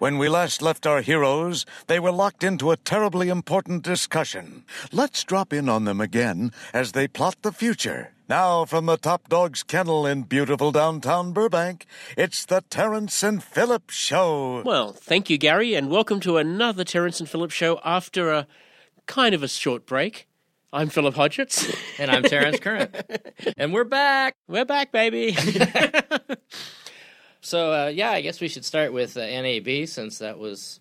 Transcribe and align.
When 0.00 0.16
we 0.16 0.30
last 0.30 0.62
left 0.62 0.86
our 0.86 1.02
heroes, 1.02 1.66
they 1.86 2.00
were 2.00 2.10
locked 2.10 2.42
into 2.42 2.70
a 2.70 2.78
terribly 2.78 3.28
important 3.28 3.82
discussion. 3.82 4.64
Let's 4.92 5.22
drop 5.24 5.52
in 5.52 5.68
on 5.68 5.84
them 5.84 6.00
again 6.00 6.52
as 6.72 6.92
they 6.92 7.06
plot 7.06 7.36
the 7.42 7.52
future. 7.52 8.14
Now, 8.26 8.64
from 8.64 8.86
the 8.86 8.96
Top 8.96 9.28
Dog's 9.28 9.62
Kennel 9.62 10.06
in 10.06 10.22
beautiful 10.22 10.72
downtown 10.72 11.34
Burbank, 11.34 11.84
it's 12.16 12.46
the 12.46 12.64
Terence 12.70 13.22
and 13.22 13.44
Philip 13.44 13.90
Show. 13.90 14.62
Well, 14.62 14.94
thank 14.94 15.28
you, 15.28 15.36
Gary, 15.36 15.74
and 15.74 15.90
welcome 15.90 16.20
to 16.20 16.38
another 16.38 16.82
Terence 16.82 17.20
and 17.20 17.28
Philip 17.28 17.50
Show 17.50 17.78
after 17.84 18.32
a 18.32 18.46
kind 19.04 19.34
of 19.34 19.42
a 19.42 19.48
short 19.48 19.84
break. 19.84 20.26
I'm 20.72 20.88
Philip 20.88 21.14
Hodgetts. 21.14 21.76
And 21.98 22.10
I'm 22.10 22.22
Terence 22.22 22.58
Curren. 22.58 22.88
and 23.58 23.74
we're 23.74 23.84
back. 23.84 24.34
We're 24.48 24.64
back, 24.64 24.92
baby. 24.92 25.36
So, 27.50 27.72
uh, 27.72 27.86
yeah, 27.88 28.10
I 28.12 28.20
guess 28.20 28.40
we 28.40 28.46
should 28.46 28.64
start 28.64 28.92
with 28.92 29.16
uh, 29.16 29.26
NAB 29.26 29.88
since 29.88 30.18
that 30.18 30.38
was 30.38 30.78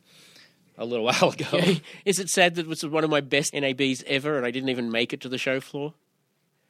a 0.77 0.85
little 0.85 1.03
while 1.09 1.31
ago. 1.31 1.59
Is 2.05 2.19
it 2.19 2.29
sad 2.29 2.53
that 2.55 2.61
it 2.61 2.67
was 2.67 2.85
one 2.85 3.03
of 3.03 3.09
my 3.09 3.21
best 3.21 3.55
NABs 3.55 4.03
ever 4.05 4.37
and 4.37 4.45
I 4.45 4.51
didn't 4.51 4.69
even 4.69 4.91
make 4.91 5.11
it 5.11 5.19
to 5.21 5.29
the 5.29 5.39
show 5.39 5.59
floor? 5.59 5.95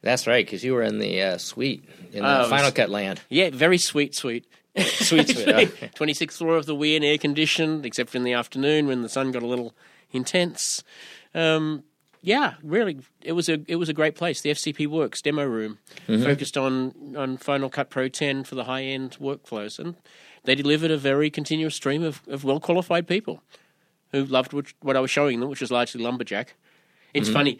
That's 0.01 0.25
right, 0.25 0.45
because 0.45 0.63
you 0.63 0.71
were 0.73 0.83
in 0.83 0.99
the 0.99 1.21
uh, 1.21 1.37
suite 1.37 1.83
in 2.13 2.23
the 2.23 2.43
Oh, 2.45 2.49
Final 2.49 2.67
s- 2.67 2.73
Cut 2.73 2.89
land. 2.89 3.19
Yeah, 3.27 3.49
very 3.51 3.77
sweet, 3.77 4.15
sweet. 4.15 4.45
Sweet, 4.77 5.27
sweet. 5.27 5.47
26th 5.95 6.37
floor 6.37 6.55
of 6.55 6.65
the 6.65 6.75
Wynn, 6.75 7.03
air 7.03 7.17
conditioned, 7.17 7.85
except 7.85 8.15
in 8.15 8.23
the 8.23 8.31
afternoon 8.31 8.87
when 8.87 9.01
the 9.01 9.09
sun 9.09 9.33
got 9.33 9.43
a 9.43 9.47
little 9.47 9.73
intense. 10.13 10.81
Um, 11.35 11.83
yeah, 12.21 12.55
really, 12.63 12.99
it 13.21 13.33
was 13.33 13.47
a 13.47 13.61
it 13.67 13.77
was 13.77 13.89
a 13.89 13.93
great 13.93 14.15
place. 14.15 14.41
The 14.41 14.51
FCP 14.51 14.87
Works 14.87 15.21
demo 15.21 15.45
room 15.45 15.79
mm-hmm. 16.07 16.23
focused 16.23 16.57
on 16.57 17.15
on 17.15 17.37
Final 17.37 17.69
Cut 17.69 17.89
Pro 17.89 18.09
10 18.09 18.43
for 18.43 18.55
the 18.55 18.65
high 18.65 18.83
end 18.83 19.17
workflows, 19.19 19.79
and 19.79 19.95
they 20.43 20.55
delivered 20.55 20.91
a 20.91 20.97
very 20.97 21.29
continuous 21.29 21.75
stream 21.75 22.03
of, 22.03 22.21
of 22.27 22.43
well 22.43 22.59
qualified 22.59 23.07
people 23.07 23.41
who 24.11 24.25
loved 24.25 24.53
what, 24.53 24.73
what 24.81 24.97
I 24.97 24.99
was 24.99 25.11
showing 25.11 25.39
them, 25.39 25.49
which 25.49 25.61
was 25.61 25.71
largely 25.71 26.03
lumberjack. 26.03 26.55
It's 27.13 27.27
mm-hmm. 27.27 27.33
funny 27.33 27.59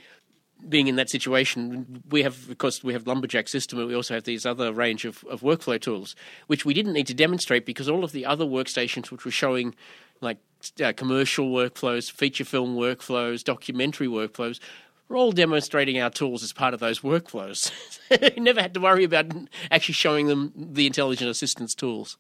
being 0.68 0.88
in 0.88 0.98
that 0.98 1.10
situation, 1.10 2.04
we 2.10 2.24
have, 2.24 2.50
of 2.50 2.58
course, 2.58 2.84
we 2.84 2.94
have 2.94 3.08
lumberjack 3.08 3.48
system, 3.48 3.80
but 3.80 3.88
we 3.88 3.96
also 3.96 4.14
have 4.14 4.26
these 4.26 4.46
other 4.46 4.74
range 4.74 5.06
of, 5.06 5.24
of 5.30 5.42
workflow 5.42 5.80
tools, 5.80 6.16
which 6.48 6.66
we 6.66 6.74
didn't 6.74 6.94
need 6.94 7.08
to 7.08 7.14
demonstrate 7.14 7.66
because 7.66 7.88
all 7.88 8.04
of 8.04 8.12
the 8.12 8.26
other 8.26 8.44
workstations, 8.44 9.10
which 9.10 9.24
were 9.24 9.32
showing 9.32 9.74
like 10.22 10.38
uh, 10.84 10.94
commercial 10.94 11.50
workflows, 11.50 12.12
feature 12.12 12.46
film 12.46 12.76
workflows, 12.76 13.44
documentary 13.44 14.08
workflows, 14.08 14.60
We're 15.08 15.18
all 15.18 15.32
demonstrating 15.32 16.00
our 16.00 16.10
tools 16.10 16.44
as 16.44 16.54
part 16.54 16.74
of 16.74 16.80
those 16.80 17.00
workflows. 17.00 17.72
you 18.36 18.44
never 18.44 18.62
had 18.62 18.74
to 18.74 18.80
worry 18.80 19.04
about 19.04 19.32
actually 19.72 19.94
showing 19.94 20.28
them 20.28 20.54
the 20.56 20.86
intelligent 20.86 21.30
assistance 21.30 21.74
tools. 21.74 22.18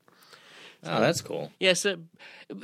Oh, 0.84 1.02
that's 1.02 1.22
cool. 1.22 1.52
Yes, 1.60 1.86
uh, 1.86 1.98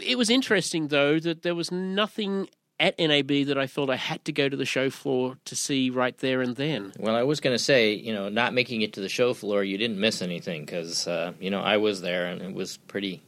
it 0.01 0.17
was 0.17 0.29
interesting 0.29 0.87
though 0.87 1.19
that 1.19 1.41
there 1.41 1.55
was 1.55 1.71
nothing 1.71 2.47
at 2.79 2.97
NAB 2.99 3.45
that 3.47 3.57
I 3.57 3.67
felt 3.67 3.89
I 3.89 3.95
had 3.95 4.23
to 4.25 4.33
go 4.33 4.49
to 4.49 4.57
the 4.57 4.65
show 4.65 4.89
floor 4.89 5.37
to 5.45 5.55
see 5.55 5.89
right 5.89 6.17
there 6.17 6.41
and 6.41 6.55
then. 6.55 6.93
Well, 6.97 7.15
I 7.15 7.23
was 7.23 7.39
going 7.39 7.53
to 7.53 7.63
say, 7.63 7.93
you 7.93 8.13
know, 8.13 8.29
not 8.29 8.53
making 8.53 8.81
it 8.81 8.93
to 8.93 9.01
the 9.01 9.09
show 9.09 9.33
floor, 9.33 9.63
you 9.63 9.77
didn't 9.77 9.99
miss 9.99 10.21
anything 10.21 10.65
because, 10.65 11.07
uh, 11.07 11.33
you 11.39 11.49
know, 11.49 11.61
I 11.61 11.77
was 11.77 12.01
there 12.01 12.25
and 12.25 12.41
it 12.41 12.53
was 12.53 12.77
pretty 12.77 13.21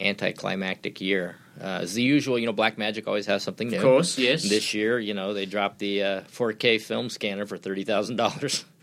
anticlimactic 0.00 1.00
year. 1.00 1.36
Uh, 1.60 1.80
as 1.82 1.94
the 1.94 2.02
usual, 2.02 2.38
you 2.38 2.46
know, 2.46 2.52
Blackmagic 2.52 3.06
always 3.06 3.26
has 3.26 3.42
something 3.42 3.68
new. 3.68 3.76
Of 3.76 3.82
course, 3.82 4.18
yes. 4.18 4.48
This 4.48 4.72
year, 4.74 4.98
you 4.98 5.12
know, 5.14 5.34
they 5.34 5.44
dropped 5.46 5.78
the 5.78 6.02
uh, 6.02 6.20
4K 6.22 6.80
film 6.80 7.10
scanner 7.10 7.44
for 7.46 7.58
thirty 7.58 7.84
thousand 7.84 8.16
dollars. 8.16 8.64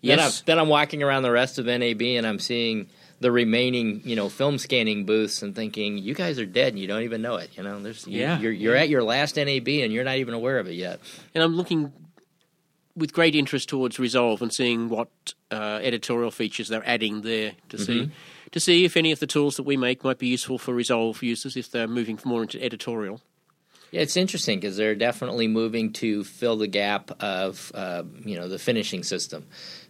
Then 0.00 0.20
I'm, 0.20 0.26
Yes. 0.26 0.42
then 0.42 0.58
I'm 0.60 0.68
walking 0.68 1.02
around 1.02 1.24
the 1.24 1.30
rest 1.32 1.58
of 1.58 1.66
NAB 1.66 2.00
and 2.02 2.24
I'm 2.24 2.38
seeing 2.38 2.88
the 3.18 3.32
remaining, 3.32 4.00
you 4.04 4.14
know, 4.14 4.28
film 4.28 4.56
scanning 4.58 5.04
booths 5.06 5.42
and 5.42 5.56
thinking, 5.56 5.98
you 5.98 6.14
guys 6.14 6.38
are 6.38 6.46
dead 6.46 6.68
and 6.74 6.78
you 6.78 6.86
don't 6.86 7.02
even 7.02 7.20
know 7.20 7.34
it. 7.34 7.50
You 7.56 7.64
know, 7.64 7.82
there's 7.82 8.06
you- 8.06 8.20
Yeah. 8.20 8.38
you're 8.38 8.52
you're 8.52 8.76
at 8.76 8.88
your 8.88 9.02
last 9.02 9.34
NAB 9.36 9.66
and 9.82 9.92
you're 9.92 10.04
not 10.04 10.18
even 10.18 10.34
aware 10.34 10.60
of 10.60 10.68
it 10.68 10.74
yet. 10.74 11.00
And 11.34 11.42
I'm 11.42 11.56
looking 11.56 11.92
with 12.94 13.12
great 13.12 13.34
interest 13.34 13.68
towards 13.68 13.98
Resolve 13.98 14.40
and 14.40 14.52
seeing 14.52 14.88
what 14.88 15.08
uh, 15.50 15.80
editorial 15.82 16.30
features 16.30 16.68
they're 16.68 16.86
adding 16.88 17.22
there 17.22 17.52
to 17.70 17.78
see 17.78 18.10
to 18.52 18.60
see 18.60 18.84
if 18.84 18.96
any 18.96 19.12
of 19.12 19.20
the 19.20 19.26
tools 19.26 19.56
that 19.56 19.64
we 19.64 19.76
make 19.76 20.04
might 20.04 20.18
be 20.18 20.28
useful 20.28 20.58
for 20.58 20.74
Resolve 20.74 21.22
users 21.22 21.56
if 21.56 21.70
they're 21.70 21.88
moving 21.88 22.18
more 22.24 22.42
into 22.42 22.62
editorial. 22.62 23.20
Yeah, 23.90 24.02
it's 24.02 24.16
interesting 24.16 24.60
because 24.60 24.76
they're 24.76 24.94
definitely 24.94 25.48
moving 25.48 25.92
to 25.94 26.24
fill 26.24 26.56
the 26.56 26.66
gap 26.66 27.10
of 27.20 27.72
uh, 27.74 28.02
you 28.24 28.36
know 28.36 28.48
the 28.48 28.58
finishing 28.58 29.02
system. 29.02 29.46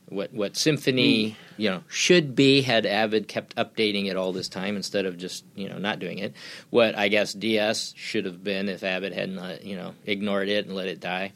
What 0.09 0.33
what 0.33 0.57
Symphony 0.57 1.37
you 1.57 1.69
know 1.69 1.83
should 1.89 2.37
be 2.37 2.63
had 2.63 2.87
Avid 2.87 3.27
kept 3.27 3.57
updating 3.57 4.07
it 4.07 4.17
all 4.17 4.33
this 4.33 4.49
time 4.49 4.77
instead 4.77 5.05
of 5.05 5.19
just 5.19 5.45
you 5.57 5.69
know 5.69 5.79
not 5.79 5.99
doing 5.99 6.19
it. 6.19 6.35
What 6.71 6.97
I 6.97 7.09
guess 7.09 7.33
DS 7.33 7.93
should 7.97 8.25
have 8.25 8.45
been 8.45 8.69
if 8.69 8.85
Avid 8.85 9.13
hadn't 9.13 9.39
uh, 9.39 9.59
you 9.63 9.77
know 9.77 9.95
ignored 10.07 10.49
it 10.49 10.67
and 10.67 10.77
let 10.77 10.87
it 10.87 11.01
die. 11.01 11.33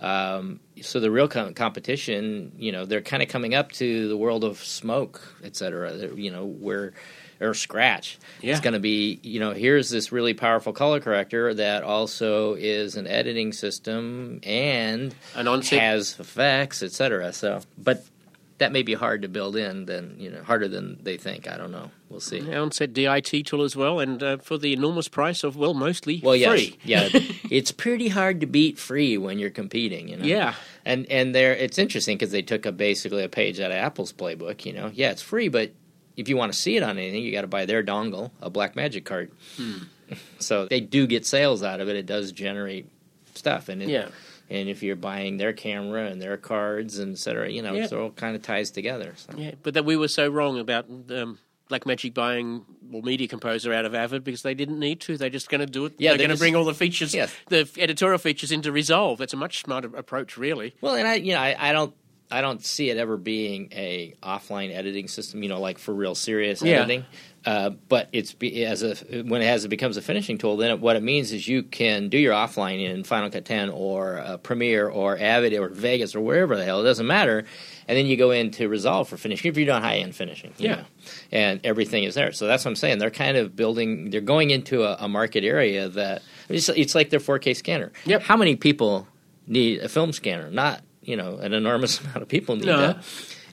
Um, 0.00 0.60
so 0.80 1.00
the 1.00 1.10
real 1.10 1.28
com- 1.28 1.54
competition, 1.54 2.52
you 2.56 2.72
know, 2.72 2.84
they're 2.84 3.00
kind 3.00 3.22
of 3.22 3.28
coming 3.28 3.54
up 3.54 3.72
to 3.72 4.08
the 4.08 4.16
world 4.16 4.44
of 4.44 4.58
smoke, 4.62 5.20
et 5.42 5.56
cetera. 5.56 5.92
You 6.14 6.30
know, 6.30 6.44
where 6.46 6.92
or 7.40 7.54
scratch. 7.54 8.18
Yeah. 8.42 8.50
It's 8.52 8.60
going 8.60 8.74
to 8.74 8.80
be, 8.80 9.20
you 9.22 9.38
know, 9.38 9.52
here's 9.52 9.90
this 9.90 10.10
really 10.10 10.34
powerful 10.34 10.72
color 10.72 10.98
corrector 10.98 11.54
that 11.54 11.84
also 11.84 12.54
is 12.54 12.96
an 12.96 13.06
editing 13.06 13.52
system 13.52 14.40
and 14.42 15.14
An 15.36 15.46
onset- 15.46 15.78
has 15.80 16.18
effects, 16.18 16.82
et 16.82 16.90
cetera. 16.90 17.32
So, 17.32 17.60
but 17.76 18.04
that 18.58 18.72
may 18.72 18.82
be 18.82 18.94
hard 18.94 19.22
to 19.22 19.28
build 19.28 19.56
in, 19.56 19.86
than 19.86 20.16
you 20.18 20.30
know, 20.30 20.42
harder 20.42 20.68
than 20.68 20.98
they 21.02 21.16
think. 21.16 21.48
I 21.48 21.56
don't 21.56 21.70
know. 21.72 21.90
We'll 22.10 22.20
see. 22.20 22.38
An 22.38 22.72
said 22.72 22.92
DIT 22.94 23.46
tool 23.46 23.62
as 23.62 23.76
well, 23.76 24.00
and 24.00 24.22
uh, 24.22 24.36
for 24.38 24.58
the 24.58 24.72
enormous 24.72 25.08
price 25.08 25.44
of 25.44 25.56
well, 25.56 25.74
mostly 25.74 26.20
Well, 26.22 26.34
yes, 26.36 26.50
free. 26.50 26.78
yeah, 26.84 27.08
it's 27.50 27.70
pretty 27.72 28.08
hard 28.08 28.40
to 28.40 28.46
beat 28.46 28.78
free 28.78 29.16
when 29.18 29.38
you're 29.38 29.50
competing. 29.50 30.08
You 30.08 30.16
know, 30.18 30.24
Yeah. 30.24 30.54
and 30.84 31.06
and 31.10 31.34
there 31.34 31.54
it's 31.54 31.78
interesting 31.78 32.16
because 32.18 32.32
they 32.32 32.42
took 32.42 32.66
a 32.66 32.72
basically 32.72 33.24
a 33.24 33.28
page 33.28 33.60
out 33.60 33.70
of 33.70 33.76
Apple's 33.76 34.12
playbook. 34.12 34.64
You 34.64 34.72
know, 34.72 34.90
yeah, 34.92 35.10
it's 35.10 35.22
free, 35.22 35.48
but 35.48 35.72
if 36.16 36.28
you 36.28 36.36
want 36.36 36.52
to 36.52 36.58
see 36.58 36.76
it 36.76 36.82
on 36.82 36.98
anything, 36.98 37.22
you 37.22 37.30
got 37.32 37.42
to 37.42 37.46
buy 37.46 37.64
their 37.66 37.82
dongle, 37.84 38.32
a 38.40 38.50
Blackmagic 38.50 39.04
card. 39.04 39.30
Hmm. 39.56 39.72
So 40.38 40.66
they 40.66 40.80
do 40.80 41.06
get 41.06 41.26
sales 41.26 41.62
out 41.62 41.80
of 41.82 41.88
it. 41.90 41.94
It 41.96 42.06
does 42.06 42.32
generate 42.32 42.86
stuff, 43.34 43.68
and 43.68 43.82
it, 43.82 43.90
Yeah. 43.90 44.08
And 44.50 44.68
if 44.68 44.82
you're 44.82 44.96
buying 44.96 45.36
their 45.36 45.52
camera 45.52 46.06
and 46.06 46.22
their 46.22 46.36
cards 46.38 46.98
and 46.98 47.12
et 47.12 47.18
cetera, 47.18 47.50
you 47.50 47.60
know, 47.62 47.74
Yeah. 47.74 47.84
it 47.84 47.92
all 47.92 48.10
kind 48.10 48.34
of 48.34 48.42
ties 48.42 48.70
together. 48.70 49.12
So. 49.16 49.34
Yeah, 49.36 49.52
but 49.62 49.74
that 49.74 49.84
we 49.84 49.96
were 49.96 50.08
so 50.08 50.28
wrong 50.28 50.58
about 50.58 50.86
um, 50.88 51.38
Blackmagic 51.70 52.14
buying 52.14 52.64
well, 52.90 53.02
Media 53.02 53.28
Composer 53.28 53.74
out 53.74 53.84
of 53.84 53.94
Avid 53.94 54.24
because 54.24 54.40
they 54.42 54.54
didn't 54.54 54.78
need 54.78 55.00
to. 55.00 55.18
They're 55.18 55.28
just 55.28 55.50
going 55.50 55.60
to 55.60 55.66
do 55.66 55.84
it. 55.84 55.92
Yeah, 55.98 56.10
they're 56.12 56.18
they 56.18 56.24
going 56.28 56.36
to 56.36 56.40
bring 56.40 56.56
all 56.56 56.64
the 56.64 56.72
features, 56.74 57.12
Yes. 57.14 57.30
the 57.48 57.68
editorial 57.76 58.18
features 58.18 58.50
into 58.50 58.72
Resolve. 58.72 59.18
That's 59.18 59.34
a 59.34 59.36
much 59.36 59.60
smarter 59.60 59.94
approach, 59.94 60.38
really. 60.38 60.74
Well, 60.80 60.94
and 60.94 61.06
I, 61.06 61.14
you 61.16 61.34
know, 61.34 61.40
I, 61.40 61.54
I 61.58 61.72
don't, 61.72 61.92
I 62.30 62.40
don't 62.42 62.64
see 62.64 62.90
it 62.90 62.96
ever 62.98 63.16
being 63.16 63.68
a 63.72 64.14
offline 64.22 64.74
editing 64.74 65.08
system. 65.08 65.42
You 65.42 65.48
know, 65.48 65.60
like 65.60 65.78
for 65.78 65.94
real 65.94 66.14
serious 66.14 66.60
Yeah. 66.62 66.78
editing. 66.82 67.04
Uh, 67.46 67.70
but 67.70 68.08
it's 68.12 68.34
be, 68.34 68.66
as 68.66 68.82
a 68.82 68.94
when 69.22 69.40
it 69.40 69.46
has 69.46 69.64
it 69.64 69.68
becomes 69.68 69.96
a 69.96 70.02
finishing 70.02 70.36
tool, 70.36 70.56
then 70.58 70.70
it, 70.72 70.80
what 70.80 70.96
it 70.96 71.02
means 71.02 71.32
is 71.32 71.48
you 71.48 71.62
can 71.62 72.08
do 72.10 72.18
your 72.18 72.34
offline 72.34 72.84
in 72.84 73.04
Final 73.04 73.30
Cut 73.30 73.46
10 73.46 73.70
or 73.70 74.18
uh, 74.18 74.36
Premiere 74.38 74.88
or 74.88 75.16
Avid 75.16 75.54
or 75.54 75.68
Vegas 75.68 76.14
or 76.14 76.20
wherever 76.20 76.56
the 76.56 76.64
hell 76.64 76.80
it 76.80 76.84
doesn't 76.84 77.06
matter, 77.06 77.44
and 77.86 77.96
then 77.96 78.04
you 78.06 78.16
go 78.18 78.32
into 78.32 78.68
Resolve 78.68 79.08
for 79.08 79.16
finishing 79.16 79.48
if 79.48 79.56
you're 79.56 79.64
doing 79.64 79.80
high 79.80 79.98
end 79.98 80.14
finishing. 80.14 80.52
you 80.58 80.68
Yeah. 80.68 80.74
know. 80.76 80.84
and 81.32 81.60
everything 81.64 82.04
is 82.04 82.14
there. 82.16 82.32
So 82.32 82.46
that's 82.46 82.64
what 82.66 82.72
I'm 82.72 82.76
saying. 82.76 82.98
They're 82.98 83.10
kind 83.10 83.38
of 83.38 83.56
building. 83.56 84.10
They're 84.10 84.20
going 84.20 84.50
into 84.50 84.82
a, 84.82 84.96
a 85.00 85.08
market 85.08 85.44
area 85.44 85.88
that 85.88 86.22
it's, 86.50 86.68
it's 86.68 86.94
like 86.94 87.08
their 87.08 87.20
4K 87.20 87.56
scanner. 87.56 87.92
Yep. 88.04 88.22
How 88.22 88.36
many 88.36 88.56
people 88.56 89.06
need 89.46 89.78
a 89.80 89.88
film 89.88 90.12
scanner? 90.12 90.50
Not 90.50 90.82
you 91.08 91.16
know 91.16 91.36
an 91.38 91.52
enormous 91.52 92.00
amount 92.02 92.22
of 92.22 92.28
people 92.28 92.56
need 92.56 92.66
No. 92.66 92.78
that. 92.78 93.04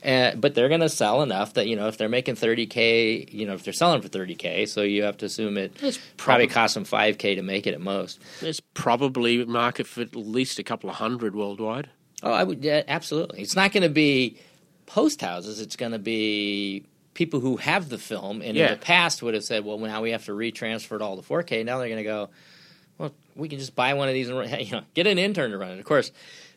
Uh, 0.05 0.35
but 0.35 0.53
they're 0.53 0.69
going 0.69 0.81
to 0.81 0.89
sell 0.89 1.23
enough 1.23 1.55
that 1.55 1.67
you 1.67 1.75
know 1.75 1.87
if 1.87 1.97
they're 1.97 2.09
making 2.09 2.35
30k, 2.35 3.33
you 3.33 3.47
know 3.47 3.53
if 3.53 3.63
they're 3.63 3.73
selling 3.73 4.01
for 4.03 4.07
30k, 4.07 4.67
so 4.67 4.81
you 4.83 5.01
have 5.03 5.17
to 5.17 5.25
assume 5.25 5.57
it 5.57 5.71
It's 5.81 5.97
probably 5.97 6.45
probably- 6.47 6.47
costs 6.47 6.75
them 6.75 6.85
5k 6.85 7.35
to 7.37 7.41
make 7.41 7.65
it 7.65 7.73
at 7.73 7.81
most. 7.81 8.19
There's 8.39 8.59
probably 8.59 9.43
market 9.45 9.87
for 9.87 10.01
at 10.01 10.15
least 10.15 10.59
a 10.59 10.63
couple 10.63 10.89
of 10.91 10.97
hundred 10.97 11.33
worldwide. 11.35 11.89
Oh, 12.21 12.31
I 12.31 12.43
would 12.43 12.63
yeah, 12.63 12.83
absolutely. 12.87 13.41
It's 13.41 13.55
not 13.55 13.71
going 13.71 13.83
to 13.83 13.89
be 13.89 14.37
post 14.85 15.21
houses. 15.21 15.59
It's 15.59 15.75
going 15.75 15.91
to 15.93 15.99
be 15.99 16.85
people 17.15 17.39
who 17.39 17.57
have 17.57 17.89
the 17.89 17.97
film 17.97 18.41
and 18.43 18.55
Yeah. 18.55 18.65
in 18.67 18.71
the 18.79 18.85
past 18.85 19.23
would 19.23 19.33
have 19.33 19.43
said, 19.43 19.65
"Well, 19.65 19.79
now 19.79 20.03
we 20.03 20.11
have 20.11 20.25
to 20.25 20.33
retransfer 20.33 20.95
it 20.97 21.01
all 21.01 21.15
to 21.19 21.23
4K." 21.23 21.65
Now 21.65 21.79
they're 21.79 21.87
going 21.89 21.97
to 21.97 22.03
go, 22.03 22.29
"Well, 22.99 23.11
we 23.35 23.49
can 23.49 23.57
just 23.57 23.75
buy 23.75 23.93
one 23.95 24.07
of 24.07 24.13
these 24.13 24.29
and 24.29 24.61
you 24.67 24.71
know 24.73 24.83
get 24.93 25.07
an 25.07 25.17
intern 25.17 25.49
to 25.51 25.57
run 25.57 25.71
it." 25.71 25.79
Of 25.79 25.85
course, 25.85 26.11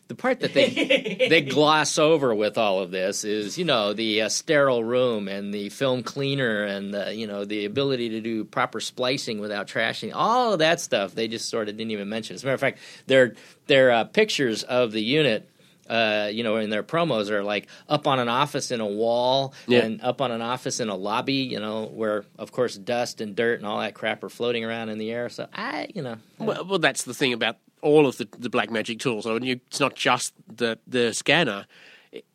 the 0.09 0.15
part 0.15 0.41
that 0.41 0.53
they 0.53 1.27
they 1.29 1.39
gloss 1.55 1.97
over 1.97 2.35
with 2.35 2.57
all 2.57 2.79
of 2.81 2.91
this 2.91 3.23
is 3.23 3.57
you 3.57 3.63
know 3.63 3.93
the 3.93 4.23
uh, 4.23 4.29
sterile 4.29 4.83
room 4.83 5.27
and 5.29 5.53
the 5.53 5.69
film 5.69 6.03
cleaner 6.03 6.63
and 6.65 6.93
the, 6.93 7.13
you 7.15 7.25
know 7.27 7.45
the 7.45 7.63
ability 7.65 8.09
to 8.09 8.19
do 8.19 8.43
proper 8.43 8.79
splicing 8.81 9.39
without 9.39 9.67
trashing 9.67 10.11
all 10.13 10.51
of 10.53 10.59
that 10.59 10.81
stuff 10.81 11.15
they 11.15 11.27
just 11.27 11.47
sort 11.47 11.69
of 11.69 11.77
didn't 11.77 11.91
even 11.91 12.09
mention 12.09 12.33
as 12.35 12.43
a 12.43 12.45
matter 12.45 12.55
of 12.55 12.59
fact 12.59 12.79
their 13.07 13.35
their 13.67 13.91
uh, 13.91 14.03
pictures 14.03 14.63
of 14.63 14.91
the 14.91 15.01
unit 15.01 15.47
uh, 15.89 16.29
you 16.31 16.43
know, 16.43 16.57
in 16.57 16.69
their 16.69 16.83
promos 16.83 17.31
are 17.31 17.43
like 17.43 17.65
up 17.87 18.05
on 18.05 18.19
an 18.19 18.29
office 18.29 18.69
in 18.69 18.79
a 18.79 18.85
wall 18.85 19.55
Yeah. 19.65 19.79
and 19.79 20.01
up 20.03 20.21
on 20.21 20.29
an 20.31 20.39
office 20.39 20.79
in 20.79 20.87
a 20.87 20.95
lobby, 20.95 21.33
you 21.33 21.59
know, 21.59 21.85
where 21.85 22.25
of 22.37 22.51
course 22.51 22.75
dust 22.77 23.21
and 23.21 23.35
dirt 23.35 23.57
and 23.57 23.65
all 23.65 23.79
that 23.79 23.95
crap 23.95 24.23
are 24.23 24.29
floating 24.29 24.63
around 24.63 24.89
in 24.89 24.99
the 24.99 25.09
air. 25.09 25.29
So 25.29 25.47
I, 25.51 25.87
you 25.95 26.03
know, 26.03 26.17
Well, 26.37 26.63
well, 26.65 26.77
that's 26.77 27.05
the 27.05 27.15
thing 27.15 27.33
about 27.33 27.57
all 27.81 28.07
of 28.07 28.17
the, 28.17 28.27
the 28.37 28.49
Blackmagic 28.49 28.99
tools. 28.99 29.25
You, 29.25 29.59
it's 29.67 29.79
not 29.79 29.95
just 29.95 30.33
the 30.47 30.77
the 30.87 31.13
scanner; 31.13 31.65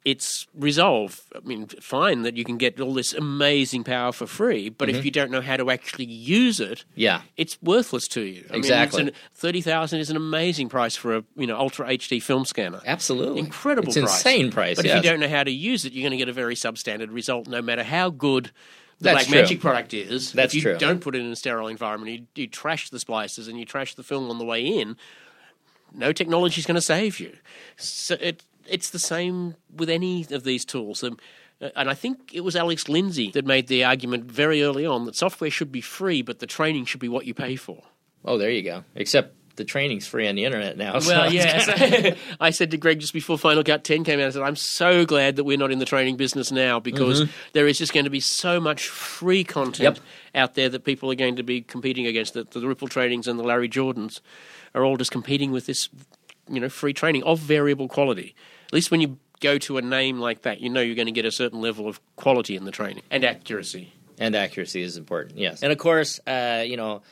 it's 0.04 0.46
Resolve. 0.54 1.20
I 1.34 1.40
mean, 1.40 1.66
fine 1.80 2.22
that 2.22 2.36
you 2.36 2.44
can 2.44 2.58
get 2.58 2.80
all 2.80 2.94
this 2.94 3.12
amazing 3.12 3.82
power 3.84 4.12
for 4.12 4.26
free, 4.26 4.68
but 4.68 4.88
Mm-hmm. 4.88 4.98
if 4.98 5.04
you 5.04 5.10
don't 5.10 5.30
know 5.30 5.40
how 5.40 5.56
to 5.56 5.70
actually 5.70 6.04
use 6.04 6.60
it, 6.60 6.84
yeah, 6.94 7.22
it's 7.36 7.58
worthless 7.62 8.06
to 8.08 8.20
you. 8.20 8.44
I 8.52 8.56
Exactly. 8.56 9.04
Mean, 9.04 9.08
an, 9.08 9.14
Thirty 9.32 9.60
thousand 9.60 10.00
is 10.00 10.10
an 10.10 10.16
amazing 10.16 10.68
price 10.68 10.94
for 10.94 11.16
a 11.16 11.24
you 11.36 11.46
know 11.46 11.58
ultra 11.58 11.86
HD 11.88 12.22
film 12.22 12.44
scanner. 12.44 12.80
absolutely 12.86 13.40
Incredible 13.40 13.88
It's 13.88 13.98
price. 13.98 14.14
insane 14.20 14.50
price. 14.52 14.76
But 14.76 14.84
yes. 14.84 14.98
if 14.98 15.04
you 15.04 15.10
don't 15.10 15.20
know 15.20 15.28
how 15.28 15.42
to 15.44 15.50
use 15.50 15.84
it, 15.84 15.92
you're 15.92 16.02
going 16.02 16.12
to 16.12 16.16
get 16.18 16.28
a 16.28 16.32
very 16.32 16.54
substandard 16.54 17.12
result, 17.12 17.48
no 17.48 17.60
matter 17.62 17.82
how 17.82 18.10
good 18.10 18.50
the 18.98 19.04
That's 19.06 19.14
Black 19.16 19.26
true. 19.26 19.40
Magic 19.40 19.60
product 19.60 19.92
is. 19.94 20.32
That's 20.32 20.54
if 20.54 20.62
you 20.62 20.70
true. 20.70 20.78
don't 20.78 21.00
put 21.00 21.16
it 21.16 21.18
in 21.20 21.32
a 21.32 21.36
sterile 21.36 21.66
environment, 21.66 22.12
you, 22.36 22.42
you 22.42 22.46
trash 22.46 22.90
the 22.90 23.00
splices 23.00 23.48
and 23.48 23.58
you 23.58 23.64
trash 23.64 23.96
the 23.96 24.04
film 24.04 24.30
on 24.30 24.38
the 24.38 24.44
way 24.44 24.64
in. 24.64 24.96
No 25.94 26.12
technology 26.12 26.60
is 26.60 26.66
going 26.66 26.74
to 26.74 26.80
save 26.80 27.20
you. 27.20 27.36
So 27.76 28.16
it, 28.20 28.42
it's 28.68 28.90
the 28.90 28.98
same 28.98 29.54
with 29.74 29.88
any 29.88 30.26
of 30.30 30.44
these 30.44 30.64
tools. 30.64 31.02
Um, 31.04 31.18
uh, 31.62 31.70
and 31.76 31.88
I 31.88 31.94
think 31.94 32.32
it 32.34 32.40
was 32.40 32.56
Alex 32.56 32.88
Lindsay 32.88 33.30
that 33.32 33.46
made 33.46 33.68
the 33.68 33.84
argument 33.84 34.24
very 34.24 34.62
early 34.62 34.84
on 34.84 35.04
that 35.06 35.14
software 35.16 35.50
should 35.50 35.70
be 35.70 35.80
free, 35.80 36.20
but 36.22 36.40
the 36.40 36.46
training 36.46 36.84
should 36.86 37.00
be 37.00 37.08
what 37.08 37.26
you 37.26 37.34
pay 37.34 37.56
for. 37.56 37.82
oh, 38.24 38.38
there 38.38 38.50
you 38.50 38.62
go. 38.62 38.82
Except 38.94 39.34
the 39.56 39.64
training's 39.64 40.04
free 40.04 40.26
on 40.26 40.34
the 40.34 40.44
internet 40.44 40.76
now. 40.76 40.98
so 40.98 41.10
Well, 41.12 41.32
yeah. 41.32 42.16
I 42.40 42.50
said 42.50 42.72
to 42.72 42.76
Greg 42.76 42.98
just 42.98 43.12
before 43.12 43.38
Final 43.38 43.62
Cut 43.62 43.84
10 43.84 44.02
came 44.02 44.18
out, 44.18 44.26
I 44.26 44.30
said, 44.30 44.42
I'm 44.42 44.56
so 44.56 45.04
glad 45.06 45.36
that 45.36 45.44
we're 45.44 45.56
not 45.56 45.70
in 45.70 45.78
the 45.78 45.84
training 45.84 46.16
business 46.16 46.50
now 46.50 46.80
because 46.80 47.28
there 47.52 47.68
is 47.68 47.78
just 47.78 47.92
going 47.92 48.02
to 48.02 48.10
be 48.10 48.18
so 48.18 48.58
much 48.58 48.88
free 48.88 49.44
content 49.44 49.98
Yep. 49.98 50.04
out 50.34 50.54
there 50.54 50.68
that 50.70 50.82
people 50.82 51.08
are 51.12 51.14
going 51.14 51.36
to 51.36 51.44
be 51.44 51.60
competing 51.62 52.04
against. 52.08 52.34
The, 52.34 52.42
the 52.50 52.66
Ripple 52.66 52.88
Trainings 52.88 53.28
and 53.28 53.38
the 53.38 53.44
Larry 53.44 53.68
Jordans 53.68 54.20
are 54.74 54.84
all 54.84 54.96
just 54.96 55.10
competing 55.10 55.52
with 55.52 55.66
this, 55.66 55.88
you 56.48 56.60
know, 56.60 56.68
free 56.68 56.92
training 56.92 57.22
of 57.24 57.38
variable 57.38 57.88
quality. 57.88 58.34
At 58.66 58.72
least 58.72 58.90
when 58.90 59.00
you 59.00 59.18
go 59.40 59.58
to 59.58 59.78
a 59.78 59.82
name 59.82 60.18
like 60.18 60.42
that, 60.42 60.60
you 60.60 60.68
know 60.68 60.80
you're 60.80 60.94
going 60.96 61.06
to 61.06 61.12
get 61.12 61.24
a 61.24 61.32
certain 61.32 61.60
level 61.60 61.88
of 61.88 62.00
quality 62.16 62.56
in 62.56 62.64
the 62.64 62.70
training 62.70 63.02
and 63.10 63.24
accuracy. 63.24 63.92
and 64.18 64.34
accuracy 64.34 64.82
is 64.82 64.96
important. 64.96 65.38
Yes, 65.38 65.62
and 65.62 65.72
of 65.72 65.78
course, 65.78 66.20
uh, 66.26 66.64
you 66.66 66.76
know, 66.76 67.02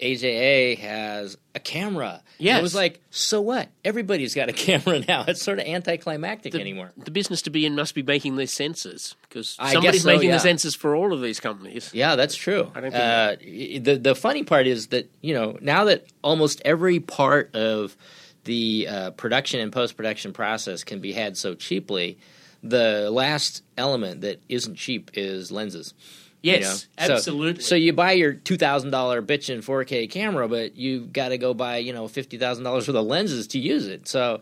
AJA 0.00 0.78
has 0.78 1.36
a 1.54 1.60
camera. 1.60 2.22
Yes. 2.38 2.58
it 2.58 2.62
was 2.62 2.74
like, 2.74 3.00
so 3.10 3.40
what? 3.40 3.68
Everybody's 3.84 4.34
got 4.34 4.48
a 4.48 4.52
camera 4.54 5.00
now. 5.00 5.24
It's 5.26 5.42
sort 5.42 5.58
of 5.58 5.66
anticlimactic 5.66 6.52
the, 6.52 6.60
anymore. 6.60 6.92
The 6.96 7.10
business 7.10 7.42
to 7.42 7.50
be 7.50 7.64
in 7.64 7.74
must 7.74 7.94
be 7.94 8.02
making 8.02 8.36
these 8.36 8.54
sensors 8.54 9.14
because 9.22 9.56
I 9.58 9.72
somebody's 9.72 10.02
so, 10.02 10.12
making 10.12 10.30
yeah. 10.30 10.38
the 10.38 10.48
sensors 10.48 10.76
for 10.76 10.94
all 10.94 11.12
of 11.12 11.20
these 11.20 11.40
companies. 11.40 11.90
Yeah, 11.94 12.16
that's 12.16 12.36
true. 12.36 12.70
I 12.74 12.80
don't 12.80 12.94
uh, 12.94 13.36
the 13.40 13.98
the 14.02 14.14
funny 14.14 14.44
part 14.44 14.66
is 14.66 14.88
that 14.88 15.10
you 15.22 15.34
know 15.34 15.58
now 15.60 15.84
that 15.84 16.06
almost 16.22 16.60
every 16.64 17.00
part 17.00 17.54
of 17.54 17.96
the 18.44 18.86
uh, 18.88 19.10
production 19.12 19.60
and 19.60 19.72
post 19.72 19.96
production 19.96 20.32
process 20.32 20.84
can 20.84 21.00
be 21.00 21.12
had 21.12 21.36
so 21.36 21.54
cheaply, 21.54 22.18
the 22.62 23.10
last 23.10 23.62
element 23.76 24.22
that 24.22 24.42
isn't 24.48 24.76
cheap 24.76 25.10
is 25.14 25.50
lenses. 25.50 25.94
You 26.42 26.52
Yes, 26.52 26.86
know? 26.98 27.06
So- 27.06 27.12
absolutely. 27.14 27.62
So, 27.62 27.74
you 27.74 27.92
buy 27.92 28.12
your 28.12 28.32
two 28.34 28.56
thousand 28.56 28.90
dollar 28.90 29.20
bitchin' 29.22 29.64
four 29.64 29.84
K 29.84 30.06
camera, 30.06 30.48
but 30.48 30.76
you 30.76 31.06
got 31.06 31.28
to 31.30 31.38
go 31.38 31.54
buy 31.54 31.78
you 31.78 31.92
know 31.92 32.06
fifty 32.08 32.38
thousand 32.38 32.64
dollars 32.64 32.86
worth 32.88 32.96
of 32.96 33.06
lenses 33.06 33.46
to 33.48 33.58
use 33.58 33.86
it. 33.86 34.06
So. 34.08 34.40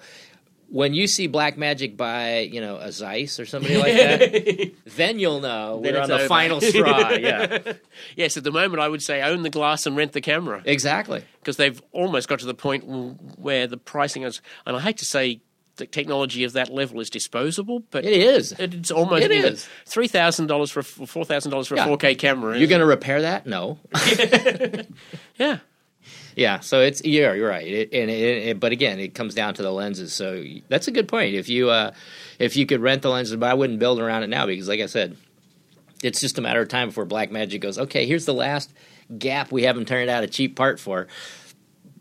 When 0.71 0.95
you 0.95 1.07
see 1.07 1.29
Blackmagic 1.29 1.97
buy, 1.97 2.39
you 2.41 2.61
know, 2.61 2.77
a 2.79 2.91
Zeiss 2.91 3.39
or 3.39 3.45
somebody 3.47 3.77
like 3.77 3.93
that, 3.93 4.73
then 4.97 5.19
you'll 5.21 5.41
know 5.41 5.79
Then 5.81 5.93
we're 5.93 6.01
it's 6.01 6.05
on 6.05 6.09
the 6.09 6.15
over. 6.25 6.27
final 6.27 6.61
straw. 6.61 7.11
Yeah, 7.21 7.75
Yes, 8.17 8.37
at 8.39 8.45
the 8.45 8.51
moment 8.51 8.81
I 8.81 8.89
would 8.89 9.03
say 9.03 9.23
own 9.23 9.43
the 9.43 9.51
glass 9.51 9.85
and 9.87 9.95
rent 9.95 10.13
the 10.15 10.23
camera 10.23 10.63
exactly. 10.65 11.23
because 11.39 11.59
they've 11.59 11.81
almost 11.93 12.29
got 12.29 12.41
to 12.41 12.47
the 12.47 12.55
point 12.55 12.85
where 13.39 13.67
the 13.69 13.77
pricing 13.77 14.23
is. 14.23 14.41
And 14.67 14.75
I 14.75 14.81
hate 14.81 14.97
to 14.97 15.05
say 15.05 15.43
the 15.77 15.87
technology 15.87 16.45
of 16.45 16.53
that 16.55 16.71
level 16.71 17.01
is 17.01 17.11
disposable, 17.11 17.83
but 17.91 18.05
It 18.05 18.13
is. 18.13 18.53
it's 18.59 18.91
almost 18.91 19.23
It 19.25 19.31
is. 19.33 19.69
three 19.87 20.09
thousand 20.09 20.47
dollars 20.47 20.71
for 20.71 20.83
four 20.83 21.25
thousand 21.25 21.51
dollars 21.51 21.67
for 21.69 21.77
Yeah. 21.77 21.85
a 21.85 21.89
four 21.89 21.97
K 21.97 22.15
camera. 22.15 22.59
You're 22.59 22.69
going 22.69 22.81
to 22.81 22.87
repair 22.87 23.23
that? 23.23 23.47
No. 23.47 23.79
yeah. 25.37 25.59
yeah. 26.37 26.61
So 26.61 26.81
it's 26.81 27.05
yeah, 27.05 27.33
you're 27.33 27.49
right. 27.49 27.67
It, 27.67 27.93
and 27.93 28.11
it, 28.11 28.47
it, 28.49 28.61
but 28.61 28.73
again, 28.73 28.99
it 28.99 29.15
comes 29.15 29.35
down 29.35 29.55
to 29.55 29.63
the 29.63 29.73
lenses. 29.73 30.13
So 30.13 30.45
that's 30.69 30.89
a 30.89 30.91
good 30.93 31.09
point. 31.09 31.35
If 31.35 31.49
you 31.49 31.71
uh, 31.71 31.93
if 32.39 32.57
you 32.57 32.67
could 32.67 32.81
rent 32.81 33.03
the 33.03 33.11
lenses, 33.11 33.37
but 33.37 33.51
I 33.51 33.55
wouldn't 33.55 33.79
build 33.79 34.01
around 34.01 34.23
it 34.23 34.29
now 34.29 34.47
because, 34.47 34.69
like 34.69 34.81
I 34.81 34.87
said, 34.87 35.17
it's 36.03 36.21
just 36.21 36.39
a 36.39 36.41
matter 36.43 36.61
of 36.61 36.69
time 36.69 36.89
before 36.89 37.07
Blackmagic 37.07 37.61
goes. 37.61 37.79
Okay, 37.79 38.07
here's 38.07 38.27
the 38.27 38.35
last 38.35 38.73
gap 39.19 39.51
we 39.53 39.63
haven't 39.65 39.87
turned 39.89 40.11
out 40.11 40.23
a 40.25 40.27
cheap 40.29 40.57
part 40.57 40.79
for. 40.81 41.07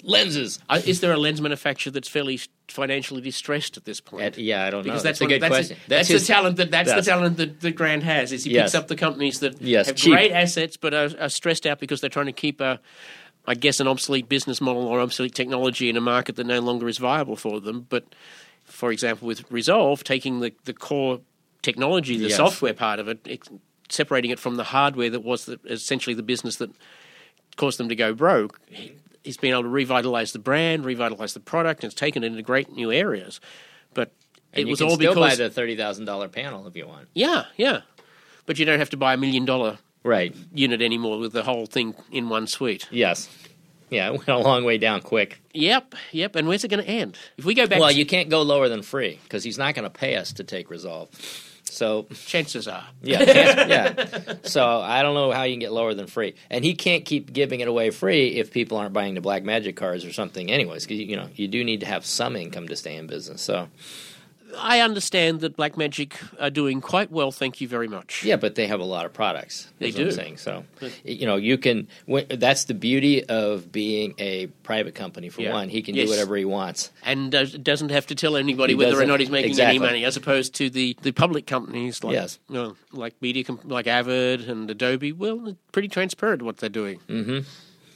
Lenses. 0.06 0.60
Uh, 0.70 0.82
Is 0.86 1.00
there 1.00 1.14
a 1.14 1.18
lens 1.18 1.40
manufacturer 1.40 1.90
that's 1.90 2.10
fairly 2.10 2.38
financially 2.74 3.22
distressed 3.22 3.78
at 3.78 3.86
this 3.86 4.02
point? 4.02 4.38
Yeah, 4.38 4.66
I 4.66 4.70
don't 4.72 4.84
because 4.84 5.04
know. 5.04 5.10
that's, 5.10 5.20
That's, 5.20 5.22
a 5.22 5.26
good 5.28 5.42
that's 5.42 5.50
question. 5.56 5.78
That's, 5.88 6.08
his- 6.10 6.28
the 6.28 6.34
talent 6.34 6.58
that 6.58 6.72
that's 6.72 6.90
yes. 6.90 7.06
the 7.06 7.12
talent 7.12 7.38
that, 7.38 7.62
that 7.62 7.72
Grant 7.76 8.04
has. 8.04 8.32
Is 8.32 8.44
he 8.44 8.52
Yes. 8.52 8.72
picks 8.72 8.76
up 8.76 8.88
the 8.88 8.96
companies 8.96 9.40
that 9.40 9.62
Yes, 9.62 9.88
have 9.88 9.96
cheap. 9.96 10.14
great 10.14 10.32
assets 10.32 10.76
but 10.78 10.94
are, 10.94 11.10
are 11.20 11.30
stressed 11.30 11.66
out 11.66 11.80
because 11.80 12.02
they're 12.02 12.10
trying 12.10 12.26
to 12.26 12.32
keep 12.34 12.60
a, 12.60 12.80
I 13.48 13.56
guess, 13.56 13.80
an 13.80 13.88
obsolete 13.88 14.28
business 14.28 14.60
model 14.60 14.88
or 14.88 15.00
obsolete 15.00 15.36
technology 15.36 15.90
in 15.90 15.98
a 15.98 16.02
market 16.02 16.36
that 16.38 16.46
no 16.46 16.60
longer 16.60 16.88
is 16.90 16.98
viable 16.98 17.36
for 17.36 17.62
them. 17.62 17.86
But 17.90 18.04
for 18.66 18.92
example, 18.92 19.28
with 19.28 19.50
Resolve, 19.52 20.04
taking 20.04 20.40
the 20.40 20.54
the 20.66 20.74
core 20.74 21.22
technology, 21.62 22.18
the 22.18 22.28
Yes. 22.28 22.38
software 22.38 22.74
part 22.74 23.00
of 23.00 23.08
it, 23.08 23.20
ex- 23.30 23.50
separating 23.90 24.32
it 24.32 24.40
from 24.40 24.56
the 24.56 24.64
hardware 24.64 25.10
that 25.12 25.24
was 25.24 25.46
the, 25.46 25.60
essentially 25.70 26.14
the 26.16 26.24
business 26.24 26.56
that 26.58 26.72
caused 27.56 27.78
them 27.78 27.88
to 27.90 27.96
go 27.96 28.14
broke. 28.14 28.60
He- 29.24 29.30
He's 29.30 29.38
been 29.38 29.52
able 29.52 29.64
to 29.64 29.70
revitalize 29.70 30.32
the 30.34 30.40
brand, 30.40 30.86
revitalize 30.86 31.34
the 31.34 31.40
product, 31.40 31.84
and 31.84 31.92
it's 31.92 32.00
taken 32.00 32.24
it 32.24 32.28
into 32.28 32.42
great 32.42 32.72
new 32.72 32.92
areas. 32.92 33.40
But 33.94 34.12
And 34.52 34.62
it 34.62 34.66
you 34.66 34.72
was 34.72 34.80
can 34.80 34.90
all 34.90 34.96
still 34.96 35.14
because 35.14 35.38
buy 35.38 35.44
the 35.44 35.50
thirty 35.50 35.76
thousand 35.78 36.06
dollar 36.06 36.28
panel 36.28 36.68
if 36.68 36.76
you 36.76 36.88
want. 36.88 37.08
yeah, 37.14 37.46
yeah. 37.58 37.82
But 38.46 38.60
you 38.60 38.66
don't 38.66 38.80
have 38.80 38.90
to 38.92 38.98
buy 38.98 39.14
a 39.14 39.18
million 39.18 39.46
dollar 39.46 39.78
Right. 40.04 40.36
unit 40.54 40.82
anymore 40.82 41.18
with 41.20 41.32
the 41.32 41.44
whole 41.44 41.66
thing 41.66 41.96
in 42.12 42.28
one 42.28 42.46
suite. 42.48 42.88
Yes. 42.92 43.30
Yeah, 43.90 44.08
it 44.12 44.12
went 44.14 44.28
a 44.28 44.38
long 44.38 44.66
way 44.66 44.78
down 44.78 45.02
quick. 45.02 45.40
Yep, 45.54 45.96
yep. 46.12 46.36
And 46.36 46.48
where's 46.48 46.64
it 46.66 46.68
going 46.70 46.84
to 46.84 46.90
end? 46.90 47.18
If 47.38 47.46
we 47.46 47.54
go 47.54 47.68
back, 47.68 47.80
Well, 47.80 47.90
to, 47.90 47.96
you 47.96 48.06
can't 48.06 48.28
go 48.30 48.42
lower 48.42 48.68
than 48.68 48.82
free 48.82 49.20
because 49.24 49.44
he's 49.46 49.58
not 49.58 49.76
going 49.76 49.84
to 49.84 49.90
pay 49.90 50.16
us 50.18 50.34
to 50.34 50.44
take 50.44 50.70
Resolve. 50.70 51.10
So 51.64 52.04
chances 52.26 52.68
are. 52.68 52.86
yeah, 53.02 53.22
yeah. 53.68 54.34
So 54.44 54.66
I 54.82 55.02
don't 55.02 55.16
know 55.16 55.32
how 55.32 55.44
you 55.44 55.54
can 55.54 55.60
get 55.60 55.72
lower 55.72 55.94
than 55.94 56.08
free, 56.08 56.36
and 56.50 56.64
he 56.64 56.76
can't 56.76 57.06
keep 57.06 57.34
giving 57.34 57.62
it 57.62 57.68
away 57.68 57.90
free 57.90 58.28
if 58.40 58.52
people 58.52 58.78
aren't 58.78 58.94
buying 58.94 59.16
the 59.16 59.22
Blackmagic 59.22 59.76
cards 59.76 60.06
or 60.06 60.14
something. 60.14 60.52
Anyways, 60.52 60.86
because 60.86 61.00
you 61.00 61.16
know 61.16 61.30
you 61.36 61.48
do 61.48 61.64
need 61.64 61.80
to 61.80 61.86
have 61.86 62.06
some 62.06 62.36
income 62.36 62.68
to 62.68 62.76
stay 62.76 62.96
in 62.96 63.08
business. 63.08 63.42
So 63.42 63.70
I 64.58 64.80
understand 64.82 65.42
that 65.42 65.58
Blackmagic 65.58 66.14
are 66.40 66.50
doing 66.50 66.82
quite 66.82 67.12
well. 67.12 67.32
Thank 67.32 67.62
you 67.62 67.68
very 67.68 67.88
much. 67.88 68.24
yeah, 68.24 68.36
but 68.36 68.56
they 68.56 68.68
have 68.68 68.80
a 68.80 68.84
lot 68.86 69.06
of 69.06 69.14
products. 69.14 69.68
They 69.80 69.92
do. 69.92 70.12
saying 70.12 70.38
so. 70.38 70.66
You 71.04 71.26
know, 71.26 71.36
you 71.36 71.58
can. 71.58 71.88
That's 72.30 72.66
the 72.66 72.74
beauty 72.74 73.24
of 73.26 73.72
being 73.72 74.14
a 74.18 74.48
private 74.64 74.96
company. 74.96 75.30
For 75.30 75.42
Yeah. 75.42 75.54
one, 75.54 75.70
he 75.70 75.82
can 75.82 75.96
Yes. 75.96 76.06
do 76.06 76.12
whatever 76.12 76.36
he 76.38 76.46
wants. 76.46 76.92
And 77.04 77.32
does, 77.32 77.54
doesn't 77.54 77.90
have 77.90 78.06
to 78.08 78.16
tell 78.16 78.36
anybody 78.36 78.74
He 78.74 78.78
whether 78.78 78.92
or 79.02 79.06
doesn't- 79.06 79.20
he's 79.20 79.30
making 79.30 79.50
exactly. 79.52 79.78
any 79.78 79.86
money, 79.86 80.06
as 80.06 80.16
opposed 80.18 80.54
to 80.56 80.70
the, 80.70 80.96
the 81.02 81.12
public 81.12 81.46
companies 81.48 82.04
like 82.04 82.14
Yes. 82.14 82.40
you 82.50 82.56
know, 82.56 82.76
like 82.92 83.14
media 83.22 83.44
like 83.66 83.88
Avid 83.88 84.48
and 84.50 84.70
Adobe. 84.70 85.12
Well, 85.12 85.58
pretty 85.72 85.88
transparent 85.88 86.42
what 86.42 86.58
they're 86.58 86.70
doing. 86.70 87.00
Mm. 87.10 87.46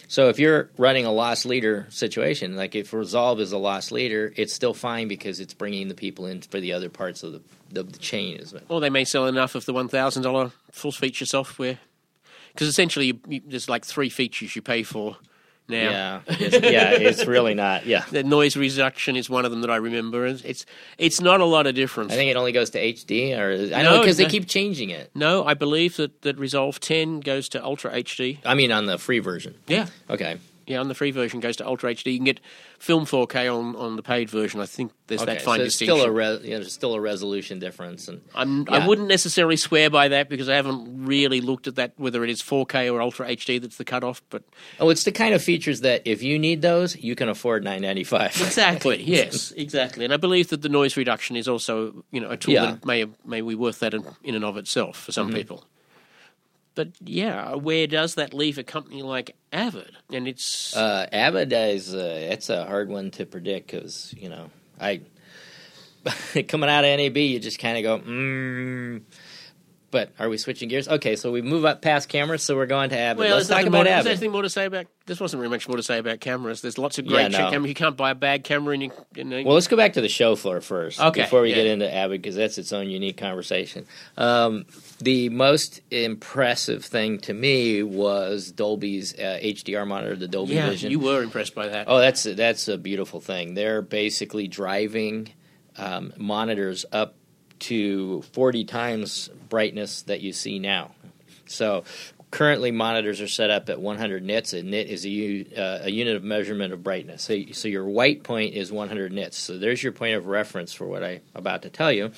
So 0.07 0.29
if 0.29 0.39
you're 0.39 0.69
running 0.77 1.05
a 1.05 1.11
lost 1.11 1.45
leader 1.45 1.85
situation, 1.89 2.55
like 2.55 2.75
if 2.75 2.93
Resolve 2.93 3.39
is 3.41 3.51
a 3.51 3.57
lost 3.57 3.91
leader, 3.91 4.33
it's 4.35 4.53
still 4.53 4.73
fine 4.73 5.07
because 5.07 5.39
it's 5.39 5.53
bringing 5.53 5.89
the 5.89 5.95
people 5.95 6.25
in 6.25 6.41
for 6.41 6.59
the 6.59 6.73
other 6.73 6.89
parts 6.89 7.23
of 7.23 7.33
the 7.33 7.41
the, 7.69 7.83
the 7.83 7.99
chain. 7.99 8.37
Is 8.37 8.55
Or 8.69 8.79
they 8.79 8.89
may 8.89 9.03
sell 9.03 9.27
enough 9.27 9.55
of 9.55 9.65
the 9.65 9.73
one 9.73 9.89
thousand 9.89 10.23
dollar 10.23 10.51
full 10.71 10.91
feature 10.93 11.25
software 11.25 11.79
because 12.53 12.67
essentially 12.67 13.07
you, 13.07 13.19
you, 13.27 13.41
there's 13.45 13.69
like 13.69 13.85
three 13.85 14.09
features 14.09 14.55
you 14.55 14.61
pay 14.61 14.83
for 14.83 15.17
now. 15.69 15.77
yeah, 15.77 16.21
it's, 16.27 16.53
yeah, 16.63 16.91
it's 16.91 17.25
really 17.25 17.53
not. 17.53 17.85
Yeah, 17.85 18.05
The 18.11 18.23
noise 18.23 18.55
reduction 18.57 19.15
is 19.15 19.29
one 19.29 19.45
of 19.45 19.51
them 19.51 19.61
that 19.61 19.69
I 19.71 19.75
remember. 19.77 20.25
It's 20.25 20.41
it's, 20.43 20.65
it's 20.97 21.21
not 21.21 21.41
a 21.41 21.45
lot 21.45 21.67
of 21.67 21.75
difference. 21.75 22.11
I 22.13 22.15
think 22.15 22.31
it 22.31 22.37
only 22.37 22.51
goes 22.51 22.69
to 22.71 22.79
HD, 22.81 23.37
or 23.37 23.51
I 23.75 23.83
No, 23.83 23.95
know 23.95 23.99
because 24.01 24.17
they 24.17 24.23
no. 24.23 24.29
keep 24.29 24.47
changing 24.47 24.89
it. 24.89 25.11
no, 25.15 25.45
I 25.45 25.53
believe 25.53 25.97
that, 25.97 26.21
that 26.21 26.37
Resolve 26.37 26.79
10 26.79 27.19
goes 27.19 27.49
to 27.49 27.63
Ultra 27.63 27.91
HD. 27.91 28.39
I 28.45 28.53
mean, 28.55 28.71
on 28.71 28.85
the 28.85 28.97
free 28.97 29.19
version. 29.19 29.55
Yeah. 29.67 29.87
Okay, 30.09 30.37
Yeah, 30.67 30.81
on 30.81 30.89
the 30.89 30.93
free 30.93 31.11
version 31.11 31.39
goes 31.39 31.55
to 31.57 31.65
Ultra 31.65 31.93
HD. 31.93 32.11
You 32.11 32.17
can 32.17 32.25
get 32.25 32.41
film 32.77 33.05
4K 33.05 33.53
on, 33.57 33.75
on 33.77 33.95
the 33.95 34.03
paid 34.03 34.29
version. 34.29 34.59
I 34.59 34.65
think 34.65 34.91
there's 35.07 35.21
Okay, 35.21 35.35
that 35.35 35.41
fine 35.41 35.59
so 35.59 35.63
distinction. 35.63 35.97
still 35.97 36.05
a 36.05 36.11
re- 36.11 36.39
you 36.43 36.51
know, 36.51 36.57
there's 36.57 36.73
still 36.73 36.93
a 36.93 36.99
resolution 36.99 37.59
difference, 37.59 38.09
and 38.09 38.21
I'm, 38.35 38.63
Yeah. 38.63 38.75
I 38.75 38.87
wouldn't 38.87 39.07
necessarily 39.07 39.55
swear 39.55 39.89
by 39.89 40.09
that 40.09 40.27
because 40.27 40.49
I 40.49 40.55
haven't 40.55 41.05
really 41.05 41.39
looked 41.39 41.67
at 41.67 41.75
that 41.75 41.93
whether 41.95 42.23
it 42.25 42.29
is 42.29 42.41
4K 42.41 42.91
or 42.93 43.01
Ultra 43.01 43.29
HD 43.29 43.61
that's 43.61 43.77
the 43.77 43.85
cutoff. 43.85 44.21
But 44.29 44.43
oh, 44.79 44.89
it's 44.89 45.05
the 45.05 45.13
kind 45.13 45.33
of 45.33 45.41
features 45.41 45.81
that 45.81 46.01
if 46.03 46.21
you 46.21 46.37
need 46.37 46.61
those, 46.61 46.97
you 46.97 47.15
can 47.15 47.29
afford 47.29 47.63
nine 47.63 47.81
ninety 47.81 48.03
five. 48.03 48.31
exactly, 48.41 49.01
yes, 49.03 49.51
exactly. 49.51 50.03
And 50.03 50.13
I 50.13 50.17
believe 50.17 50.49
that 50.49 50.61
the 50.61 50.69
noise 50.69 50.97
reduction 50.97 51.37
is 51.37 51.47
also 51.47 52.03
you 52.11 52.19
know 52.19 52.29
a 52.29 52.35
tool 52.35 52.55
Yeah. 52.55 52.65
that 52.71 52.85
may 52.85 53.05
may 53.25 53.39
be 53.39 53.55
worth 53.55 53.79
that 53.79 53.93
in, 53.93 54.03
in 54.21 54.35
and 54.35 54.43
of 54.43 54.57
itself 54.57 54.97
for 54.97 55.13
some 55.13 55.27
mm-hmm. 55.27 55.37
people. 55.37 55.63
But 56.77 56.89
yeah, 57.03 57.55
where 57.55 57.87
does 57.87 58.13
that 58.15 58.35
leave 58.35 58.59
a 58.59 58.63
company 58.63 59.01
like 59.01 59.35
Avid? 59.51 59.97
And 60.13 60.27
it's 60.27 60.77
Uh, 60.77 61.07
Avid 61.11 61.51
is 61.51 61.95
uh, 61.95 62.29
it's 62.31 62.51
a 62.51 62.65
hard 62.65 62.87
one 62.87 63.09
to 63.11 63.25
predict 63.25 63.71
because 63.71 64.13
you 64.15 64.29
know 64.29 64.51
I 64.79 65.01
coming 66.47 66.69
out 66.69 66.85
of 66.85 66.99
NAB, 66.99 67.17
you 67.17 67.39
just 67.39 67.57
kind 67.57 67.79
of 67.79 67.83
go. 67.83 67.99
Mm. 68.07 69.01
But 69.97 70.11
are 70.19 70.29
we 70.29 70.37
switching 70.37 70.69
gears? 70.69 70.87
Okay, 70.87 71.15
so 71.15 71.31
we 71.31 71.41
move 71.41 71.65
up 71.65 71.81
past 71.81 72.07
cameras, 72.07 72.43
so 72.43 72.55
we're 72.55 72.67
going 72.67 72.91
to 72.91 72.99
Avid. 72.99 73.17
well, 73.17 73.35
Let's 73.35 73.49
talk 73.49 73.63
about 73.65 73.71
more, 73.71 73.87
is 73.87 74.03
there 74.03 74.11
anything 74.13 74.31
more 74.31 74.43
to 74.43 74.49
say 74.49 74.65
about? 74.65 74.85
There's 75.07 75.19
wasn't 75.19 75.41
really 75.41 75.49
much 75.49 75.67
more 75.67 75.75
to 75.75 75.81
say 75.81 75.97
about 75.97 76.19
cameras. 76.19 76.61
There's 76.61 76.77
lots 76.77 76.99
of 76.99 77.07
great 77.07 77.31
Yeah, 77.31 77.39
no. 77.39 77.49
cameras. 77.49 77.69
You 77.69 77.73
can't 77.73 77.97
buy 77.97 78.11
a 78.11 78.15
bad 78.15 78.43
camera, 78.43 78.75
and 78.75 78.83
you, 78.83 78.91
you 79.15 79.23
know, 79.23 79.41
Well, 79.41 79.55
let's 79.55 79.67
go 79.67 79.75
back 79.75 79.93
to 79.93 80.01
the 80.01 80.07
show 80.07 80.35
floor 80.35 80.61
first 80.61 81.01
Okay, 81.01 81.23
before 81.23 81.41
we 81.41 81.49
yeah. 81.49 81.55
get 81.55 81.65
into 81.65 81.91
Avid 81.91 82.21
because 82.21 82.35
that's 82.35 82.59
its 82.59 82.71
own 82.71 82.91
unique 82.91 83.17
conversation. 83.17 83.87
Um, 84.17 84.67
the 84.99 85.29
most 85.29 85.81
impressive 85.89 86.85
thing 86.85 87.17
to 87.21 87.33
me 87.33 87.81
was 87.81 88.51
Dolby's 88.51 89.15
uh, 89.15 89.39
HDR 89.41 89.87
monitor, 89.87 90.15
the 90.15 90.27
Dolby 90.27 90.53
yeah, 90.53 90.69
Vision. 90.69 90.91
you 90.91 90.99
were 90.99 91.23
impressed 91.23 91.55
by 91.55 91.69
that. 91.69 91.85
Oh, 91.89 91.97
that's 91.97 92.21
that's 92.21 92.67
a 92.67 92.77
beautiful 92.77 93.19
thing. 93.19 93.55
They're 93.55 93.81
basically 93.81 94.47
driving 94.47 95.29
um, 95.75 96.13
monitors 96.17 96.85
up 96.91 97.15
to 97.59 98.21
40 98.33 98.65
times 98.65 99.29
brightness 99.49 100.03
that 100.03 100.21
you 100.21 100.33
see 100.33 100.59
now. 100.59 100.91
So 101.45 101.83
currently 102.31 102.71
monitors 102.71 103.21
are 103.21 103.27
set 103.27 103.49
up 103.49 103.69
at 103.69 103.79
100 103.79 104.23
nits. 104.23 104.53
A 104.53 104.63
nit 104.63 104.89
is 104.89 105.05
a, 105.05 105.45
uh, 105.55 105.85
a 105.85 105.91
unit 105.91 106.15
of 106.15 106.23
measurement 106.23 106.73
of 106.73 106.83
brightness. 106.83 107.23
So, 107.23 107.37
so 107.53 107.67
your 107.67 107.85
white 107.85 108.23
point 108.23 108.53
is 108.53 108.71
100 108.71 109.11
nits. 109.11 109.37
So 109.37 109.57
there's 109.57 109.81
your 109.81 109.93
point 109.93 110.15
of 110.15 110.27
reference 110.27 110.73
for 110.73 110.85
what 110.85 111.03
I'm 111.03 111.21
about 111.35 111.61
to 111.63 111.69
tell 111.69 111.91
you. 111.91 112.11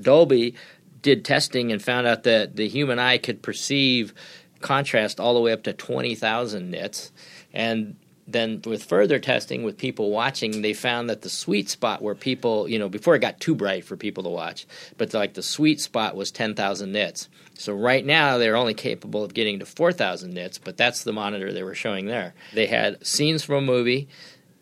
Dolby 0.00 0.54
did 1.02 1.24
testing 1.24 1.70
and 1.70 1.82
found 1.82 2.06
out 2.06 2.24
that 2.24 2.56
the 2.56 2.68
human 2.68 2.98
eye 2.98 3.18
could 3.18 3.42
perceive 3.42 4.14
contrast 4.60 5.20
all 5.20 5.34
the 5.34 5.40
way 5.40 5.52
up 5.52 5.62
to 5.64 5.72
20,000 5.72 6.70
nits. 6.70 7.12
And 7.52 7.96
then 8.26 8.62
with 8.64 8.84
further 8.84 9.18
testing 9.18 9.62
with 9.64 9.76
people 9.76 10.10
watching, 10.10 10.62
they 10.62 10.72
found 10.72 11.10
that 11.10 11.22
the 11.22 11.28
sweet 11.28 11.68
spot 11.68 12.00
where 12.02 12.14
people, 12.14 12.68
you 12.68 12.78
know, 12.78 12.88
before 12.88 13.14
it 13.14 13.20
got 13.20 13.40
too 13.40 13.54
bright 13.54 13.84
for 13.84 13.96
people 13.96 14.22
to 14.24 14.30
watch, 14.30 14.66
but 14.96 15.12
like 15.12 15.34
the 15.34 15.42
sweet 15.42 15.80
spot 15.80 16.16
was 16.16 16.30
10,000 16.30 16.90
nits. 16.90 17.28
So 17.54 17.74
right 17.74 18.04
now 18.04 18.38
they're 18.38 18.56
only 18.56 18.74
capable 18.74 19.22
of 19.22 19.34
getting 19.34 19.58
to 19.58 19.66
4,000 19.66 20.32
nits, 20.32 20.58
but 20.58 20.76
that's 20.76 21.04
the 21.04 21.12
monitor 21.12 21.52
they 21.52 21.62
were 21.62 21.74
showing 21.74 22.06
there. 22.06 22.34
They 22.54 22.66
had 22.66 23.06
scenes 23.06 23.44
from 23.44 23.56
a 23.56 23.60
movie 23.60 24.08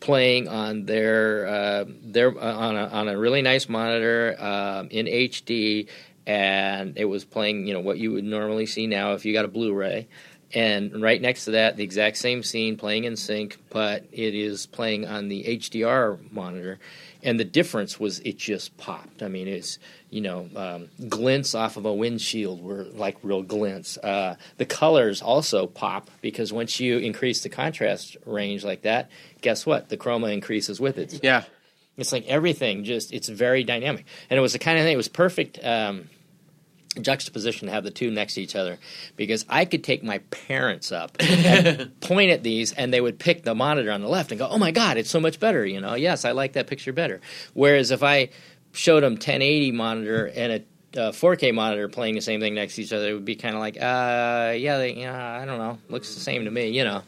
playing 0.03 0.49
on 0.49 0.85
their 0.85 1.47
uh, 1.47 1.85
their 2.03 2.37
uh, 2.37 2.53
on 2.53 2.75
a 2.75 2.87
on 2.87 3.07
a 3.07 3.17
really 3.17 3.41
nice 3.41 3.69
monitor 3.69 4.35
um, 4.37 4.89
in 4.91 5.05
HD, 5.05 5.87
and 6.27 6.97
it 6.97 7.05
was 7.05 7.23
playing 7.23 7.67
you 7.67 7.73
know 7.73 7.79
what 7.79 7.97
you 7.97 8.11
would 8.11 8.25
normally 8.25 8.65
see 8.65 8.85
now 8.85 9.13
if 9.13 9.25
you 9.25 9.33
got 9.33 9.45
a 9.45 9.47
Blu-ray. 9.47 10.07
And 10.55 11.01
right 11.01 11.19
next 11.19 11.45
to 11.45 11.51
that, 11.51 11.77
the 11.77 11.83
exact 11.83 12.17
same 12.17 12.43
scene 12.43 12.77
playing 12.77 13.05
in 13.05 13.15
sync, 13.15 13.57
but 13.71 14.05
it 14.11 14.35
is 14.35 14.67
playing 14.67 15.07
on 15.07 15.27
the 15.27 15.43
HDR 15.45 16.31
monitor. 16.31 16.79
And 17.23 17.39
the 17.39 17.45
difference 17.45 17.99
was 17.99 18.19
it 18.19 18.37
just 18.37 18.77
popped. 18.77 19.23
I 19.23 19.29
mean, 19.29 19.47
it's 19.47 19.79
you 20.09 20.21
know 20.21 20.49
um, 20.55 20.89
glints 21.09 21.55
off 21.55 21.77
of 21.77 21.85
a 21.85 21.93
windshield 21.93 22.61
were 22.61 22.83
like 22.83 23.17
real 23.23 23.41
glints. 23.41 23.97
Uh, 23.97 24.35
the 24.57 24.65
colors 24.65 25.21
also 25.21 25.65
pop 25.65 26.11
because 26.21 26.53
once 26.53 26.79
you 26.79 26.97
increase 26.97 27.41
the 27.41 27.49
contrast 27.49 28.17
range 28.25 28.63
like 28.63 28.81
that, 28.83 29.09
guess 29.41 29.65
what? 29.65 29.89
The 29.89 29.97
chroma 29.97 30.33
increases 30.33 30.79
with 30.79 30.97
it. 30.99 31.21
Yeah, 31.23 31.45
It's 31.97 32.11
like 32.11 32.27
everything 32.27 32.83
just 32.83 33.13
it's 33.13 33.29
very 33.29 33.63
dynamic, 33.63 34.05
and 34.29 34.37
it 34.37 34.41
was 34.41 34.53
the 34.53 34.59
kind 34.59 34.77
of 34.77 34.83
thing. 34.83 34.93
It 34.93 34.97
was 34.97 35.07
perfect 35.07 35.63
um, 35.63 36.09
juxtaposition 37.01 37.67
to 37.67 37.73
have 37.73 37.83
the 37.83 37.91
two 37.91 38.11
next 38.11 38.35
to 38.35 38.41
each 38.41 38.55
other 38.55 38.77
because 39.15 39.45
I 39.49 39.65
could 39.65 39.83
take 39.83 40.03
my 40.03 40.19
parents 40.29 40.91
up 40.91 41.17
and 41.19 41.99
point 42.01 42.31
at 42.31 42.43
these, 42.43 42.71
and 42.73 42.93
they 42.93 43.01
would 43.01 43.19
pick 43.19 43.43
the 43.43 43.55
monitor 43.55 43.91
on 43.91 44.01
the 44.01 44.09
left 44.09 44.31
and 44.31 44.39
go, 44.39 44.47
"Oh 44.47 44.57
my 44.57 44.71
God, 44.71 44.97
it's 44.97 45.09
so 45.09 45.19
much 45.19 45.39
better!" 45.39 45.65
You 45.65 45.81
know, 45.81 45.95
yes, 45.95 46.25
I 46.25 46.31
like 46.31 46.53
that 46.53 46.67
picture 46.67 46.93
better. 46.93 47.21
Whereas 47.53 47.91
if 47.91 48.03
I 48.03 48.29
showed 48.71 49.03
them 49.03 49.13
1080 49.13 49.71
monitor 49.71 50.31
and 50.35 50.53
a 50.53 50.63
uh, 50.95 51.11
4K 51.11 51.53
monitor 51.53 51.87
playing 51.89 52.15
the 52.15 52.21
same 52.21 52.39
thing 52.39 52.53
next 52.53 52.75
to 52.75 52.83
each 52.83 52.93
other, 52.93 53.09
it 53.09 53.13
would 53.13 53.25
be 53.25 53.35
kind 53.35 53.55
of 53.55 53.61
like, 53.61 53.77
uh, 53.77 54.53
yeah, 54.55 54.77
they, 54.77 54.93
you 54.93 55.05
know, 55.05 55.13
I 55.13 55.43
don't 55.45 55.57
know, 55.57 55.79
looks 55.89 56.13
the 56.13 56.19
same 56.19 56.45
to 56.45 56.51
me, 56.51 56.69
you 56.69 56.83
know. 56.83 57.01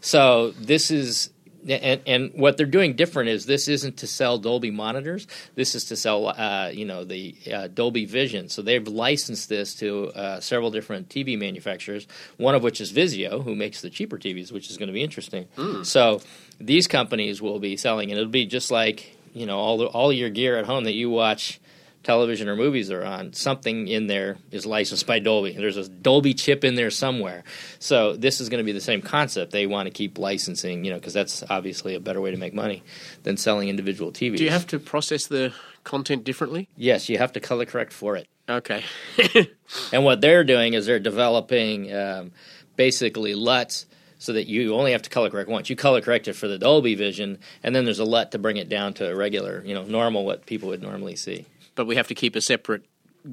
So 0.00 0.50
this 0.52 0.90
is 0.90 1.30
and, 1.68 2.00
and 2.06 2.32
what 2.34 2.56
they're 2.56 2.66
doing 2.66 2.94
different 2.94 3.28
is 3.28 3.46
this 3.46 3.68
isn't 3.68 3.98
to 3.98 4.06
sell 4.06 4.38
Dolby 4.38 4.70
monitors. 4.70 5.26
This 5.54 5.74
is 5.74 5.84
to 5.86 5.96
sell, 5.96 6.28
uh, 6.28 6.70
you 6.72 6.84
know, 6.84 7.04
the 7.04 7.34
uh, 7.52 7.68
Dolby 7.68 8.04
Vision. 8.06 8.48
So 8.48 8.62
they've 8.62 8.86
licensed 8.86 9.48
this 9.48 9.74
to 9.76 10.08
uh, 10.08 10.40
several 10.40 10.70
different 10.70 11.08
TV 11.08 11.38
manufacturers. 11.38 12.06
One 12.36 12.54
of 12.54 12.62
which 12.62 12.80
is 12.80 12.92
Vizio, 12.92 13.42
who 13.42 13.54
makes 13.54 13.80
the 13.80 13.90
cheaper 13.90 14.18
TVs, 14.18 14.52
which 14.52 14.70
is 14.70 14.76
going 14.76 14.88
to 14.88 14.92
be 14.92 15.02
interesting. 15.02 15.46
So 15.84 16.20
these 16.60 16.86
companies 16.86 17.40
will 17.42 17.58
be 17.58 17.76
selling, 17.76 18.10
and 18.10 18.18
it'll 18.18 18.30
be 18.30 18.46
just 18.46 18.70
like 18.70 19.16
you 19.34 19.46
know 19.46 19.58
all 19.58 19.78
the, 19.78 19.86
all 19.86 20.12
your 20.12 20.30
gear 20.30 20.56
at 20.56 20.66
home 20.66 20.84
that 20.84 20.94
you 20.94 21.10
watch 21.10 21.60
television 22.02 22.48
or 22.48 22.56
movies 22.56 22.90
are 22.90 23.04
on, 23.04 23.32
something 23.32 23.88
in 23.88 24.06
there 24.06 24.38
is 24.50 24.64
licensed 24.64 25.06
by 25.06 25.18
Dolby. 25.18 25.52
There's 25.52 25.76
a 25.76 25.88
Dolby 25.88 26.34
chip 26.34 26.64
in 26.64 26.74
there 26.74 26.90
somewhere. 26.90 27.44
So 27.78 28.16
this 28.16 28.40
is 28.40 28.48
going 28.48 28.58
to 28.58 28.64
be 28.64 28.72
the 28.72 28.80
same 28.80 29.02
concept. 29.02 29.52
They 29.52 29.66
want 29.66 29.86
to 29.86 29.90
keep 29.90 30.18
licensing, 30.18 30.84
you 30.84 30.90
know, 30.90 30.98
because 30.98 31.12
that's 31.12 31.42
obviously 31.50 31.94
a 31.94 32.00
better 32.00 32.20
way 32.20 32.30
to 32.30 32.36
make 32.36 32.54
money 32.54 32.82
than 33.22 33.36
selling 33.36 33.68
individual 33.68 34.12
TVs. 34.12 34.38
do 34.38 34.44
you 34.44 34.50
have 34.50 34.66
to 34.68 34.78
process 34.78 35.26
the 35.26 35.52
content 35.84 36.24
differently? 36.24 36.68
Yes, 36.76 37.08
you 37.08 37.18
have 37.18 37.32
to 37.32 37.40
color 37.40 37.66
correct 37.66 37.92
for 37.92 38.16
it. 38.16 38.28
Okay, 38.48 38.82
And 39.92 40.04
what 40.04 40.20
they're 40.20 40.42
doing 40.42 40.74
is 40.74 40.86
they're 40.86 40.98
developing 40.98 41.94
um, 41.94 42.32
basically 42.74 43.34
LUTs 43.34 43.86
so 44.18 44.32
that 44.32 44.48
you 44.48 44.74
only 44.74 44.92
have 44.92 45.02
to 45.02 45.10
color 45.10 45.30
correct 45.30 45.48
once. 45.48 45.70
You 45.70 45.76
color 45.76 46.00
correct 46.00 46.28
it 46.28 46.34
for 46.34 46.48
the 46.48 46.58
Dolby 46.58 46.94
Vision, 46.94 47.38
and 47.62 47.74
then 47.74 47.84
there's 47.84 48.00
a 48.00 48.04
LUT 48.04 48.32
to 48.32 48.38
bring 48.38 48.56
it 48.56 48.68
down 48.68 48.92
to 48.94 49.10
a 49.10 49.14
regular, 49.14 49.62
you 49.64 49.74
know, 49.74 49.84
normal 49.84 50.24
what 50.24 50.46
people 50.46 50.68
would 50.70 50.82
normally 50.82 51.16
see. 51.16 51.46
But 51.80 51.86
we 51.86 51.96
have 51.96 52.08
to 52.08 52.14
keep 52.14 52.36
a 52.36 52.42
separate 52.42 52.82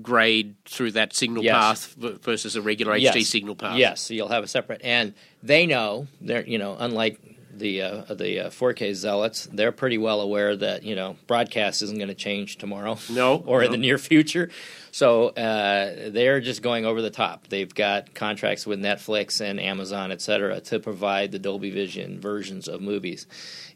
grade 0.02 0.56
through 0.64 0.92
that 0.92 1.14
signal 1.14 1.44
Yes. 1.44 1.54
path 1.96 1.96
versus 2.24 2.56
a 2.56 2.62
regular 2.62 2.94
HD 2.94 3.20
Yes. 3.20 3.28
signal 3.28 3.56
path. 3.56 3.78
Yes, 3.78 4.00
so 4.02 4.14
you'll 4.14 4.30
have 4.30 4.44
a 4.44 4.48
separate, 4.48 4.80
and 4.86 5.14
they 5.44 5.66
know 5.66 6.08
they're 6.22 6.46
you 6.48 6.58
know 6.58 6.78
unlike 6.80 7.20
the 7.54 7.82
uh, 7.82 8.14
the 8.14 8.40
uh, 8.40 8.50
4K 8.50 8.94
zealots, 8.94 9.50
they're 9.52 9.72
pretty 9.74 9.98
well 9.98 10.22
aware 10.22 10.56
that 10.56 10.84
you 10.84 10.96
know 10.96 11.18
broadcast 11.28 11.82
isn't 11.82 11.98
going 11.98 12.08
to 12.08 12.16
change 12.16 12.58
tomorrow, 12.58 12.98
No, 13.10 13.36
or 13.46 13.64
in 13.64 13.72
the 13.72 13.78
near 13.78 13.98
future. 13.98 14.50
So 14.92 15.30
uh, 15.30 16.10
they're 16.12 16.40
just 16.40 16.62
going 16.62 16.86
over 16.86 17.02
the 17.02 17.10
top. 17.12 17.48
They've 17.50 17.74
got 17.74 18.14
contracts 18.14 18.66
with 18.66 18.80
Netflix 18.80 19.42
and 19.42 19.60
Amazon, 19.60 20.12
et 20.12 20.22
cetera, 20.22 20.62
to 20.62 20.80
provide 20.80 21.32
the 21.34 21.40
Dolby 21.40 21.70
Vision 21.72 22.20
versions 22.22 22.68
of 22.70 22.80
movies, 22.82 23.28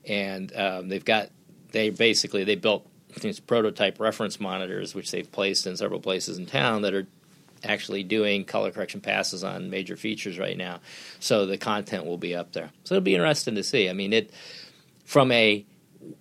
and 0.07 0.55
um, 0.55 0.87
they've 0.89 1.03
got 1.05 1.29
they 1.71 1.89
basically 1.89 2.43
they 2.43 2.55
built 2.55 2.85
these 3.15 3.39
prototype 3.39 3.99
reference 3.99 4.39
monitors, 4.39 4.95
which 4.95 5.11
they've 5.11 5.29
placed 5.31 5.67
in 5.67 5.75
several 5.77 5.99
places 5.99 6.37
in 6.37 6.45
town 6.45 6.83
that 6.83 6.93
are 6.93 7.07
actually 7.63 8.03
doing 8.03 8.43
color 8.45 8.71
correction 8.71 9.01
passes 9.01 9.43
on 9.43 9.69
major 9.69 9.95
features 9.95 10.39
right 10.39 10.57
now. 10.57 10.79
So 11.19 11.45
the 11.45 11.57
content 11.57 12.05
will 12.05 12.17
be 12.17 12.35
up 12.35 12.53
there. 12.53 12.71
So 12.85 12.95
it'll 12.95 13.03
be 13.03 13.13
interesting 13.15 13.55
to 13.55 13.63
see. 13.63 13.89
I 13.89 13.93
mean, 13.93 14.13
it 14.13 14.31
from 15.05 15.31
a 15.31 15.63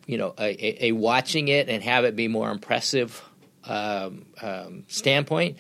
you 0.07 0.19
know 0.19 0.35
a, 0.39 0.45
a, 0.45 0.87
a 0.89 0.93
watching 0.93 1.49
it 1.49 1.69
and 1.69 1.83
have 1.83 2.05
it 2.05 2.15
be 2.17 2.29
more 2.29 2.51
impressive 2.51 3.23
um, 3.65 4.27
um, 4.43 4.85
standpoint. 4.89 5.57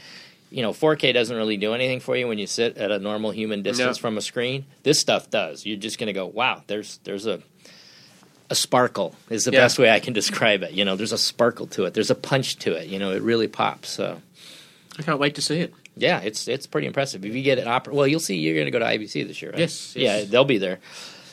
You 0.52 0.62
know, 0.62 0.72
4K 0.72 1.14
doesn't 1.14 1.37
really 1.37 1.56
do 1.56 1.75
anything 1.75 2.00
for 2.00 2.16
you 2.16 2.26
when 2.26 2.38
you 2.38 2.49
sit 2.49 2.76
at 2.76 2.90
a 2.90 2.99
normal 2.99 3.30
human 3.30 3.62
distance 3.62 3.99
No. 3.99 4.00
from 4.00 4.18
a 4.18 4.20
screen. 4.20 4.66
This 4.82 4.99
stuff 4.99 5.30
does. 5.30 5.64
You're 5.64 5.76
just 5.76 5.96
going 5.96 6.08
to 6.08 6.12
go, 6.12 6.26
wow. 6.26 6.64
There's 6.66 6.99
there's 7.04 7.26
a 7.26 7.40
a 8.50 8.54
sparkle 8.54 9.14
is 9.30 9.45
the 9.45 9.52
Yeah. 9.52 9.61
best 9.61 9.78
way 9.78 9.90
I 9.90 10.00
can 10.00 10.12
describe 10.21 10.62
it. 10.62 10.73
You 10.73 10.85
know, 10.85 10.97
there's 10.97 11.12
a 11.12 11.19
sparkle 11.19 11.66
to 11.69 11.85
it. 11.87 11.95
There's 11.95 12.11
a 12.11 12.14
punch 12.14 12.57
to 12.59 12.73
it. 12.75 12.88
You 12.88 12.99
know, 12.99 13.12
it 13.12 13.23
really 13.23 13.49
pops. 13.49 13.88
So 13.88 14.21
I 14.99 15.02
can't 15.02 15.19
wait 15.21 15.37
to 15.37 15.42
see 15.42 15.61
it. 15.61 15.73
yeah, 15.97 16.21
it's 16.21 16.49
it's 16.49 16.66
pretty 16.66 16.87
impressive. 16.87 17.25
If 17.25 17.35
you 17.35 17.42
get 17.42 17.59
an 17.59 17.69
opera, 17.69 17.95
well, 17.95 18.07
you'll 18.07 18.21
see. 18.21 18.37
You're 18.37 18.54
going 18.54 18.66
to 18.66 18.71
go 18.71 18.78
to 18.80 18.85
IBC 18.85 19.26
this 19.26 19.40
year, 19.40 19.50
right? 19.52 19.61
Yes, 19.61 19.95
Yeah, 19.97 20.25
they'll 20.25 20.45
be 20.45 20.59
there. 20.59 20.78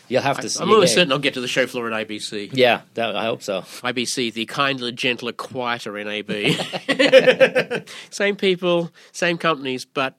You'll 0.10 0.22
have 0.22 0.40
to 0.40 0.48
see. 0.50 0.62
I'm 0.64 0.70
a 0.70 0.74
almost 0.74 0.94
certain 0.94 1.12
I'll 1.12 1.20
get 1.20 1.34
to 1.34 1.42
the 1.42 1.50
show 1.50 1.68
floor 1.68 1.92
at 1.92 2.08
IBC. 2.08 2.52
Yeah, 2.54 2.82
that, 2.94 3.16
I 3.18 3.26
hope 3.26 3.44
so. 3.44 3.62
IBC, 3.84 4.32
the 4.34 4.46
kinder, 4.46 4.90
gentler, 4.92 5.34
quieter 5.34 6.02
NAB. 6.02 6.32
same 8.10 8.36
people, 8.38 8.90
same 9.12 9.38
companies, 9.38 9.84
but 9.84 10.16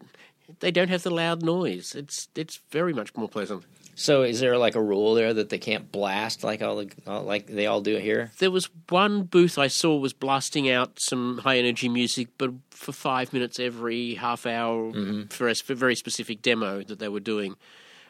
they 0.61 0.71
don't 0.71 0.89
have 0.89 1.03
the 1.05 1.11
loud 1.11 1.43
noise. 1.43 1.95
It's 1.95 2.29
it's 2.35 2.61
very 2.71 2.93
much 2.93 3.15
more 3.17 3.29
pleasant. 3.29 3.65
So 3.99 4.23
is 4.23 4.39
there 4.39 4.57
like 4.57 4.77
a 4.77 4.81
rule 4.81 5.15
there 5.15 5.35
that 5.35 5.49
they 5.49 5.59
can't 5.59 5.91
blast 5.91 6.45
like 6.45 6.63
all 6.63 6.77
the 6.77 6.89
like 7.05 7.49
they 7.49 7.67
all 7.67 7.81
do 7.81 7.97
here? 7.97 8.31
There 8.39 8.53
was 8.53 8.71
one 8.89 9.25
booth 9.25 9.59
I 9.59 9.67
saw 9.67 9.97
was 9.97 10.13
blasting 10.13 10.71
out 10.71 11.01
some 11.01 11.39
high 11.39 11.59
energy 11.59 11.89
music, 11.89 12.29
but 12.39 12.53
for 12.71 12.93
five 12.93 13.33
minutes 13.33 13.59
every 13.59 14.15
half 14.15 14.47
hour 14.47 14.93
mm-hmm. 14.93 15.25
for 15.25 15.49
a 15.49 15.55
for 15.57 15.73
a 15.73 15.77
very 15.77 15.97
specific 15.97 16.43
demo 16.43 16.85
that 16.85 17.01
they 17.01 17.09
were 17.09 17.19
doing. 17.19 17.57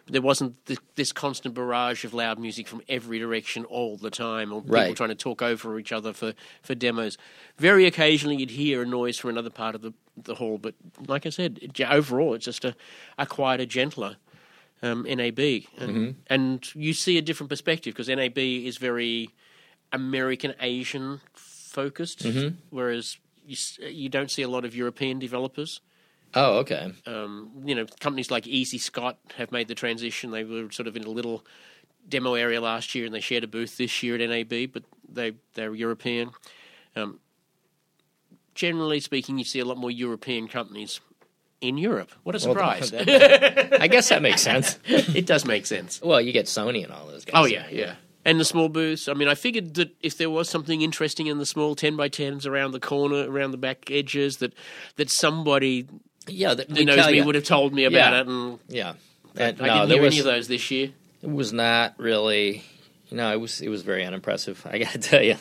There 0.07 0.21
wasn't 0.21 0.63
th- 0.67 0.79
this 0.95 1.11
constant 1.11 1.55
barrage 1.55 2.05
of 2.05 2.13
loud 2.13 2.39
music 2.39 2.69
from 2.69 2.83
every 2.87 3.19
direction 3.19 3.65
all 3.65 3.97
the 3.97 4.11
time, 4.11 4.53
or 4.53 4.61
people 4.61 4.75
Right. 4.75 4.97
trying 4.97 5.09
to 5.09 5.15
talk 5.15 5.41
over 5.41 5.79
each 5.79 5.93
other 5.93 6.13
for, 6.13 6.35
for 6.63 6.75
demos. 6.75 7.17
Very 7.57 7.87
occasionally 7.87 8.37
you'd 8.37 8.51
hear 8.51 8.83
a 8.83 8.87
noise 8.87 9.19
from 9.19 9.31
another 9.31 9.51
part 9.51 9.75
of 9.75 9.83
the, 9.83 9.93
the 10.17 10.35
hall, 10.35 10.57
but 10.57 10.75
like 11.07 11.27
I 11.27 11.31
said, 11.31 11.61
overall 11.89 12.35
it's 12.35 12.47
just 12.47 12.65
a, 12.65 12.75
a 13.19 13.27
quieter, 13.27 13.67
gentler 13.67 14.17
um, 14.83 15.03
NAB, 15.05 15.39
and, 15.79 16.17
and 16.29 16.75
you 16.75 16.93
see 16.93 17.19
a 17.19 17.23
different 17.23 17.51
perspective 17.51 17.95
because 17.95 18.09
NAB 18.09 18.39
is 18.39 18.79
very 18.79 19.31
American 19.93 20.55
Asian 20.61 21.21
focused, 21.35 22.23
whereas 22.71 23.19
you 23.47 23.57
you 23.89 24.09
don't 24.09 24.31
see 24.31 24.43
a 24.43 24.49
lot 24.49 24.65
of 24.65 24.75
European 24.75 25.19
developers. 25.19 25.81
Oh, 26.35 26.59
okay. 26.59 26.93
Um, 27.07 27.51
you 27.65 27.75
know, 27.75 27.87
companies 28.01 28.31
like 28.31 28.47
Easy 28.47 28.79
Scott 28.79 29.19
have 29.37 29.51
made 29.51 29.69
the 29.69 29.75
transition. 29.75 30.31
They 30.31 30.45
were 30.45 30.71
sort 30.71 30.87
of 30.87 30.97
in 30.97 31.05
a 31.05 31.11
little 31.11 31.45
demo 32.09 32.35
area 32.35 32.61
last 32.61 32.95
year, 32.95 33.07
and 33.07 33.15
they 33.15 33.21
shared 33.21 33.45
a 33.45 33.49
booth 33.49 33.77
this 33.77 34.03
year 34.03 34.15
at 34.15 34.29
NAB, 34.29 34.73
but 34.73 34.83
they 35.09 35.33
they're 35.55 35.75
European. 35.75 36.31
Um, 36.95 37.21
generally 38.55 39.01
speaking, 39.01 39.39
you 39.39 39.45
see 39.45 39.61
a 39.61 39.65
lot 39.65 39.79
more 39.79 39.91
European 39.91 40.49
companies 40.49 41.01
in 41.61 41.79
Europe. 41.79 42.11
What 42.23 42.35
a 42.35 42.41
surprise! 42.41 42.93
I 42.95 43.89
guess 43.89 44.09
that 44.11 44.23
makes 44.23 44.43
sense. 44.51 44.79
it 44.87 45.27
does 45.27 45.45
make 45.45 45.67
sense. 45.67 46.01
Well, 46.03 46.21
you 46.21 46.33
get 46.33 46.47
Sony 46.47 46.85
and 46.85 46.93
all 46.93 47.07
those 47.07 47.25
guys. 47.25 47.35
Oh 47.35 47.47
yeah, 47.47 47.67
yeah. 47.71 47.95
And 48.25 48.39
the 48.39 48.45
small 48.45 48.69
booths. 48.69 49.09
I 49.09 49.15
mean, 49.15 49.29
I 49.29 49.35
figured 49.35 49.75
that 49.75 49.91
if 50.03 50.19
there 50.19 50.29
was 50.29 50.49
something 50.51 50.83
interesting 50.83 51.29
in 51.29 51.39
the 51.39 51.47
small 51.47 51.75
ten 51.75 51.97
by 51.97 52.09
tens 52.09 52.47
around 52.47 52.73
the 52.73 52.81
corner, 52.81 53.31
around 53.31 53.53
the 53.53 53.57
back 53.57 53.91
edges, 53.91 54.39
that 54.39 54.53
that 54.97 55.09
somebody 55.11 55.87
yeah. 56.27 56.55
That, 56.55 56.69
who 56.71 56.85
knows 56.85 57.07
me 57.07 57.17
you. 57.19 57.25
would 57.25 57.37
have 57.37 57.45
told 57.45 57.73
me 57.73 57.85
about 57.85 58.13
Yeah. 58.13 58.21
it. 58.21 58.27
And 58.27 58.59
Yeah. 58.69 58.93
I 59.37 59.43
And, 59.45 59.59
no, 59.59 59.65
didn't 59.87 59.89
hear 59.91 60.03
was, 60.03 60.13
any 60.15 60.19
of 60.19 60.25
those 60.27 60.49
this 60.49 60.71
year. 60.71 60.91
It 61.23 61.31
was 61.31 61.53
not 61.53 61.95
really. 61.99 62.65
No, 63.11 63.33
it 63.33 63.41
was 63.41 63.61
it 63.63 63.69
was 63.71 63.83
very 63.83 64.05
unimpressive. 64.05 64.67
I 64.71 64.79
got 64.79 64.93
to 64.93 64.99
tell 65.11 65.23
you. 65.23 65.37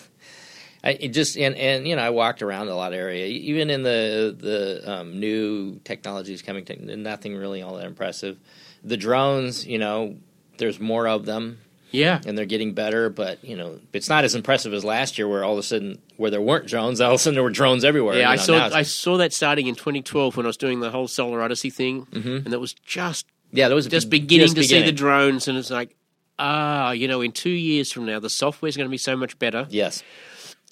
I 0.83 0.91
it 0.91 1.09
just 1.09 1.37
and 1.37 1.55
and 1.55 1.87
you 1.87 1.95
know 1.95 2.01
I 2.03 2.09
walked 2.11 2.41
around 2.41 2.67
a 2.69 2.75
lot 2.75 2.93
of 2.93 2.99
area, 2.99 3.25
even 3.25 3.69
in 3.69 3.83
the 3.83 4.35
the 4.37 4.91
um, 4.91 5.19
new 5.19 5.79
technologies 5.83 6.41
coming. 6.41 6.65
To, 6.65 6.95
nothing 6.95 7.35
really 7.35 7.61
all 7.61 7.75
that 7.77 7.85
impressive. 7.85 8.37
The 8.83 8.97
drones, 8.97 9.65
you 9.65 9.79
know, 9.79 10.15
there's 10.57 10.79
more 10.79 11.07
of 11.07 11.25
them 11.25 11.57
Yeah, 11.91 12.21
and 12.25 12.37
they're 12.37 12.45
getting 12.45 12.73
better, 12.73 13.09
but 13.09 13.43
you 13.43 13.57
know 13.57 13.79
it's 13.91 14.07
not 14.07 14.23
as 14.23 14.35
impressive 14.35 14.73
as 14.73 14.85
last 14.85 15.17
year, 15.17 15.27
where 15.27 15.43
all 15.43 15.53
of 15.53 15.59
a 15.59 15.63
sudden 15.63 15.99
where 16.15 16.29
there 16.31 16.41
weren't 16.41 16.67
drones, 16.67 17.01
all 17.01 17.11
of 17.11 17.15
a 17.15 17.17
sudden 17.17 17.35
there 17.35 17.43
were 17.43 17.49
drones 17.49 17.83
everywhere. 17.83 18.15
yeah. 18.17 18.27
you 18.27 18.33
I 18.33 18.35
saw 18.37 18.69
I 18.71 18.83
saw 18.83 19.17
that 19.17 19.33
starting 19.33 19.67
in 19.67 19.75
2012 19.75 20.37
when 20.37 20.45
I 20.45 20.47
was 20.47 20.57
doing 20.57 20.79
the 20.79 20.91
whole 20.91 21.07
Solar 21.07 21.41
Odyssey 21.41 21.69
thing, 21.71 22.05
Mm-hmm. 22.11 22.29
and 22.45 22.53
that 22.53 22.59
was 22.59 22.73
just 22.73 23.25
yeah, 23.51 23.67
there 23.67 23.75
was 23.75 23.87
just 23.87 24.09
beginning 24.09 24.45
just 24.47 24.57
to 24.57 24.63
see 24.63 24.83
the 24.83 24.91
drones, 24.91 25.47
and 25.47 25.57
it's 25.57 25.71
like. 25.71 25.95
Ah, 26.39 26.91
you 26.91 27.07
know, 27.07 27.21
in 27.21 27.31
two 27.31 27.49
years 27.49 27.91
from 27.91 28.05
now, 28.05 28.19
the 28.19 28.29
software's 28.29 28.77
going 28.77 28.85
to 28.85 28.91
be 28.91 28.97
so 28.99 29.17
much 29.17 29.39
better. 29.39 29.65
yes, 29.71 30.03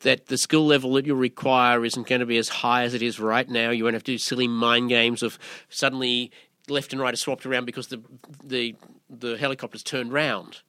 that 0.05 0.27
the 0.27 0.37
skill 0.37 0.65
level 0.65 0.93
that 0.93 1.05
you'll 1.05 1.17
require 1.17 1.83
isn't 1.83 2.07
going 2.07 2.21
to 2.21 2.25
be 2.25 2.37
as 2.37 2.47
high 2.49 2.83
as 2.83 2.93
it 2.93 3.01
is 3.01 3.19
right 3.19 3.47
now. 3.49 3.69
You 3.71 3.83
won't 3.83 3.93
have 3.95 4.03
to 4.05 4.13
do 4.13 4.17
silly 4.17 4.47
mind 4.47 4.89
games 4.89 5.21
of 5.23 5.37
suddenly 5.69 6.31
left 6.69 6.93
and 6.93 7.01
right 7.01 7.13
are 7.13 7.17
swapped 7.17 7.45
around 7.45 7.65
because 7.65 7.87
the 7.87 8.01
the 8.43 8.75
the 9.09 9.37
helicopter's 9.37 9.83
turned 9.83 10.11
round. 10.13 10.61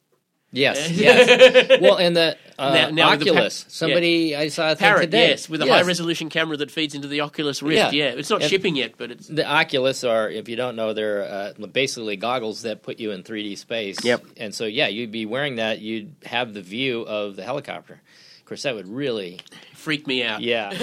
yes, 0.51 0.89
yes. 0.91 1.79
well, 1.81 1.97
and 1.97 2.15
the 2.15 2.37
uh, 2.57 2.73
Now- 2.73 2.89
now 2.89 3.09
with 3.11 3.19
the 3.19 3.25
pa- 3.25 3.31
Oculus. 3.31 3.65
Somebody 3.67 4.35
I 4.35 4.47
saw 4.47 4.71
a 4.71 4.75
thing 4.75 4.85
Parrot, 4.87 5.01
today. 5.07 5.29
yes, 5.29 5.49
with 5.49 5.61
a 5.61 5.65
Yes. 5.65 5.81
high 5.81 5.87
resolution 5.87 6.29
camera 6.29 6.55
that 6.57 6.71
feeds 6.71 6.95
into 6.95 7.07
the 7.07 7.21
Oculus 7.21 7.61
Rift. 7.61 7.93
Yeah. 7.93 8.05
Yeah, 8.05 8.15
it's 8.17 8.29
not 8.29 8.41
And- 8.41 8.49
shipping 8.49 8.75
yet, 8.75 8.93
but 8.97 9.11
it's 9.11 9.27
The 9.27 9.45
Oculus 9.45 10.03
are, 10.03 10.29
if 10.29 10.47
you 10.49 10.55
don't 10.55 10.75
know, 10.75 10.93
they're 10.93 11.23
uh, 11.23 11.67
basically 11.67 12.15
goggles 12.15 12.61
that 12.61 12.81
put 12.81 12.99
you 12.99 13.11
in 13.11 13.23
3D 13.23 13.57
space. 13.57 13.97
Yep. 14.03 14.23
And 14.37 14.55
so, 14.55 14.65
yeah, 14.65 14.87
you'd 14.87 15.11
be 15.11 15.25
wearing 15.25 15.55
that. 15.57 15.79
You'd 15.79 16.15
have 16.25 16.53
the 16.53 16.61
view 16.61 17.01
of 17.01 17.35
the 17.35 17.43
helicopter. 17.43 18.01
Of 18.47 18.49
course, 18.49 18.63
that 18.63 18.75
would 18.75 18.87
really, 18.87 19.41
freak 19.73 20.07
me 20.07 20.23
out. 20.23 20.39
yeah. 20.39 20.69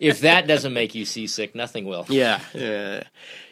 if 0.00 0.22
that 0.22 0.48
doesn't 0.48 0.72
make 0.72 0.96
you 0.96 1.04
seasick, 1.04 1.54
nothing 1.54 1.84
will. 1.84 2.04
Yeah, 2.08 2.40
yeah. 2.52 3.04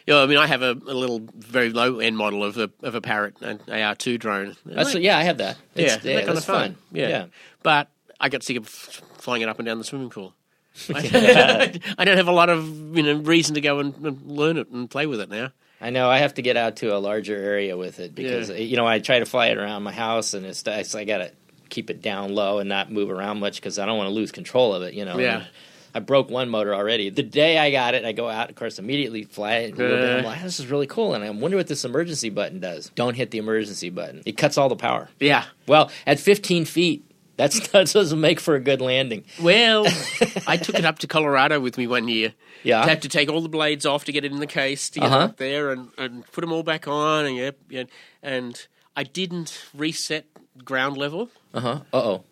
You 0.05 0.13
know, 0.13 0.23
I 0.23 0.25
mean, 0.25 0.37
I 0.37 0.47
have 0.47 0.61
a, 0.61 0.71
a 0.71 0.93
little 0.93 1.21
very 1.37 1.69
low 1.69 1.99
end 1.99 2.17
model 2.17 2.43
of 2.43 2.57
a 2.57 2.69
of 2.81 2.95
a 2.95 2.99
Parrot, 2.99 3.41
an 3.41 3.61
AR 3.71 3.95
two 3.95 4.17
drone. 4.17 4.57
That's, 4.65 4.93
yeah, 4.95 5.17
I 5.17 5.23
have 5.23 5.37
that. 5.37 5.55
yeah, 5.73 5.85
It's, 5.85 6.03
that 6.03 6.15
kind 6.25 6.29
of 6.31 6.35
it's 6.35 6.45
fun. 6.45 6.75
Yeah. 6.91 7.07
yeah. 7.07 7.25
but 7.63 7.87
I 8.19 8.27
got 8.27 8.43
sick 8.43 8.57
of 8.57 8.67
flying 8.67 9.41
it 9.41 9.47
up 9.47 9.57
and 9.57 9.65
down 9.65 9.77
the 9.77 9.85
swimming 9.85 10.09
pool. 10.09 10.33
I, 10.93 11.79
don't 12.03 12.17
have 12.17 12.27
a 12.27 12.33
lot 12.33 12.49
of 12.49 12.67
you 12.97 13.03
know 13.03 13.13
reason 13.19 13.55
to 13.55 13.61
go 13.61 13.79
and, 13.79 13.95
and 14.05 14.21
learn 14.29 14.57
it 14.57 14.67
and 14.67 14.89
play 14.89 15.05
with 15.05 15.21
it 15.21 15.29
now. 15.29 15.53
I 15.79 15.91
know 15.91 16.09
I 16.09 16.17
have 16.17 16.33
to 16.33 16.41
get 16.41 16.57
out 16.57 16.75
to 16.77 16.93
a 16.93 16.99
larger 16.99 17.37
area 17.37 17.77
with 17.77 18.01
it 18.01 18.13
because 18.13 18.49
Yeah. 18.49 18.57
you 18.57 18.75
know 18.75 18.85
I 18.85 18.99
try 18.99 19.19
to 19.19 19.25
fly 19.25 19.47
it 19.47 19.57
around 19.57 19.83
my 19.83 19.93
house 19.93 20.33
and 20.33 20.45
it's, 20.45 20.61
it's 20.67 20.93
I 20.93 21.05
got 21.05 21.19
to 21.19 21.31
keep 21.73 21.89
it 21.89 22.01
down 22.01 22.33
low 22.35 22.59
and 22.59 22.69
not 22.69 22.91
move 22.91 23.09
around 23.09 23.39
much 23.39 23.55
because 23.57 23.79
I 23.79 23.85
don't 23.85 23.97
want 23.97 24.07
to 24.07 24.13
lose 24.13 24.31
control 24.31 24.73
of 24.73 24.83
it. 24.83 24.93
You 24.93 25.05
know. 25.05 25.17
Yeah. 25.17 25.37
And 25.37 25.47
I 25.95 25.99
broke 25.99 26.29
one 26.29 26.49
motor 26.49 26.73
already. 26.73 27.09
The 27.11 27.21
day 27.21 27.59
I 27.59 27.69
got 27.69 27.93
it, 27.93 28.03
I 28.03 28.13
go 28.13 28.27
out, 28.27 28.49
of 28.49 28.55
course, 28.55 28.79
immediately 28.79 29.25
fly 29.25 29.53
it. 29.57 29.79
I'm 29.79 30.25
Uh. 30.25 30.27
like, 30.27 30.41
this 30.41 30.59
is 30.59 30.65
really 30.67 30.87
cool, 30.87 31.13
and 31.13 31.23
I 31.23 31.29
wonder 31.29 31.55
what 31.57 31.67
this 31.67 31.85
emergency 31.85 32.29
button 32.31 32.59
does. 32.59 32.89
Don't 32.95 33.13
hit 33.15 33.29
the 33.31 33.37
emergency 33.37 33.89
button; 33.91 34.23
it 34.25 34.35
cuts 34.37 34.57
all 34.57 34.69
the 34.69 34.75
power. 34.75 35.09
Yeah. 35.19 35.45
Well, 35.67 35.91
at 36.07 36.19
15 36.19 36.65
feet, 36.65 37.03
that's 37.37 37.67
that 37.71 37.91
doesn't 37.91 38.19
make 38.19 38.39
for 38.39 38.55
a 38.55 38.59
good 38.59 38.81
landing. 38.81 39.23
Well, 39.41 39.85
I 40.47 40.57
took 40.57 40.79
it 40.79 40.85
up 40.85 40.97
to 40.99 41.07
Colorado 41.07 41.59
with 41.59 41.77
me 41.77 41.85
one 41.85 42.07
year. 42.07 42.33
Yeah. 42.63 42.81
I 42.81 42.87
had 42.87 43.01
to 43.03 43.09
take 43.09 43.29
all 43.29 43.41
the 43.41 43.49
blades 43.49 43.85
off 43.85 44.05
to 44.05 44.11
get 44.11 44.23
it 44.25 44.31
in 44.31 44.39
the 44.39 44.47
case 44.47 44.89
to 44.91 44.99
get 44.99 45.07
Uh-huh. 45.11 45.25
up 45.25 45.37
there 45.37 45.71
and, 45.71 45.89
and 45.97 46.25
put 46.31 46.41
them 46.41 46.51
all 46.53 46.63
back 46.63 46.87
on 46.87 47.25
and 47.25 47.35
yep, 47.35 47.89
and 48.23 48.67
I 48.95 49.03
didn't 49.03 49.63
reset 49.75 50.25
ground 50.63 50.97
level. 50.97 51.29
Uh 51.53 51.59
huh. 51.59 51.79
Uh 51.93 51.97
oh. 51.97 52.23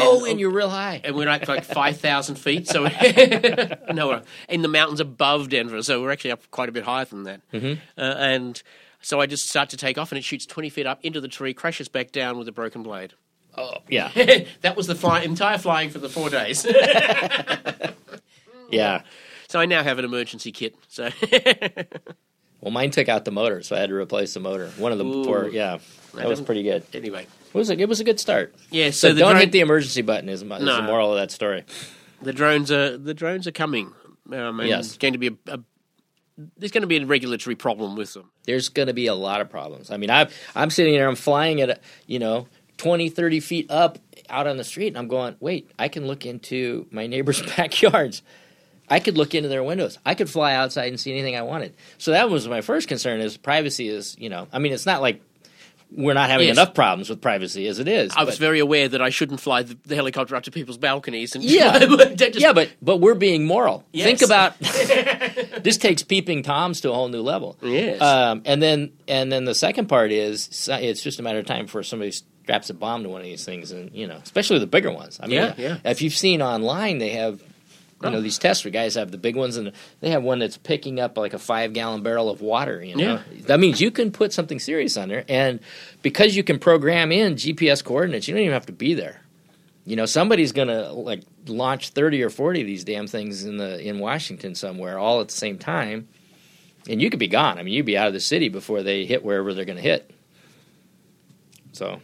Oh, 0.00 0.24
and 0.26 0.38
you're 0.38 0.50
real 0.52 0.68
high. 0.68 1.00
and 1.02 1.16
we're 1.16 1.28
at 1.28 1.48
like 1.48 1.64
5,000 1.74 2.36
feet. 2.36 2.68
So, 2.68 2.84
no, 3.92 4.08
we're 4.08 4.22
in 4.48 4.62
the 4.62 4.68
mountains 4.68 5.00
above 5.00 5.48
Denver. 5.48 5.82
So 5.82 6.00
we're 6.02 6.12
actually 6.12 6.30
up 6.32 6.48
quite 6.52 6.68
a 6.68 6.72
bit 6.72 6.84
higher 6.84 7.04
than 7.06 7.24
that. 7.24 7.40
Mm-hmm. 7.52 7.80
Uh, 7.96 8.02
and 8.18 8.62
so 9.00 9.20
I 9.20 9.26
just 9.26 9.48
start 9.48 9.70
to 9.70 9.76
take 9.76 9.98
off, 9.98 10.12
and 10.12 10.18
it 10.18 10.22
shoots 10.22 10.46
20 10.46 10.68
feet 10.68 10.86
up 10.86 11.00
into 11.02 11.20
the 11.20 11.26
tree, 11.26 11.52
crashes 11.52 11.88
back 11.88 12.12
down 12.12 12.38
with 12.38 12.46
a 12.46 12.52
broken 12.52 12.82
blade. 12.84 13.14
Oh, 13.56 13.78
yeah, 13.88 14.10
that 14.60 14.76
was 14.76 14.86
the 14.86 14.94
fly- 14.94 15.22
entire 15.22 15.58
flying 15.58 15.90
for 15.90 15.98
the 15.98 16.08
four 16.08 16.30
days. 16.30 16.64
yeah. 18.70 19.02
so 19.48 19.58
I 19.58 19.66
now 19.66 19.82
have 19.82 19.98
an 19.98 20.04
emergency 20.04 20.52
kit. 20.52 20.76
So, 20.88 21.10
Well, 22.60 22.72
mine 22.72 22.90
took 22.90 23.08
out 23.08 23.24
the 23.24 23.30
motor, 23.30 23.62
so 23.62 23.76
I 23.76 23.78
had 23.80 23.88
to 23.90 23.94
replace 23.94 24.34
the 24.34 24.40
motor. 24.40 24.68
One 24.78 24.90
of 24.92 24.98
the 24.98 25.04
Ooh. 25.04 25.24
four, 25.24 25.48
yeah, 25.48 25.78
that 26.14 26.26
was 26.28 26.40
pretty 26.40 26.62
good. 26.64 26.84
anyway. 26.92 27.26
It 27.48 27.54
was 27.54 27.70
a, 27.70 27.78
it 27.78 27.88
was 27.88 28.00
a 28.00 28.04
good 28.04 28.20
start. 28.20 28.54
Yeah, 28.70 28.86
so, 28.90 29.10
So, 29.10 29.14
don't 29.14 29.30
drone- 29.32 29.40
hit 29.40 29.52
the 29.52 29.60
emergency 29.60 30.02
button. 30.02 30.28
Is, 30.28 30.44
my, 30.44 30.58
is 30.58 30.64
the 30.64 30.82
moral 30.82 31.12
of 31.12 31.18
that 31.18 31.30
story? 31.30 31.64
the 32.20 32.32
drones 32.32 32.70
are 32.72 32.98
the 32.98 33.14
drones 33.14 33.46
are 33.46 33.52
coming. 33.52 33.92
Um, 34.32 34.60
and 34.60 34.68
Yes. 34.68 34.86
it's 34.88 34.96
going 34.98 35.12
to 35.14 35.18
be 35.18 35.28
a, 35.28 35.54
a 35.54 35.60
there's 36.56 36.70
going 36.72 36.82
to 36.82 36.86
be 36.88 36.98
a 36.98 37.06
regulatory 37.06 37.56
problem 37.56 37.96
with 37.96 38.12
them. 38.14 38.30
There's 38.44 38.68
going 38.68 38.86
to 38.88 38.94
be 38.94 39.06
a 39.06 39.14
lot 39.14 39.40
of 39.40 39.48
problems. 39.50 39.90
I 39.90 39.96
mean, 39.96 40.10
I'm 40.10 40.28
I'm 40.54 40.70
sitting 40.70 40.92
there, 40.94 41.08
I'm 41.08 41.16
flying 41.16 41.60
at 41.60 41.80
you 42.06 42.18
know 42.18 42.46
20, 42.78 43.08
30 43.08 43.40
feet 43.40 43.70
up 43.70 43.98
out 44.28 44.46
on 44.46 44.56
the 44.56 44.64
street, 44.64 44.88
and 44.88 44.98
I'm 44.98 45.08
going, 45.08 45.36
wait, 45.40 45.70
I 45.78 45.88
can 45.88 46.06
look 46.06 46.26
into 46.26 46.86
my 46.90 47.06
neighbors' 47.06 47.40
backyards. 47.56 48.22
I 48.90 49.00
could 49.00 49.16
look 49.18 49.34
into 49.34 49.48
their 49.48 49.62
windows. 49.62 49.98
I 50.06 50.14
could 50.14 50.30
fly 50.30 50.54
outside 50.54 50.88
and 50.88 50.98
see 50.98 51.12
anything 51.12 51.36
I 51.36 51.42
wanted. 51.42 51.74
So 51.98 52.12
that 52.12 52.30
was 52.30 52.46
my 52.48 52.60
first 52.62 52.88
concern: 52.88 53.20
is 53.20 53.36
privacy. 53.36 53.88
Is 53.88 54.16
you 54.18 54.28
know, 54.28 54.48
I 54.52 54.58
mean, 54.60 54.72
it's 54.72 54.86
not 54.86 55.00
like 55.02 55.20
we're 55.90 56.14
not 56.14 56.28
having 56.30 56.48
Yes. 56.48 56.56
enough 56.56 56.74
problems 56.74 57.08
with 57.08 57.20
privacy 57.22 57.66
as 57.66 57.78
it 57.78 57.88
is. 57.88 58.12
I 58.14 58.24
was 58.24 58.36
very 58.38 58.58
aware 58.58 58.88
that 58.88 59.00
I 59.00 59.08
shouldn't 59.10 59.40
fly 59.40 59.62
the, 59.62 59.76
the 59.86 59.94
helicopter 59.94 60.36
up 60.36 60.42
to 60.44 60.50
people's 60.50 60.76
balconies 60.78 61.34
and 61.34 61.42
Yeah. 61.42 61.78
just- 62.14 62.38
yeah, 62.40 62.52
but 62.52 62.70
but 62.82 62.98
we're 62.98 63.14
being 63.14 63.46
moral. 63.46 63.84
Yes. 63.92 64.06
Think 64.06 64.22
about 64.22 64.58
this 65.62 65.76
takes 65.78 66.02
peeping 66.02 66.42
toms 66.42 66.80
to 66.82 66.90
a 66.90 66.94
whole 66.94 67.08
new 67.08 67.22
level. 67.22 67.56
Yes. 67.62 68.00
Um, 68.00 68.42
and 68.44 68.62
then 68.62 68.92
and 69.06 69.32
then 69.32 69.44
the 69.44 69.54
second 69.54 69.88
part 69.88 70.12
is 70.12 70.68
it's 70.70 71.02
just 71.02 71.18
a 71.20 71.22
matter 71.22 71.38
of 71.38 71.46
time 71.46 71.66
for 71.66 71.82
somebody 71.82 72.10
straps 72.12 72.70
a 72.70 72.74
bomb 72.74 73.02
to 73.02 73.08
one 73.08 73.20
of 73.20 73.26
these 73.26 73.44
things, 73.44 73.70
and 73.72 73.90
you 73.94 74.06
know, 74.06 74.16
especially 74.22 74.58
the 74.58 74.66
bigger 74.66 74.90
ones. 74.90 75.18
I 75.22 75.26
mean, 75.26 75.36
Yeah, 75.36 75.54
yeah. 75.56 75.76
if 75.84 76.02
you've 76.02 76.14
seen 76.14 76.42
online, 76.42 76.98
they 76.98 77.10
have. 77.10 77.42
You 78.02 78.10
know 78.10 78.18
Oh. 78.18 78.20
these 78.20 78.38
tests 78.38 78.64
where 78.64 78.70
guys 78.70 78.94
have 78.94 79.10
the 79.10 79.18
big 79.18 79.34
ones, 79.34 79.56
and 79.56 79.72
they 80.00 80.10
have 80.10 80.22
one 80.22 80.38
that's 80.38 80.56
picking 80.56 81.00
up 81.00 81.18
like 81.18 81.34
a 81.34 81.38
five 81.38 81.72
gallon 81.72 82.02
barrel 82.04 82.30
of 82.30 82.40
water. 82.40 82.82
You 82.82 82.94
know, 82.94 83.20
that 83.46 83.58
means 83.58 83.80
you 83.80 83.90
can 83.90 84.12
put 84.12 84.32
something 84.32 84.60
serious 84.60 84.96
on 84.96 85.08
there, 85.08 85.24
and 85.28 85.58
because 86.02 86.36
you 86.36 86.44
can 86.44 86.58
program 86.60 87.10
in 87.10 87.34
GPS 87.34 87.82
coordinates, 87.82 88.28
you 88.28 88.34
don't 88.34 88.42
even 88.42 88.52
have 88.52 88.66
to 88.66 88.72
be 88.72 88.94
there. 88.94 89.22
You 89.84 89.96
know, 89.96 90.06
somebody's 90.06 90.52
gonna 90.52 90.92
like 90.92 91.22
launch 91.46 91.88
thirty 91.90 92.22
or 92.22 92.30
forty 92.30 92.60
of 92.60 92.66
these 92.68 92.84
damn 92.84 93.08
things 93.08 93.44
in 93.44 93.56
the 93.56 93.80
in 93.80 93.98
Washington 93.98 94.54
somewhere, 94.54 94.96
all 94.98 95.20
at 95.20 95.28
the 95.28 95.34
same 95.34 95.58
time, 95.58 96.06
and 96.88 97.02
you 97.02 97.10
could 97.10 97.18
be 97.18 97.26
gone. 97.26 97.58
I 97.58 97.64
mean, 97.64 97.74
you'd 97.74 97.86
be 97.86 97.98
out 97.98 98.06
of 98.06 98.12
the 98.12 98.20
city 98.20 98.48
before 98.48 98.84
they 98.84 99.06
hit 99.06 99.24
wherever 99.24 99.52
they're 99.54 99.64
going 99.64 99.76
to 99.76 99.82
hit. 99.82 100.08
So 101.72 102.00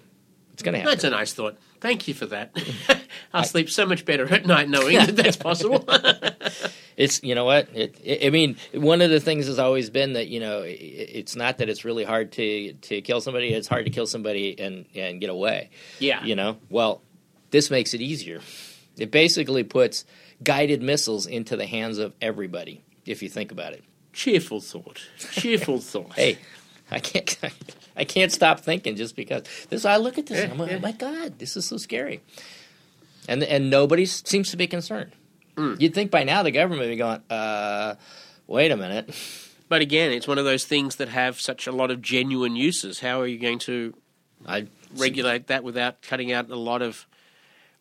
it's 0.53 0.63
going 0.63 0.73
to 0.73 0.79
happen. 0.81 0.91
That's 0.93 1.05
a 1.05 1.11
nice 1.11 1.33
thought. 1.35 1.57
Thank 1.81 2.09
you 2.09 2.15
for 2.15 2.27
that. 2.27 2.51
I'll 3.35 3.45
sleep 3.45 3.69
so 3.69 3.85
much 3.85 4.05
better 4.05 4.33
at 4.33 4.47
night 4.47 4.69
knowing 4.69 4.97
that 4.97 5.17
that's 5.17 5.37
possible. 5.37 5.85
it's 6.97 7.23
you 7.23 7.35
know 7.35 7.45
what 7.45 7.69
it, 7.75 8.01
it, 8.03 8.27
I 8.27 8.31
mean. 8.31 8.57
One 8.73 9.03
of 9.03 9.11
the 9.11 9.21
things 9.21 9.47
has 9.47 9.59
always 9.59 9.91
been 9.91 10.13
that 10.13 10.29
you 10.29 10.41
know 10.41 10.63
it, 10.63 10.71
it's 10.71 11.35
not 11.35 11.59
that 11.59 11.69
it's 11.69 11.85
really 11.85 12.05
hard 12.05 12.33
to 12.33 12.73
to 12.73 13.01
kill 13.03 13.21
somebody. 13.21 13.53
It's 13.53 13.69
hard 13.69 13.87
to 13.87 13.91
kill 13.91 14.07
somebody 14.07 14.59
and 14.59 14.87
and 14.95 15.21
get 15.21 15.31
away. 15.31 15.71
yeah. 15.99 16.25
You 16.25 16.37
know, 16.37 16.59
well, 16.71 17.03
this 17.51 17.71
makes 17.71 17.93
it 17.93 18.01
easier. 18.01 18.41
It 18.97 19.11
basically 19.11 19.65
puts 19.65 20.05
guided 20.43 20.83
missiles 20.83 21.27
into 21.27 21.57
the 21.57 21.67
hands 21.67 21.99
of 21.99 22.15
everybody. 22.23 22.83
If 23.05 23.23
you 23.23 23.29
think 23.29 23.53
about 23.53 23.73
it. 23.73 23.85
Cheerful 24.13 24.61
thought. 24.61 25.01
Cheerful 25.33 25.79
thought. 25.81 26.13
Hey, 26.15 26.39
I 26.91 27.01
can't. 27.01 27.37
I 27.97 28.05
can't 28.05 28.33
stop 28.33 28.61
thinking 28.61 28.97
just 28.97 29.17
because 29.17 29.43
this. 29.69 29.85
I 29.85 29.97
look 29.97 30.19
at 30.19 30.27
this. 30.27 30.39
Yeah, 30.39 30.45
and 30.45 30.53
I'm 30.53 30.59
like, 30.59 30.71
yeah. 30.71 30.77
oh 30.77 30.81
my 30.81 30.93
god, 30.93 31.39
this 31.39 31.57
is 31.57 31.67
so 31.67 31.77
scary. 31.77 32.23
And 33.29 33.43
and 33.43 33.71
nobody 33.71 34.07
seems 34.07 34.51
to 34.51 34.57
be 34.57 34.67
concerned. 34.67 35.13
Hmm. 35.57 35.75
You'd 35.79 35.95
think 35.95 36.11
by 36.11 36.25
now 36.25 36.43
the 36.43 36.51
government 36.51 36.81
would 36.83 36.91
be 36.91 36.97
going, 36.97 37.23
uh, 37.31 37.95
wait 38.47 38.71
a 38.71 38.77
minute. 38.77 39.15
But 39.69 39.81
again, 39.81 40.13
it's 40.13 40.29
one 40.29 40.39
of 40.39 40.45
those 40.45 40.65
things 40.65 40.97
that 40.97 41.09
have 41.09 41.41
such 41.41 41.67
a 41.67 41.73
lot 41.73 41.91
of 41.91 42.03
genuine 42.03 42.55
uses. 42.55 43.01
How 43.01 43.21
are 43.21 43.27
you 43.27 43.39
going 43.39 43.59
to 43.61 43.95
I 44.47 44.67
regulate 44.97 45.47
that 45.47 45.65
without 45.65 46.03
cutting 46.03 46.33
out 46.33 46.51
a 46.51 46.57
lot 46.57 46.83
of 46.83 47.07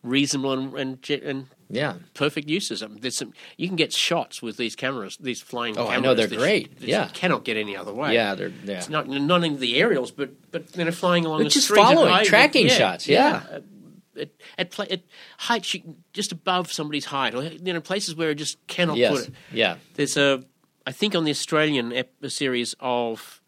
reasonable 0.02 0.52
and 0.52 0.74
and, 0.74 1.08
and 1.22 1.46
yeah. 1.68 1.94
perfect 2.14 2.48
uses? 2.48 2.82
I 2.82 2.86
mean, 2.86 3.00
there's 3.00 3.16
some 3.16 3.32
you 3.56 3.66
can 3.68 3.76
get 3.76 3.92
shots 3.92 4.40
with 4.40 4.56
these 4.56 4.74
cameras, 4.74 5.18
these 5.20 5.42
flying. 5.42 5.76
Oh, 5.76 5.88
I 5.88 6.00
know, 6.00 6.14
they're 6.14 6.26
great. 6.28 6.80
you- 6.80 6.88
Yeah. 6.88 7.08
cannot 7.12 7.44
get 7.44 7.56
any 7.56 7.76
other 7.76 7.92
way. 7.92 8.14
Yeah, 8.14 8.34
they're 8.34 8.52
yeah. 8.64 8.78
It's 8.78 8.88
not 8.88 9.08
not 9.08 9.44
in 9.44 9.58
the 9.58 9.76
aerials, 9.76 10.10
but 10.10 10.30
but 10.52 10.76
you 10.76 10.84
know, 10.84 10.90
flying 10.90 11.26
along 11.26 11.38
They're 11.38 11.44
the 11.44 11.50
just 11.50 11.66
street 11.66 11.82
following, 11.82 12.24
tracking 12.24 12.68
shots, 12.68 13.08
yeah. 13.08 13.42
Uh, 13.52 13.60
At, 14.20 14.30
at, 14.58 14.70
pla- 14.70 14.86
at 14.90 15.02
heights 15.38 15.74
you, 15.74 15.96
just 16.12 16.32
above 16.32 16.72
somebody's 16.72 17.06
height, 17.06 17.34
or 17.34 17.42
you 17.42 17.72
know, 17.72 17.80
places 17.80 18.14
where 18.14 18.30
it 18.30 18.36
just 18.36 18.64
cannot 18.66 18.96
yes. 18.96 19.12
put 19.12 19.28
it. 19.28 19.34
Yeah. 19.52 19.76
There's 19.94 20.16
a, 20.16 20.42
I 20.86 20.92
think 20.92 21.14
on 21.14 21.24
the 21.24 21.30
Australian 21.30 21.92
ep- 21.92 22.12
a 22.22 22.30
series 22.30 22.74
of 22.80 23.40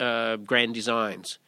uh, 0.00 0.36
Grand 0.36 0.74
Designs, 0.74 1.38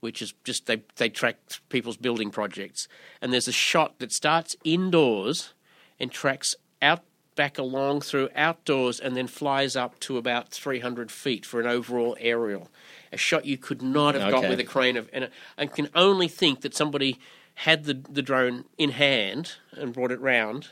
which 0.00 0.22
is 0.22 0.34
just 0.44 0.66
they 0.66 0.82
they 0.96 1.08
track 1.08 1.36
people's 1.68 1.96
building 1.96 2.30
projects, 2.30 2.88
and 3.20 3.32
there's 3.32 3.48
a 3.48 3.52
shot 3.52 3.98
that 3.98 4.12
starts 4.12 4.56
indoors 4.64 5.54
and 5.98 6.10
tracks 6.10 6.54
out 6.82 7.02
back 7.36 7.58
along 7.58 8.00
through 8.00 8.30
outdoors 8.34 8.98
and 8.98 9.14
then 9.14 9.28
flies 9.28 9.76
up 9.76 10.00
to 10.00 10.16
about 10.16 10.48
300 10.48 11.12
feet 11.12 11.46
for 11.46 11.60
an 11.60 11.66
overall 11.66 12.16
aerial. 12.18 12.68
A 13.12 13.16
shot 13.16 13.44
you 13.44 13.56
could 13.58 13.82
not 13.82 14.14
have 14.14 14.32
got 14.32 14.48
with 14.48 14.58
a 14.58 14.64
crane 14.64 14.96
of, 14.96 15.08
and 15.12 15.28
I 15.56 15.66
can 15.66 15.88
only 15.94 16.26
think 16.26 16.62
that 16.62 16.74
somebody 16.74 17.20
had 17.60 17.84
the 17.84 17.94
the 17.94 18.22
drone 18.22 18.64
in 18.78 18.90
hand 18.90 19.52
and 19.72 19.92
brought 19.92 20.12
it 20.12 20.20
round 20.20 20.68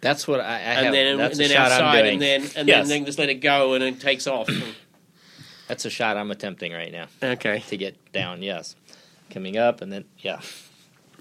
That's 0.00 0.28
what 0.28 0.40
I, 0.40 0.54
I 0.54 0.58
have. 0.58 0.84
and 0.86 0.94
then 0.94 1.16
that's 1.18 1.38
and 1.38 1.44
a 1.44 1.48
then 1.48 1.56
shot 1.56 1.72
I'm 1.72 1.82
outside, 1.82 2.06
and 2.06 2.22
then 2.22 2.40
and 2.56 2.68
Yes. 2.68 2.88
then, 2.88 2.98
then 2.98 3.06
just 3.06 3.18
let 3.18 3.28
it 3.28 3.36
go, 3.40 3.74
and 3.74 3.82
it 3.82 4.00
takes 4.00 4.26
off. 4.26 4.48
That's 5.68 5.84
a 5.84 5.90
shot 5.90 6.16
I'm 6.16 6.30
attempting 6.30 6.72
right 6.72 6.92
now 6.92 7.06
okay, 7.20 7.58
to 7.68 7.76
get 7.76 8.12
down. 8.12 8.40
Yes, 8.42 8.76
coming 9.30 9.56
up 9.56 9.80
and 9.80 9.90
then 9.92 10.04
yeah. 10.18 10.40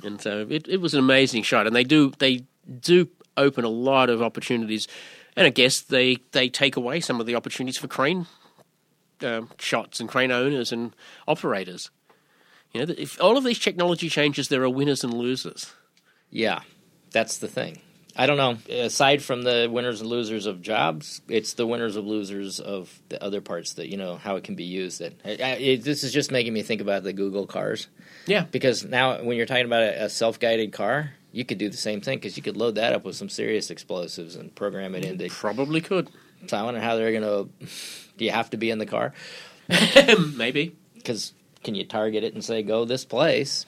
and 0.03 0.21
so 0.21 0.45
it, 0.47 0.67
it 0.67 0.79
was 0.79 0.93
an 0.93 0.99
amazing 0.99 1.41
shot, 1.43 1.65
and 1.65 1.75
they 1.75 1.83
do 1.83 2.11
they 2.19 2.43
do 2.81 3.07
open 3.37 3.65
a 3.65 3.69
lot 3.69 4.09
of 4.11 4.21
opportunities, 4.21 4.87
and 5.35 5.47
I 5.47 5.49
guess 5.49 5.81
they 5.81 6.17
they 6.31 6.47
take 6.49 6.75
away 6.75 6.99
some 6.99 7.19
of 7.19 7.25
the 7.25 7.33
opportunities 7.35 7.77
for 7.77 7.87
crane 7.87 8.27
um, 9.23 9.49
shots 9.57 9.99
and 9.99 10.07
crane 10.07 10.31
owners 10.31 10.71
and 10.71 10.93
operators. 11.27 11.89
You 12.73 12.85
know, 12.85 12.93
if 12.97 13.21
all 13.21 13.37
of 13.37 13.43
these 13.43 13.59
technology 13.59 14.09
changes, 14.09 14.49
there 14.49 14.63
are 14.63 14.69
winners 14.69 15.03
and 15.03 15.13
losers. 15.13 15.73
Yeah, 16.29 16.61
that's 17.11 17.37
the 17.37 17.47
thing. 17.47 17.79
I 18.17 18.27
don't 18.27 18.37
know. 18.37 18.57
Aside 18.73 19.21
from 19.21 19.41
the 19.43 19.67
winners 19.69 19.99
and 19.99 20.09
losers 20.09 20.45
of 20.45 20.61
jobs, 20.61 21.21
it's 21.27 21.53
the 21.53 21.67
winners 21.67 21.97
and 21.97 22.07
losers 22.07 22.61
of 22.61 22.97
the 23.09 23.21
other 23.21 23.41
parts 23.41 23.73
that 23.73 23.89
you 23.89 23.97
know 23.97 24.15
how 24.15 24.37
it 24.37 24.45
can 24.45 24.55
be 24.55 24.63
used. 24.63 24.99
That 24.99 25.13
I, 25.25 25.31
I, 25.31 25.49
it, 25.57 25.83
this 25.83 26.03
is 26.03 26.13
just 26.13 26.31
making 26.31 26.53
me 26.53 26.61
think 26.61 26.79
about 26.79 27.03
the 27.03 27.11
Google 27.11 27.45
cars 27.45 27.87
Yeah, 28.25 28.45
because 28.49 28.85
now 28.85 29.21
when 29.21 29.35
you're 29.35 29.45
talking 29.45 29.65
about 29.65 29.83
a, 29.83 30.05
a 30.05 30.09
self-guided 30.09 30.71
car, 30.71 31.11
you 31.33 31.43
could 31.43 31.57
do 31.57 31.67
the 31.67 31.75
same 31.75 31.99
thing 31.99 32.17
because 32.17 32.37
you 32.37 32.43
could 32.43 32.55
load 32.55 32.75
that 32.75 32.93
up 32.93 33.03
with 33.03 33.17
some 33.17 33.27
serious 33.27 33.69
explosives 33.69 34.37
and 34.37 34.55
program 34.55 34.95
it 34.95 35.03
into. 35.03 35.29
probably 35.29 35.81
could. 35.81 36.09
So 36.47 36.55
I 36.55 36.63
wonder 36.63 36.79
how 36.79 36.95
they're 36.95 37.11
going 37.11 37.49
to. 37.59 37.67
Do 38.17 38.23
you 38.23 38.31
have 38.31 38.49
to 38.51 38.57
be 38.57 38.69
in 38.71 38.77
the 38.79 38.85
car? 38.85 39.13
Maybe. 40.35 40.75
Because 41.05 41.33
can 41.65 41.75
you 41.75 41.83
target 41.83 42.23
it 42.23 42.33
and 42.33 42.43
say 42.43 42.63
go 42.63 42.85
this 42.85 43.03
place? 43.03 43.65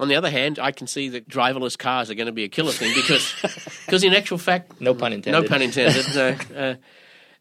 On 0.00 0.08
the 0.08 0.16
other 0.16 0.30
hand, 0.30 0.58
I 0.58 0.72
can 0.72 0.86
see 0.86 1.10
that 1.10 1.28
driverless 1.28 1.78
cars 1.78 2.10
are 2.10 2.14
going 2.14 2.26
to 2.26 2.32
be 2.32 2.44
a 2.44 2.48
killer 2.48 2.72
thing 2.72 2.92
because, 2.94 3.34
because 3.86 4.02
in 4.02 4.14
actual 4.14 4.38
fact, 4.38 4.80
No 4.80 4.94
pun 4.94 5.12
intended. 5.12 5.42
No 5.42 5.46
pun 5.48 5.60
intended. 5.62 6.06
no, 6.14 6.36
uh, 6.56 6.74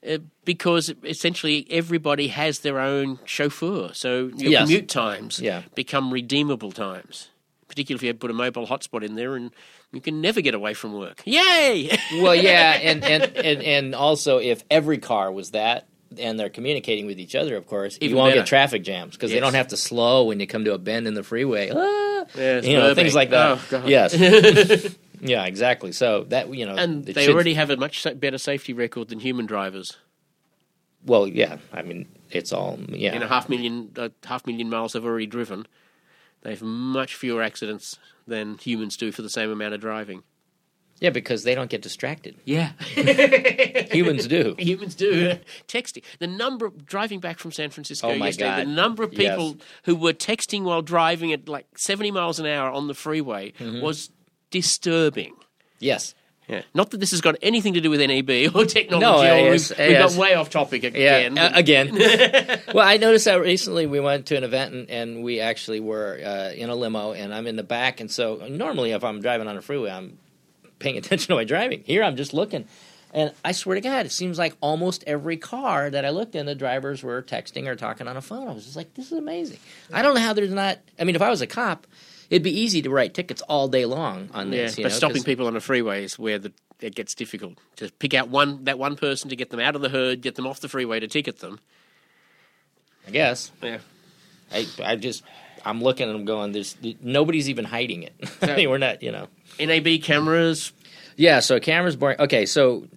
uh, 0.08 0.18
because 0.46 0.94
essentially 1.06 1.66
everybody 1.70 2.28
has 2.28 2.60
their 2.60 2.80
own 2.80 3.20
chauffeur, 3.26 3.92
so 3.94 4.30
your 4.36 4.52
Yes. 4.52 4.64
commute 4.68 4.90
times 4.90 5.40
Yeah. 5.40 5.64
become 5.74 6.12
redeemable 6.12 6.72
times. 6.74 7.30
Particularly 7.70 8.08
if 8.10 8.14
you 8.16 8.20
put 8.20 8.32
a 8.32 8.34
mobile 8.34 8.66
hotspot 8.68 9.04
in 9.06 9.16
there, 9.16 9.36
and 9.36 9.52
you 9.94 10.02
can 10.02 10.22
never 10.22 10.42
get 10.42 10.54
away 10.56 10.74
from 10.74 10.94
work. 10.94 11.22
Yay! 11.26 11.98
well, 12.16 12.36
yeah, 12.36 12.74
and, 12.82 13.04
and, 13.06 13.24
and, 13.38 13.62
and 13.64 13.96
also 13.96 14.40
if 14.40 14.64
every 14.72 14.98
car 14.98 15.32
was 15.32 15.52
that, 15.52 15.88
and 16.18 16.40
they're 16.40 16.50
communicating 16.50 17.06
with 17.06 17.20
each 17.20 17.36
other, 17.36 17.56
of 17.56 17.68
course, 17.68 17.98
Even 18.02 18.10
you 18.10 18.16
won't 18.18 18.32
better. 18.32 18.42
get 18.42 18.48
traffic 18.48 18.84
jams 18.84 19.16
because 19.16 19.32
they 19.32 19.40
don't 19.40 19.54
have 19.54 19.68
to 19.70 19.78
slow 19.78 20.26
when 20.26 20.40
you 20.40 20.48
come 20.48 20.66
to 20.66 20.74
a 20.74 20.78
bend 20.78 21.08
in 21.08 21.14
the 21.14 21.24
freeway. 21.24 21.70
Ah, 21.74 22.26
Yes, 22.36 22.66
you 22.66 22.78
know, 22.78 22.94
things 22.96 23.14
like 23.16 23.30
that. 23.30 23.60
Oh, 23.72 23.84
Yes. 23.86 24.14
yeah, 25.22 25.46
exactly. 25.46 25.92
So 25.92 26.24
that 26.30 26.54
you 26.54 26.66
know, 26.66 26.76
and 26.76 27.06
they 27.06 27.26
should- 27.26 27.34
already 27.34 27.54
have 27.54 27.70
a 27.70 27.78
much 27.78 28.06
better 28.20 28.38
safety 28.38 28.74
record 28.74 29.10
than 29.10 29.20
human 29.20 29.46
drivers. 29.46 29.98
Well, 31.06 31.28
yeah. 31.28 31.58
I 31.72 31.82
mean, 31.82 32.08
it's 32.30 32.52
all 32.52 32.78
yeah. 32.90 33.16
In 33.16 33.22
a 33.24 33.28
half 33.28 33.48
million, 33.50 33.92
uh, 33.98 34.10
half 34.26 34.46
million 34.46 34.70
miles 34.70 34.94
they've 34.94 35.06
already 35.06 35.28
driven, 35.28 35.66
they 36.42 36.50
have 36.52 36.62
much 36.62 37.16
fewer 37.16 37.42
accidents 37.42 37.98
than 38.28 38.58
humans 38.58 38.98
do 38.98 39.12
for 39.12 39.22
the 39.22 39.30
same 39.30 39.50
amount 39.50 39.74
of 39.74 39.82
driving. 39.82 40.24
Yeah, 41.02 41.12
because 41.12 41.44
they 41.44 41.56
don't 41.56 41.70
get 41.70 41.82
distracted. 41.82 42.36
Yeah. 42.46 42.72
Humans 43.92 44.28
do. 44.28 44.56
Humans 44.58 44.96
do 44.96 45.38
texting. 45.68 46.04
The 46.20 46.28
number 46.28 46.66
of 46.66 46.86
driving 46.86 47.20
back 47.20 47.40
from 47.40 47.52
San 47.52 47.70
Francisco 47.70 48.10
Oh, 48.10 48.16
my 48.18 48.28
yesterday, 48.28 48.50
God. 48.50 48.60
the 48.68 48.72
number 48.72 49.04
of 49.04 49.14
Yes. 49.14 49.32
people 49.32 49.58
who 49.84 49.96
were 49.96 50.14
texting 50.14 50.64
while 50.64 50.82
driving 50.82 51.32
at 51.34 51.48
like 51.48 51.66
70 51.78 52.12
miles 52.12 52.40
an 52.40 52.46
hour 52.46 52.70
on 52.72 52.88
the 52.88 52.94
freeway 52.94 53.52
Mm-hmm. 53.60 53.82
was 53.82 54.10
disturbing. 54.52 55.34
Yes. 55.80 56.16
Yeah. 56.48 56.64
Not 56.74 56.90
that 56.92 56.98
this 57.00 57.12
has 57.12 57.22
got 57.22 57.36
anything 57.44 57.76
to 57.76 57.82
do 57.82 57.92
with 57.92 58.00
NAB 58.02 58.30
or 58.56 58.66
technology. 58.66 59.06
No, 59.06 59.20
or 59.22 59.52
yes, 59.54 59.70
we've, 59.70 59.78
we 59.80 59.86
yes. 59.94 60.16
got 60.16 60.20
way 60.20 60.34
off 60.34 60.50
topic 60.50 60.82
Yeah, 60.84 60.90
again. 60.90 61.38
uh, 61.38 61.52
again. 61.54 61.96
well, 62.74 62.88
I 62.88 62.98
noticed 62.98 63.26
that 63.26 63.40
recently 63.40 63.86
we 63.86 64.00
went 64.00 64.26
to 64.28 64.36
an 64.36 64.44
event 64.44 64.74
and, 64.74 64.90
and 64.90 65.24
we 65.24 65.40
actually 65.42 65.80
were 65.80 66.20
uh, 66.26 66.52
in 66.54 66.70
a 66.70 66.76
limo 66.76 67.14
and 67.14 67.34
I'm 67.34 67.46
in 67.46 67.56
the 67.56 67.64
back. 67.64 68.00
And 68.02 68.10
so 68.10 68.38
normally 68.50 68.92
if 68.94 69.04
I'm 69.04 69.22
driving 69.22 69.48
on 69.48 69.58
a 69.58 69.62
freeway, 69.62 69.92
I'm 69.92 70.18
paying 70.80 70.98
attention 71.02 71.28
to 71.28 71.36
my 71.36 71.44
driving. 71.44 71.84
Here 71.86 72.04
I'm 72.04 72.16
just 72.16 72.34
looking. 72.34 72.66
And 73.12 73.34
I 73.44 73.54
swear 73.54 73.74
to 73.76 73.82
God, 73.82 74.06
it 74.06 74.12
seems 74.12 74.38
like 74.38 74.56
almost 74.62 75.04
every 75.08 75.36
car 75.38 75.90
that 75.90 76.06
I 76.06 76.12
looked 76.12 76.36
in, 76.36 76.46
the 76.46 76.54
drivers 76.54 77.02
were 77.02 77.24
texting 77.24 77.66
or 77.68 77.76
talking 77.76 78.08
on 78.08 78.16
a 78.18 78.22
phone. 78.22 78.48
I 78.48 78.54
was 78.54 78.66
just 78.66 78.76
like, 78.76 78.94
this 78.94 79.08
is 79.12 79.18
amazing. 79.18 79.58
I 79.92 80.04
don't 80.04 80.14
know 80.14 80.22
how 80.22 80.34
there's 80.34 80.52
not. 80.52 80.78
I 81.00 81.06
mean, 81.06 81.16
if 81.16 81.22
I 81.24 81.30
was 81.32 81.42
a 81.42 81.48
cop, 81.48 81.88
it'd 82.30 82.44
be 82.44 82.52
easy 82.62 82.84
to 82.84 82.92
write 82.92 83.16
tickets 83.16 83.42
all 83.44 83.68
day 83.68 83.86
long 83.86 84.30
on 84.34 84.52
yeah, 84.54 84.64
this. 84.66 84.78
you 84.78 84.84
but 84.84 84.90
know, 84.90 84.96
stopping 84.96 85.16
'cause- 85.18 85.24
people 85.24 85.48
on 85.48 85.56
a 85.56 85.60
freeway 85.60 86.04
is 86.04 86.20
where 86.20 86.38
the, 86.38 86.54
it 86.82 86.94
gets 86.94 87.16
difficult. 87.16 87.58
To 87.78 87.92
pick 87.98 88.14
out 88.14 88.30
one 88.30 88.66
that 88.66 88.78
one 88.78 88.96
person 88.96 89.30
to 89.32 89.36
get 89.36 89.50
them 89.50 89.60
out 89.60 89.76
of 89.76 89.82
the 89.82 89.90
herd, 89.90 90.22
get 90.22 90.36
them 90.36 90.46
off 90.46 90.60
the 90.60 90.70
freeway 90.70 91.00
to 91.00 91.08
ticket 91.08 91.40
them. 91.40 91.60
I 93.08 93.12
guess. 93.12 93.52
Yeah. 93.64 93.80
I, 94.52 94.68
I 94.84 94.96
just, 94.98 95.24
I'm 95.70 95.82
looking 95.82 96.08
and 96.10 96.18
I'm 96.18 96.26
going, 96.26 96.52
there's 96.52 96.76
nobody's 97.02 97.50
even 97.50 97.66
hiding 97.66 98.04
it. 98.04 98.14
I 98.42 98.56
mean, 98.56 98.70
we're 98.70 98.78
not, 98.78 99.02
you 99.04 99.12
know. 99.12 99.28
NAB 99.60 100.02
cameras, 100.04 100.72
Yeah, 101.16 101.40
so 101.40 101.60
cameras 101.60 101.96
boring. 101.96 102.20
Okay, 102.20 102.46
so 102.46 102.88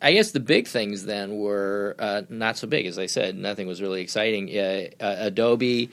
I 0.00 0.12
guess 0.12 0.30
the 0.32 0.40
big 0.40 0.66
things 0.68 1.04
then 1.04 1.36
were 1.36 1.94
uh, 1.98 2.22
not 2.28 2.56
so 2.56 2.66
big, 2.66 2.86
as 2.86 2.98
I 2.98 3.06
said. 3.06 3.36
Nothing 3.36 3.66
was 3.66 3.80
really 3.82 4.00
exciting. 4.02 4.48
Uh, 4.50 4.88
uh, 5.00 5.16
Adobe, 5.18 5.90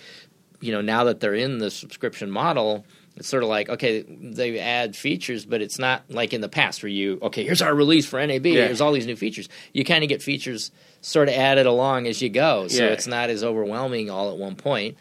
you 0.61 0.71
know, 0.71 0.81
now 0.81 1.03
that 1.05 1.19
they're 1.19 1.35
in 1.35 1.57
the 1.59 1.69
subscription 1.71 2.29
model, 2.31 2.85
it's 3.15 3.27
sort 3.27 3.43
of 3.43 3.49
like 3.49 3.69
okay, 3.69 4.01
they 4.01 4.59
add 4.59 4.95
features, 4.95 5.45
but 5.45 5.61
it's 5.61 5.77
not 5.77 6.03
like 6.09 6.33
in 6.33 6.41
the 6.41 6.47
past 6.49 6.81
where 6.83 6.89
you 6.89 7.19
okay, 7.21 7.43
here's 7.43 7.61
our 7.61 7.73
release 7.75 8.05
for 8.05 8.25
NAB. 8.25 8.45
Yeah. 8.45 8.65
Here's 8.65 8.81
all 8.81 8.91
these 8.93 9.05
new 9.07 9.15
features. 9.17 9.49
You 9.73 9.83
kind 9.83 10.03
of 10.03 10.09
get 10.09 10.21
features 10.21 10.71
sort 11.01 11.27
of 11.27 11.35
added 11.35 11.65
along 11.65 12.07
as 12.07 12.21
you 12.21 12.29
go, 12.29 12.67
so 12.67 12.83
Yeah. 12.83 12.89
it's 12.91 13.07
not 13.07 13.29
as 13.29 13.43
overwhelming 13.43 14.09
all 14.09 14.31
at 14.31 14.37
one 14.37 14.55
point. 14.55 14.97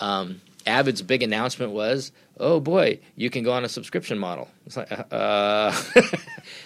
Um, 0.00 0.40
Avid's 0.66 1.02
big 1.02 1.22
announcement 1.22 1.72
was, 1.72 2.12
"Oh 2.38 2.60
boy, 2.60 3.00
you 3.16 3.30
can 3.30 3.42
go 3.42 3.52
on 3.52 3.64
a 3.64 3.68
subscription 3.68 4.18
model." 4.18 4.48
It's 4.66 4.76
like, 4.76 4.90
uh, 4.90 5.02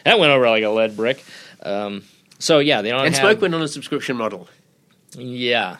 that 0.04 0.18
went 0.18 0.32
over 0.32 0.48
like 0.48 0.62
a 0.62 0.70
lead 0.70 0.96
brick. 0.96 1.24
Um, 1.62 2.04
so 2.38 2.58
yeah, 2.58 2.82
they 2.82 2.90
don't 2.90 3.06
and 3.06 3.14
have. 3.14 3.22
Smoke 3.22 3.40
went 3.40 3.54
on 3.54 3.62
a 3.62 3.68
subscription 3.68 4.16
model. 4.16 4.48
Yeah. 5.16 5.78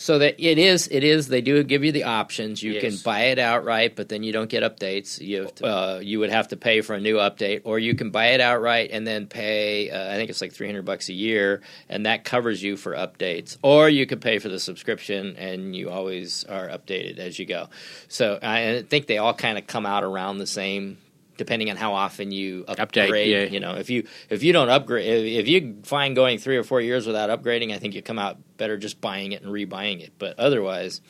So 0.00 0.20
that 0.20 0.36
it 0.38 0.58
is, 0.58 0.86
it 0.92 1.02
is. 1.02 1.26
They 1.26 1.40
do 1.40 1.60
give 1.64 1.82
you 1.82 1.90
the 1.90 2.04
options. 2.04 2.62
You 2.62 2.74
Yes. 2.74 2.82
can 2.82 2.96
buy 3.04 3.20
it 3.32 3.40
outright, 3.40 3.96
but 3.96 4.08
then 4.08 4.22
you 4.22 4.32
don't 4.32 4.48
get 4.48 4.62
updates. 4.62 5.20
You 5.20 5.40
have 5.42 5.54
to, 5.56 5.66
uh, 5.66 5.98
you 6.00 6.20
would 6.20 6.30
have 6.30 6.46
to 6.48 6.56
pay 6.56 6.82
for 6.82 6.94
a 6.94 7.00
new 7.00 7.16
update, 7.16 7.62
or 7.64 7.80
you 7.80 7.96
can 7.96 8.10
buy 8.10 8.26
it 8.28 8.40
outright 8.40 8.90
and 8.92 9.04
then 9.04 9.26
pay. 9.26 9.90
Uh, 9.90 10.12
I 10.12 10.14
think 10.14 10.30
it's 10.30 10.40
like 10.40 10.52
three 10.52 10.68
hundred 10.68 10.84
bucks 10.84 11.08
a 11.08 11.12
year, 11.12 11.62
and 11.88 12.06
that 12.06 12.22
covers 12.22 12.62
you 12.62 12.76
for 12.76 12.94
updates. 12.94 13.56
Or 13.60 13.88
you 13.88 14.06
could 14.06 14.20
pay 14.20 14.38
for 14.38 14.48
the 14.48 14.60
subscription, 14.60 15.34
and 15.36 15.74
you 15.74 15.90
always 15.90 16.44
are 16.44 16.68
updated 16.68 17.18
as 17.18 17.40
you 17.40 17.44
go. 17.46 17.68
So 18.06 18.38
I 18.40 18.84
think 18.88 19.08
they 19.08 19.18
all 19.18 19.34
kind 19.34 19.58
of 19.58 19.66
come 19.66 19.84
out 19.84 20.04
around 20.04 20.38
the 20.38 20.46
same. 20.46 20.98
Depending 21.38 21.70
on 21.70 21.76
how 21.76 21.94
often 21.94 22.30
you 22.32 22.64
upgrade, 22.68 23.10
Update, 23.10 23.30
yeah. 23.30 23.44
you 23.44 23.60
know, 23.60 23.76
if 23.76 23.88
you 23.88 24.06
if 24.28 24.42
you 24.42 24.52
don't 24.52 24.68
upgrade, 24.68 25.06
if, 25.06 25.40
if 25.42 25.48
you 25.48 25.78
find 25.84 26.14
going 26.14 26.36
three 26.38 26.56
or 26.58 26.64
four 26.64 26.80
years 26.82 27.06
without 27.06 27.30
upgrading, 27.30 27.72
I 27.72 27.78
think 27.78 27.94
you 27.94 28.02
come 28.02 28.18
out 28.18 28.36
better 28.58 28.76
just 28.76 29.00
buying 29.00 29.32
it 29.32 29.42
and 29.42 29.50
rebuying 29.52 30.00
it. 30.02 30.12
But 30.18 30.38
otherwise, 30.38 31.00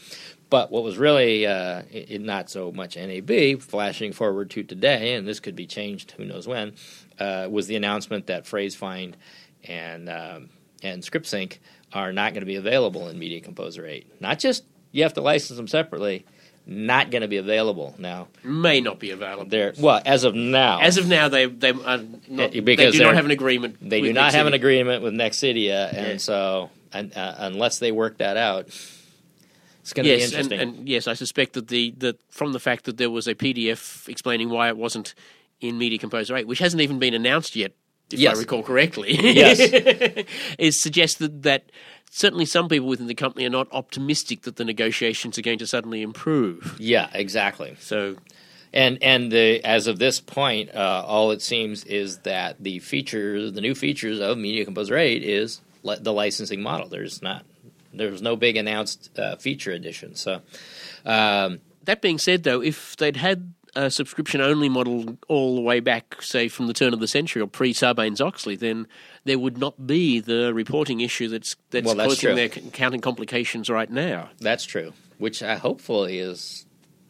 but 0.51 0.71
what 0.71 0.85
was 0.85 0.97
really 0.99 1.47
uh, 1.47 1.83
i- 1.93 2.07
i- 2.13 2.17
not 2.19 2.49
so 2.51 2.71
much 2.71 2.97
NAB, 2.97 3.61
flashing 3.63 4.13
forward 4.13 4.51
to 4.51 4.63
today, 4.63 5.15
and 5.15 5.27
this 5.27 5.41
could 5.41 5.57
be 5.57 5.67
changed, 5.67 6.13
who 6.13 6.25
knows 6.25 6.47
when, 6.47 6.75
uh, 7.19 7.49
was 7.51 7.67
the 7.67 7.77
announcement 7.77 8.27
that 8.29 8.45
PhraseFind 8.45 9.15
and 9.65 10.09
um, 10.09 10.51
and 10.83 11.03
ScriptSync 11.03 11.59
are 11.93 12.13
not 12.13 12.35
going 12.35 12.43
to 12.43 12.47
be 12.47 12.57
available 12.57 13.09
in 13.09 13.19
Media 13.19 13.41
Composer 13.41 13.87
8. 13.87 14.21
Not 14.21 14.39
just 14.39 14.65
you 14.93 15.03
have 15.03 15.15
to 15.15 15.21
license 15.23 15.57
them 15.57 15.67
separately, 15.69 16.27
not 16.71 17.11
going 17.11 17.23
to 17.23 17.29
be 17.29 17.39
available 17.39 17.95
now. 17.99 18.29
May 18.45 18.81
not 18.81 18.99
be 18.99 19.11
available. 19.11 19.47
They're 19.47 19.73
well 19.79 20.03
as 20.05 20.25
of 20.25 20.35
now. 20.35 20.81
As 20.81 20.99
of 20.99 21.09
now, 21.09 21.29
they 21.29 21.47
they 21.47 21.71
are 21.71 21.99
not, 22.29 22.55
Yeah, 22.55 22.61
they 22.63 22.91
do 22.91 22.99
not 23.03 23.15
have 23.15 23.25
an 23.25 23.31
agreement. 23.31 23.79
They 23.81 24.01
with 24.03 24.11
do 24.11 24.13
not 24.13 24.35
have 24.35 24.47
an 24.47 24.53
Nexidia. 24.53 24.57
agreement 24.57 25.03
with 25.03 25.15
Nexidia, 25.15 25.89
and 25.93 26.07
Yeah. 26.13 26.17
so 26.19 26.71
and, 26.93 27.17
uh, 27.17 27.35
unless 27.39 27.79
they 27.79 27.91
work 27.93 28.19
that 28.19 28.37
out, 28.37 28.67
it's 28.67 29.93
going 29.95 30.05
to 30.05 30.13
be 30.15 30.19
Yes, 30.21 30.33
and, 30.33 30.45
interesting. 30.53 30.61
and 30.79 30.89
yes, 30.89 31.07
I 31.09 31.15
suspect 31.15 31.55
that 31.55 31.69
the 31.69 31.95
that 31.99 32.17
from 32.31 32.53
the 32.53 32.61
fact 32.61 32.85
that 32.85 32.99
there 32.99 33.11
was 33.11 33.27
a 33.27 33.35
PDF 33.35 34.09
explaining 34.09 34.51
why 34.51 34.69
it 34.69 34.77
wasn't 34.77 35.15
in 35.61 35.79
Media 35.79 35.99
Composer 35.99 36.37
8, 36.37 36.47
which 36.47 36.59
hasn't 36.61 36.81
even 36.83 36.99
been 36.99 37.15
announced 37.15 37.57
yet, 37.57 37.73
if 38.13 38.19
Yes. 38.21 38.37
I 38.37 38.41
recall 38.41 38.63
correctly, 38.63 39.17
Yes. 39.19 39.59
is 40.59 40.81
suggested 40.83 41.43
that 41.45 41.65
certainly 42.11 42.45
some 42.45 42.69
people 42.69 42.89
within 42.89 43.07
the 43.07 43.15
company 43.15 43.47
are 43.47 43.51
not 43.51 43.69
optimistic 43.73 44.43
that 44.43 44.57
the 44.57 44.65
negotiations 44.65 45.39
are 45.39 45.43
going 45.43 45.59
to 45.59 45.67
suddenly 45.67 46.03
improve. 46.03 46.77
yeah, 46.79 47.09
exactly. 47.15 47.77
So 47.81 48.17
And 48.73 48.99
and 49.03 49.33
the, 49.33 49.65
as 49.65 49.87
of 49.87 49.99
this 49.99 50.21
point, 50.21 50.75
uh, 50.75 51.03
all 51.07 51.31
it 51.31 51.41
seems 51.43 51.85
is 51.85 52.19
that 52.19 52.57
the 52.63 52.79
features, 52.81 53.53
the 53.53 53.61
new 53.61 53.75
features 53.75 54.21
of 54.21 54.37
Media 54.39 54.65
Composer 54.65 54.97
8 54.97 55.23
is 55.23 55.61
li- 55.83 55.97
the 56.01 56.13
licensing 56.13 56.61
model. 56.63 56.89
There's 56.89 57.23
not, 57.23 57.45
there's 57.95 58.21
no 58.21 58.37
big 58.37 58.57
announced 58.57 59.11
uh, 59.19 59.37
feature 59.37 59.73
addition. 59.73 60.15
So, 60.15 60.43
um, 61.07 61.61
That 61.85 62.03
being 62.03 62.19
said, 62.19 62.43
though, 62.45 62.61
if 62.63 62.97
they'd 62.97 63.17
had 63.17 63.55
a 63.75 63.91
subscription 63.91 64.41
only 64.41 64.69
model 64.69 65.17
all 65.29 65.55
the 65.55 65.63
way 65.63 65.81
back, 65.81 66.21
say, 66.21 66.49
from 66.49 66.67
the 66.67 66.73
turn 66.75 66.93
of 66.93 67.01
the 67.01 67.07
century 67.09 67.41
or 67.41 67.47
pre 67.47 67.73
Sarbanes 67.73 68.21
Oxley, 68.21 68.57
then 68.57 68.87
there 69.29 69.39
would 69.39 69.59
not 69.59 69.87
be 69.87 70.21
the 70.21 70.53
reporting 70.55 71.01
issue 71.01 71.29
that's 71.29 71.57
that's 71.71 71.87
Well, 71.87 71.95
that's 71.97 72.15
causing 72.15 72.29
true. 72.29 72.35
their 72.35 72.47
accounting 72.47 73.01
complications 73.01 73.69
right 73.69 73.91
now. 73.91 74.31
that's 74.41 74.65
true. 74.65 74.93
Which 75.19 75.43
I 75.43 75.57
hopefully 75.57 76.19
is 76.21 76.65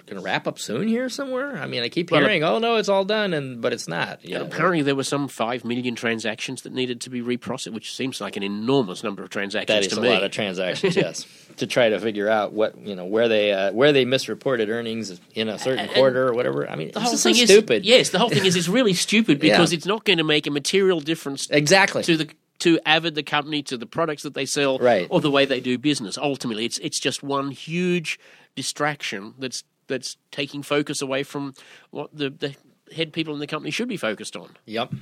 going 0.09 0.21
to 0.21 0.25
wrap 0.25 0.47
up 0.47 0.59
soon 0.59 0.89
here 0.89 1.09
somewhere. 1.09 1.57
I 1.59 1.67
mean, 1.67 1.83
I 1.83 1.89
keep 1.89 2.11
Well, 2.11 2.21
hearing, 2.21 2.43
oh 2.43 2.59
no, 2.59 2.77
it's 2.77 2.89
all 2.89 3.05
done, 3.05 3.33
and 3.33 3.61
but 3.61 3.73
it's 3.73 3.87
not. 3.87 4.25
Yeah, 4.25 4.39
apparently, 4.39 4.83
there 4.83 4.95
were 4.97 5.05
some 5.05 5.29
five 5.29 5.65
million 5.65 5.95
transactions 5.95 6.63
that 6.63 6.73
needed 6.73 7.01
to 7.03 7.11
be 7.11 7.21
reprocessed, 7.23 7.73
which 7.73 7.95
seems 7.95 8.21
like 8.21 8.37
an 8.37 8.43
enormous 8.43 9.05
number 9.05 9.23
of 9.23 9.31
transactions 9.31 9.69
that 9.75 9.83
is 9.87 9.93
to 9.93 9.99
a 9.99 10.03
me. 10.03 10.09
lot 10.11 10.25
of 10.25 10.31
transactions. 10.31 10.97
yes, 10.97 11.27
to 11.59 11.67
try 11.67 11.89
to 11.89 12.01
figure 12.01 12.29
out 12.29 12.53
what 12.53 12.77
you 12.79 12.97
know 12.97 13.05
where 13.05 13.29
they 13.29 13.53
uh, 13.53 13.73
where 13.73 13.93
they 13.93 14.05
misreported 14.05 14.69
earnings 14.71 15.21
in 15.35 15.49
a 15.49 15.59
certain 15.59 15.81
And- 15.87 15.91
quarter 15.93 16.29
or 16.29 16.35
whatever. 16.35 16.69
I 16.69 16.75
mean, 16.77 16.91
the 16.93 17.01
whole 17.01 17.11
just 17.13 17.23
so 17.23 17.33
thing 17.33 17.43
is 17.43 17.49
stupid. 17.49 17.85
Yes, 17.85 18.11
the 18.11 18.19
whole 18.19 18.31
thing 18.31 18.45
is 18.45 18.57
it's 18.57 18.69
really 18.69 18.95
stupid 18.95 19.43
Yeah. 19.43 19.55
because 19.55 19.73
it's 19.73 19.87
not 19.87 20.05
going 20.05 20.19
to 20.19 20.25
make 20.25 20.47
a 20.47 20.51
material 20.51 21.01
difference 21.01 21.49
exactly. 21.51 22.03
to 22.05 22.17
the 22.17 22.31
to 22.61 22.81
Avid, 22.85 23.15
the 23.15 23.23
company, 23.23 23.63
to 23.63 23.77
the 23.77 23.87
products 23.87 24.25
that 24.25 24.35
they 24.35 24.45
sell, 24.45 24.79
Right. 24.79 25.07
or 25.11 25.21
the 25.21 25.31
way 25.31 25.45
they 25.45 25.61
do 25.61 25.79
business. 25.79 26.19
Ultimately, 26.19 26.65
it's 26.65 26.79
it's 26.79 26.99
just 26.99 27.23
one 27.23 27.53
huge 27.53 28.19
distraction 28.57 29.35
that's 29.39 29.63
that's 29.89 30.17
taking 30.31 30.63
focus 30.63 31.03
away 31.03 31.23
from 31.23 31.55
what 31.91 32.11
the, 32.17 32.31
the 32.31 32.55
head 32.95 33.13
people 33.13 33.35
in 33.35 33.41
the 33.41 33.47
company 33.47 33.71
should 33.71 33.89
be 33.89 33.97
focused 33.97 34.37
on. 34.37 34.51
Yep. 34.67 34.93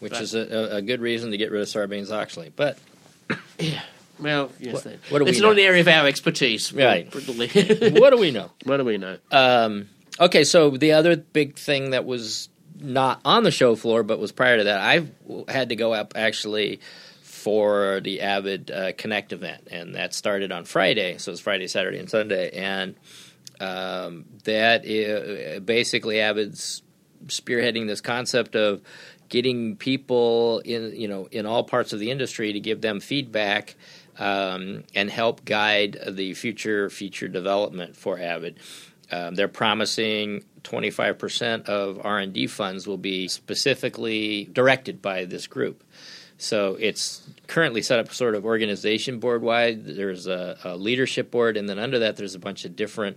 Which 0.00 0.12
But- 0.12 0.22
is 0.22 0.34
a, 0.34 0.76
a, 0.76 0.82
good 0.82 1.00
reason 1.00 1.30
to 1.30 1.36
get 1.36 1.50
rid 1.50 1.62
of 1.62 1.68
Sarbanes 1.68 2.10
Oxley. 2.12 2.52
But 2.54 2.76
yeah, 3.58 3.80
Well, 4.18 4.50
yes, 4.58 4.74
What- 4.74 4.84
that- 4.84 4.98
what 5.10 5.18
do 5.20 5.24
we 5.24 5.30
it's 5.30 5.40
not 5.40 5.46
know? 5.48 5.52
an 5.52 5.58
area 5.60 5.80
of 5.80 5.88
our 5.88 6.06
expertise, 6.06 6.72
Right. 6.72 7.06
what 7.14 8.10
do 8.10 8.18
we 8.18 8.30
know? 8.32 8.50
what 8.64 8.76
do 8.76 8.84
we 8.84 8.98
know? 8.98 9.16
Um, 9.30 9.88
okay, 10.20 10.44
so 10.44 10.70
the 10.70 10.92
other 10.92 11.16
big 11.16 11.56
thing 11.56 11.90
that 11.90 12.04
was 12.04 12.48
not 12.80 13.20
on 13.24 13.44
the 13.44 13.50
show 13.52 13.76
floor, 13.76 14.02
but 14.02 14.18
was 14.18 14.32
prior 14.32 14.58
to 14.58 14.64
that, 14.64 14.80
I 14.80 15.06
had 15.50 15.68
to 15.68 15.76
go 15.76 15.92
up 15.94 16.14
actually 16.16 16.80
for 17.22 18.00
the 18.00 18.20
Avid 18.22 18.70
uh, 18.70 18.92
Connect 18.96 19.32
event, 19.32 19.68
and 19.70 19.94
that 19.94 20.14
started 20.14 20.52
on 20.52 20.64
Friday. 20.64 21.18
So 21.18 21.32
it's 21.32 21.40
Friday, 21.40 21.66
Saturday, 21.68 21.98
and 21.98 22.08
Sunday, 22.10 22.50
and 22.50 22.94
um, 23.62 24.24
that 24.44 24.82
basically 25.64 26.20
Avid's 26.20 26.82
spearheading 27.26 27.86
this 27.86 28.00
concept 28.00 28.56
of 28.56 28.82
getting 29.28 29.76
people 29.76 30.58
in 30.64 30.92
you 30.94 31.08
know 31.08 31.28
in 31.30 31.46
all 31.46 31.64
parts 31.64 31.92
of 31.92 32.00
the 32.00 32.10
industry 32.10 32.52
to 32.52 32.60
give 32.60 32.80
them 32.80 33.00
feedback 33.00 33.76
um, 34.18 34.84
and 34.94 35.08
help 35.08 35.44
guide 35.44 35.98
the 36.08 36.34
future 36.34 36.90
feature 36.90 37.28
development 37.28 37.96
for 37.96 38.18
Avid. 38.18 38.58
Um, 39.10 39.34
they're 39.34 39.48
promising 39.48 40.44
25% 40.62 41.66
of 41.66 42.00
R&D 42.02 42.46
funds 42.46 42.86
will 42.86 42.98
be 42.98 43.28
specifically 43.28 44.48
directed 44.52 45.02
by 45.02 45.26
this 45.26 45.46
group. 45.46 45.84
So 46.42 46.76
it's 46.80 47.22
currently 47.46 47.82
set 47.82 48.00
up 48.00 48.12
sort 48.12 48.34
of 48.34 48.44
organization 48.44 49.20
board 49.20 49.42
wide. 49.42 49.84
There's 49.84 50.26
a, 50.26 50.58
a 50.64 50.76
leadership 50.76 51.30
board, 51.30 51.56
and 51.56 51.68
then 51.68 51.78
under 51.78 52.00
that, 52.00 52.16
there's 52.16 52.34
a 52.34 52.40
bunch 52.40 52.64
of 52.64 52.74
different 52.74 53.16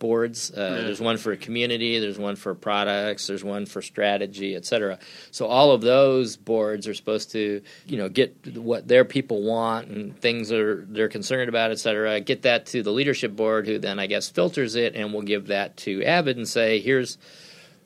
boards. 0.00 0.50
Uh, 0.50 0.82
There's 0.82 1.00
one 1.00 1.16
for 1.16 1.36
community, 1.36 2.00
there's 2.00 2.18
one 2.18 2.34
for 2.34 2.52
products, 2.54 3.28
there's 3.28 3.44
one 3.44 3.64
for 3.64 3.80
strategy, 3.80 4.56
et 4.56 4.66
cetera. 4.66 4.98
So 5.30 5.46
all 5.46 5.70
of 5.70 5.82
those 5.82 6.36
boards 6.36 6.88
are 6.88 6.94
supposed 6.94 7.30
to, 7.30 7.62
you 7.86 7.96
know, 7.96 8.08
get 8.08 8.56
what 8.56 8.88
their 8.88 9.04
people 9.04 9.42
want 9.42 9.88
and 9.88 10.20
things 10.20 10.50
are 10.50 10.84
they're 10.88 11.08
concerned 11.08 11.48
about, 11.48 11.70
et 11.70 11.78
cetera. 11.78 12.20
Get 12.20 12.42
that 12.42 12.66
to 12.66 12.82
the 12.82 12.90
leadership 12.90 13.36
board, 13.36 13.68
who 13.68 13.78
then 13.78 14.00
I 14.00 14.08
guess 14.08 14.28
filters 14.28 14.74
it 14.74 14.96
and 14.96 15.14
will 15.14 15.22
give 15.22 15.46
that 15.46 15.76
to 15.78 16.02
Avid 16.02 16.36
and 16.36 16.48
say, 16.48 16.80
here's 16.80 17.18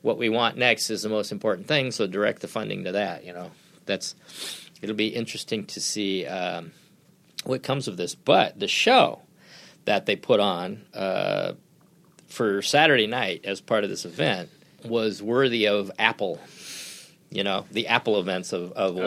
what 0.01 0.17
we 0.17 0.29
want 0.29 0.57
next 0.57 0.89
is 0.89 1.03
the 1.03 1.09
most 1.09 1.31
important 1.31 1.67
thing. 1.67 1.91
So 1.91 2.07
direct 2.07 2.41
the 2.41 2.47
funding 2.47 2.85
to 2.85 2.93
that. 2.93 3.23
You 3.23 3.33
know, 3.33 3.51
that's 3.85 4.15
it'll 4.81 4.95
be 4.95 5.09
interesting 5.09 5.65
to 5.67 5.79
see 5.79 6.25
um, 6.25 6.71
what 7.43 7.63
comes 7.63 7.87
of 7.87 7.97
this. 7.97 8.15
But 8.15 8.59
the 8.59 8.67
show 8.67 9.21
that 9.85 10.05
they 10.05 10.15
put 10.15 10.39
on 10.39 10.85
uh, 10.93 11.53
for 12.27 12.61
Saturday 12.61 13.07
night 13.07 13.41
as 13.45 13.61
part 13.61 13.83
of 13.83 13.89
this 13.89 14.05
event 14.05 14.49
was 14.85 15.21
worthy 15.21 15.67
of 15.67 15.91
Apple. 15.99 16.39
You 17.31 17.43
know, 17.43 17.65
the 17.71 17.87
Apple 17.87 18.19
events 18.19 18.53
of, 18.53 18.71
of 18.71 18.97
old. 18.97 19.03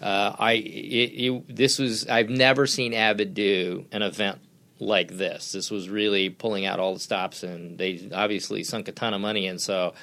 Uh, 0.00 0.34
I 0.38 0.52
it, 0.52 1.12
it, 1.12 1.56
this 1.56 1.78
was 1.78 2.06
I've 2.06 2.30
never 2.30 2.66
seen 2.66 2.94
Avid 2.94 3.34
do 3.34 3.84
an 3.92 4.02
event 4.02 4.38
like 4.78 5.16
this. 5.16 5.52
This 5.52 5.70
was 5.70 5.88
really 5.88 6.28
pulling 6.30 6.66
out 6.66 6.80
all 6.80 6.94
the 6.94 7.00
stops, 7.00 7.42
and 7.42 7.78
they 7.78 8.10
obviously 8.12 8.64
sunk 8.64 8.88
a 8.88 8.92
ton 8.92 9.14
of 9.14 9.20
money. 9.20 9.46
And 9.46 9.60
so, 9.60 9.94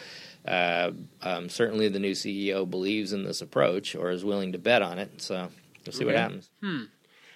uh, 0.49 0.91
um, 1.21 1.49
certainly, 1.49 1.87
the 1.89 1.99
new 1.99 2.11
CEO 2.13 2.69
believes 2.69 3.13
in 3.13 3.23
this 3.23 3.41
approach 3.41 3.95
or 3.95 4.09
is 4.11 4.25
willing 4.25 4.51
to 4.53 4.57
bet 4.57 4.81
on 4.81 4.97
it. 4.99 5.21
So 5.21 5.49
we'll 5.85 5.93
see 5.93 6.05
what 6.05 6.15
happens. 6.15 6.49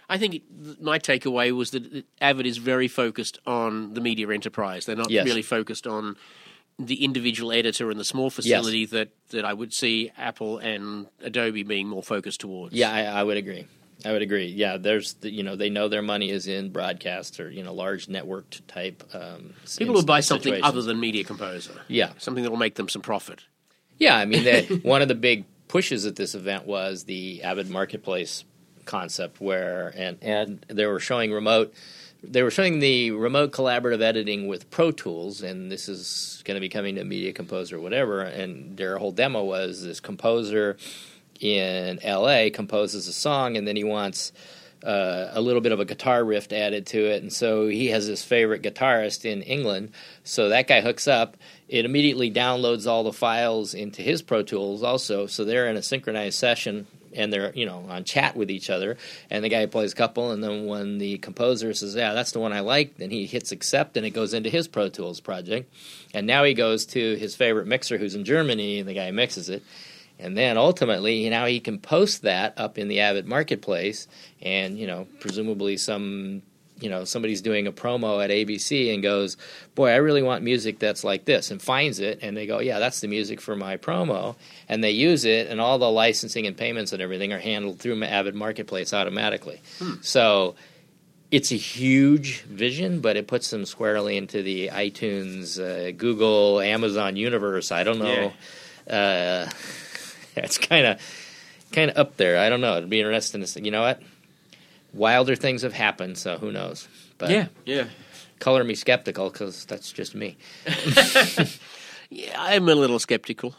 I 0.10 0.18
think 0.18 0.36
it, 0.36 0.82
my 0.82 1.00
takeaway 1.00 1.52
was 1.56 1.72
that 1.72 2.06
Avid 2.20 2.46
is 2.46 2.58
very 2.58 2.88
focused 2.88 3.40
on 3.48 3.94
the 3.94 4.02
media 4.02 4.30
enterprise. 4.30 4.86
They're 4.86 4.96
not 4.96 5.10
Yes. 5.10 5.26
really 5.26 5.42
focused 5.42 5.88
on 5.88 6.16
the 6.80 7.04
individual 7.04 7.52
editor 7.52 7.90
and 7.92 8.00
the 8.00 8.04
small 8.04 8.30
facility 8.30 8.86
that, 8.88 9.10
that 9.30 9.46
I 9.46 9.54
would 9.54 9.74
see 9.74 10.12
Apple 10.18 10.58
and 10.58 11.08
Adobe 11.22 11.64
being 11.64 11.88
more 11.88 12.04
focused 12.04 12.42
towards. 12.42 12.74
Yeah, 12.74 12.92
I, 12.92 13.04
I 13.04 13.24
would 13.24 13.38
agree. 13.38 13.68
I 14.06 14.12
would 14.12 14.22
agree. 14.22 14.48
Yeah, 14.48 14.78
there's 14.78 15.14
the, 15.16 15.32
you 15.32 15.44
know 15.44 15.56
they 15.56 15.70
know 15.70 15.88
their 15.88 16.02
money 16.02 16.30
is 16.30 16.48
in 16.48 16.72
broadcast 16.72 17.40
or 17.40 17.50
you 17.50 17.64
know 17.64 17.74
large 17.74 18.08
networked 18.08 18.62
type. 18.68 19.04
Um, 19.14 19.54
People 19.78 19.94
will 19.96 20.04
buy 20.04 20.20
something 20.20 20.52
situations. 20.54 20.68
other 20.68 20.82
than 20.82 21.00
Media 21.00 21.24
Composer. 21.24 21.74
Yeah, 21.88 22.12
Something 22.18 22.44
that 22.44 22.50
will 22.50 22.58
make 22.58 22.76
them 22.76 22.90
some 22.90 23.02
profit. 23.02 23.44
Yeah, 23.98 24.18
I 24.18 24.26
mean, 24.26 24.44
that 24.44 24.66
one 24.84 25.02
of 25.02 25.08
the 25.08 25.16
big 25.16 25.46
pushes 25.68 26.06
at 26.06 26.16
this 26.16 26.36
event 26.36 26.66
was 26.66 27.06
the 27.06 27.44
Avid 27.44 27.70
Marketplace 27.70 28.44
concept, 28.86 29.40
where 29.40 29.94
and 29.96 30.18
and 30.22 30.66
they 30.68 30.86
were 30.86 31.00
showing 31.00 31.32
remote. 31.32 31.74
They 32.26 32.42
were 32.42 32.52
showing 32.52 32.80
the 32.80 33.12
remote 33.12 33.52
collaborative 33.52 34.02
editing 34.02 34.48
with 34.48 34.70
Pro 34.72 34.92
Tools, 34.92 35.42
and 35.42 35.70
this 35.70 35.90
is 35.90 36.42
going 36.46 36.56
to 36.56 36.62
be 36.62 36.70
coming 36.70 36.96
to 36.96 37.04
Media 37.04 37.34
Composer, 37.34 37.78
or 37.78 37.80
whatever. 37.82 38.22
And 38.22 38.78
their 38.78 38.98
whole 38.98 39.12
demo 39.12 39.44
was 39.44 39.84
this 39.84 40.00
composer 40.00 40.78
in 41.40 42.00
L.A. 42.04 42.50
composes 42.50 43.08
a 43.08 43.14
song, 43.14 43.58
and 43.58 43.68
then 43.68 43.76
he 43.76 43.84
wants 43.84 44.32
uh, 44.84 45.30
a 45.32 45.42
little 45.42 45.62
bit 45.62 45.72
of 45.72 45.80
a 45.80 45.86
guitar 45.86 46.24
riff 46.24 46.52
added 46.52 46.86
to 46.88 47.00
it, 47.00 47.22
and 47.22 47.32
so 47.32 47.68
he 47.68 47.88
has 47.88 48.06
his 48.06 48.24
favorite 48.24 48.62
guitarist 48.62 49.26
in 49.26 49.42
England. 49.42 49.92
So 50.24 50.50
that 50.50 50.68
guy 50.68 50.82
hooks 50.82 51.08
up. 51.08 51.38
It 51.70 51.86
immediately 51.86 52.32
downloads 52.32 52.86
all 52.86 53.04
the 53.04 53.14
files 53.14 53.74
into 53.74 54.02
his 54.02 54.22
Pro 54.22 54.44
Tools 54.44 54.84
also. 54.84 55.26
So 55.28 55.46
they're 55.46 55.70
in 55.70 55.78
a 55.78 55.82
synchronized 55.82 56.38
session 56.38 56.88
and 57.16 57.32
they're 57.32 57.54
you 57.54 57.66
know 57.66 57.86
on 57.90 58.04
chat 58.04 58.36
with 58.36 58.52
each 58.52 58.70
other. 58.70 58.98
And 59.30 59.44
the 59.44 59.50
guy 59.50 59.66
plays 59.66 59.94
a 59.94 59.96
couple, 59.96 60.32
and 60.32 60.44
then 60.44 60.66
when 60.66 60.98
the 60.98 61.18
composer 61.20 61.74
says, 61.74 61.96
"Yeah, 61.96 62.14
that's 62.14 62.32
the 62.32 62.40
one 62.40 62.54
I 62.54 62.60
like," 62.62 62.98
then 62.98 63.10
he 63.10 63.26
hits 63.26 63.52
accept, 63.52 63.98
and 63.98 64.06
it 64.06 64.12
goes 64.12 64.34
into 64.34 64.50
his 64.50 64.68
Pro 64.68 64.90
Tools 64.90 65.20
project. 65.20 65.74
And 66.14 66.28
now 66.28 66.44
he 66.44 66.54
goes 66.54 66.86
to 66.88 67.16
his 67.16 67.36
favorite 67.36 67.68
mixer, 67.68 67.98
who's 67.98 68.16
in 68.16 68.26
Germany, 68.26 68.80
and 68.80 68.90
the 68.90 68.94
guy 68.94 69.12
mixes 69.12 69.50
it. 69.50 69.64
And 70.20 70.38
then 70.38 70.58
ultimately, 70.58 71.30
now 71.30 71.46
he 71.46 71.60
can 71.60 71.80
post 71.80 72.22
that 72.22 72.54
up 72.58 72.78
in 72.78 72.88
the 72.88 73.02
Avid 73.02 73.26
marketplace, 73.28 74.08
and 74.42 74.78
you 74.78 74.88
know, 74.88 75.08
presumably 75.20 75.76
some, 75.76 76.44
you 76.80 76.90
know, 76.90 77.04
somebody's 77.04 77.42
doing 77.42 77.68
a 77.68 77.72
promo 77.74 78.24
at 78.24 78.30
ABC 78.30 78.94
and 78.94 79.04
goes, 79.04 79.36
"Boy, 79.76 79.90
I 79.90 79.96
really 79.96 80.22
want 80.22 80.44
music 80.44 80.80
that's 80.80 81.04
like 81.04 81.26
this," 81.26 81.52
and 81.52 81.62
finds 81.62 82.00
it, 82.00 82.20
and 82.22 82.38
they 82.38 82.46
go, 82.46 82.60
"Yeah, 82.60 82.80
that's 82.80 83.02
the 83.02 83.08
music 83.08 83.42
for 83.42 83.56
my 83.56 83.76
promo," 83.76 84.36
and 84.70 84.82
they 84.84 84.92
use 84.92 85.26
it, 85.26 85.48
and 85.48 85.60
all 85.60 85.78
the 85.78 85.90
licensing 85.92 86.48
and 86.48 86.56
payments 86.56 86.94
and 86.94 87.02
everything 87.02 87.34
are 87.34 87.40
handled 87.40 87.80
through 87.80 88.02
Avid 88.04 88.36
Marketplace 88.36 88.94
automatically. 88.94 89.62
So 90.02 90.56
it's 91.32 91.52
a 91.52 91.56
huge 91.58 92.42
vision, 92.44 93.02
but 93.02 93.18
it 93.18 93.28
puts 93.28 93.50
them 93.50 93.66
squarely 93.66 94.16
into 94.16 94.44
the 94.44 94.68
iTunes, 94.70 95.60
uh, 95.60 95.92
Google, 95.92 96.62
Amazon 96.62 97.16
universe. 97.16 97.72
I 97.72 97.84
don't 97.84 98.00
know. 98.00 98.32
Uh, 98.90 99.50
it's 100.44 100.58
kind 100.58 100.86
of 100.86 101.00
kind 101.72 101.92
of 101.92 101.98
up 101.98 102.18
there. 102.18 102.38
I 102.40 102.50
don't 102.50 102.62
know. 102.62 102.78
It'd 102.78 102.90
be 102.90 103.00
interesting 103.00 103.42
to 103.42 103.48
see. 103.48 103.62
You 103.62 103.72
know 103.72 103.82
what? 103.82 104.02
Wilder 104.94 105.36
things 105.36 105.64
have 105.64 105.74
happened, 105.74 106.18
so 106.18 106.38
who 106.38 106.52
knows? 106.52 106.88
But 107.18 107.32
yeah, 107.32 107.48
yeah. 107.66 107.86
color 108.40 108.64
me 108.64 108.76
skeptical 108.76 109.30
because 109.30 109.66
that's 109.66 109.92
just 109.92 110.14
me. 110.16 110.38
Yeah, 112.10 112.40
I'm 112.40 112.70
a 112.70 112.76
little 112.76 113.00
skeptical. 113.00 113.56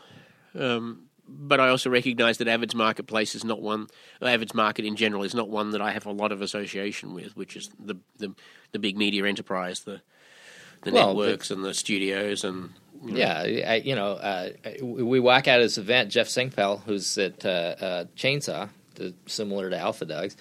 Um, 0.57 1.07
but 1.27 1.59
I 1.59 1.71
also 1.71 1.91
recognise 1.91 2.39
that 2.39 2.47
Avid's 2.47 2.75
marketplace 2.75 3.35
is 3.35 3.45
not 3.45 3.61
one. 3.61 3.89
Avid's 4.23 4.55
market 4.55 4.85
in 4.85 4.95
general 4.95 5.25
is 5.25 5.35
not 5.35 5.49
one 5.49 5.71
that 5.71 5.81
I 5.81 5.91
have 5.91 6.07
a 6.07 6.13
lot 6.13 6.31
of 6.31 6.41
association 6.41 7.15
with, 7.15 7.37
which 7.37 7.57
is 7.57 7.71
the 7.81 7.97
the, 8.19 8.33
the 8.71 8.79
big 8.79 8.97
media 8.97 9.27
enterprise, 9.27 9.81
the 9.81 10.03
the 10.83 10.93
Well, 10.93 11.09
networks 11.09 11.51
and 11.51 11.65
the 11.65 11.75
studios 11.75 12.45
and 12.45 12.71
you 13.05 13.13
know, 13.13 13.19
Yeah, 13.19 13.71
I, 13.71 13.75
you 13.77 13.95
know, 13.95 14.13
uh, 14.13 14.51
we 14.83 15.21
walk 15.21 15.49
out 15.49 15.61
of 15.61 15.65
this 15.65 15.79
event. 15.79 16.11
Jeff 16.11 16.29
Singfell, 16.29 16.83
who's 16.85 17.17
at 17.19 17.45
uh, 17.45 17.49
uh, 17.49 18.05
Chainsaw, 18.17 18.69
the, 18.95 19.15
similar 19.27 19.71
to 19.71 19.79
Alpha 19.79 20.05
Dogs, 20.05 20.37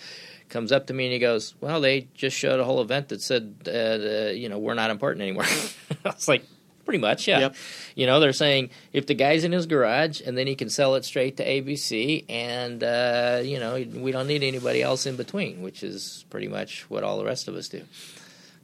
comes 0.49 0.71
up 0.71 0.88
to 0.88 0.93
me 0.93 1.06
and 1.06 1.13
he 1.13 1.19
goes, 1.19 1.56
"Well, 1.60 1.82
they 1.82 2.08
just 2.13 2.38
showed 2.38 2.60
a 2.60 2.63
whole 2.63 2.82
event 2.82 3.10
that 3.10 3.21
said, 3.21 3.56
uh, 3.67 3.71
uh, 3.71 4.32
you 4.32 4.49
know, 4.49 4.60
we're 4.60 4.76
not 4.76 4.91
important 4.91 5.23
anymore." 5.23 5.43
I 6.06 6.10
was 6.10 6.28
like, 6.28 6.45
"Pretty 6.86 6.99
much, 6.99 7.28
yeah." 7.28 7.39
Yep. 7.39 7.56
You 7.95 8.06
know, 8.06 8.19
they're 8.19 8.34
saying 8.34 8.69
if 8.93 9.08
the 9.08 9.15
guy's 9.15 9.43
in 9.43 9.52
his 9.52 9.65
garage 9.65 10.21
and 10.26 10.38
then 10.38 10.47
he 10.47 10.56
can 10.56 10.69
sell 10.69 10.95
it 10.95 11.06
straight 11.06 11.38
to 11.38 11.45
ABC, 11.45 12.26
and 12.30 12.84
uh, 12.84 13.41
you 13.43 13.60
know, 13.60 13.73
we 13.76 14.12
don't 14.12 14.28
need 14.28 14.43
anybody 14.43 14.82
else 14.82 15.06
in 15.06 15.15
between, 15.15 15.62
which 15.62 15.84
is 15.84 16.26
pretty 16.30 16.47
much 16.47 16.89
what 16.89 17.04
all 17.04 17.17
the 17.17 17.26
rest 17.26 17.47
of 17.47 17.56
us 17.56 17.67
do. 17.67 17.84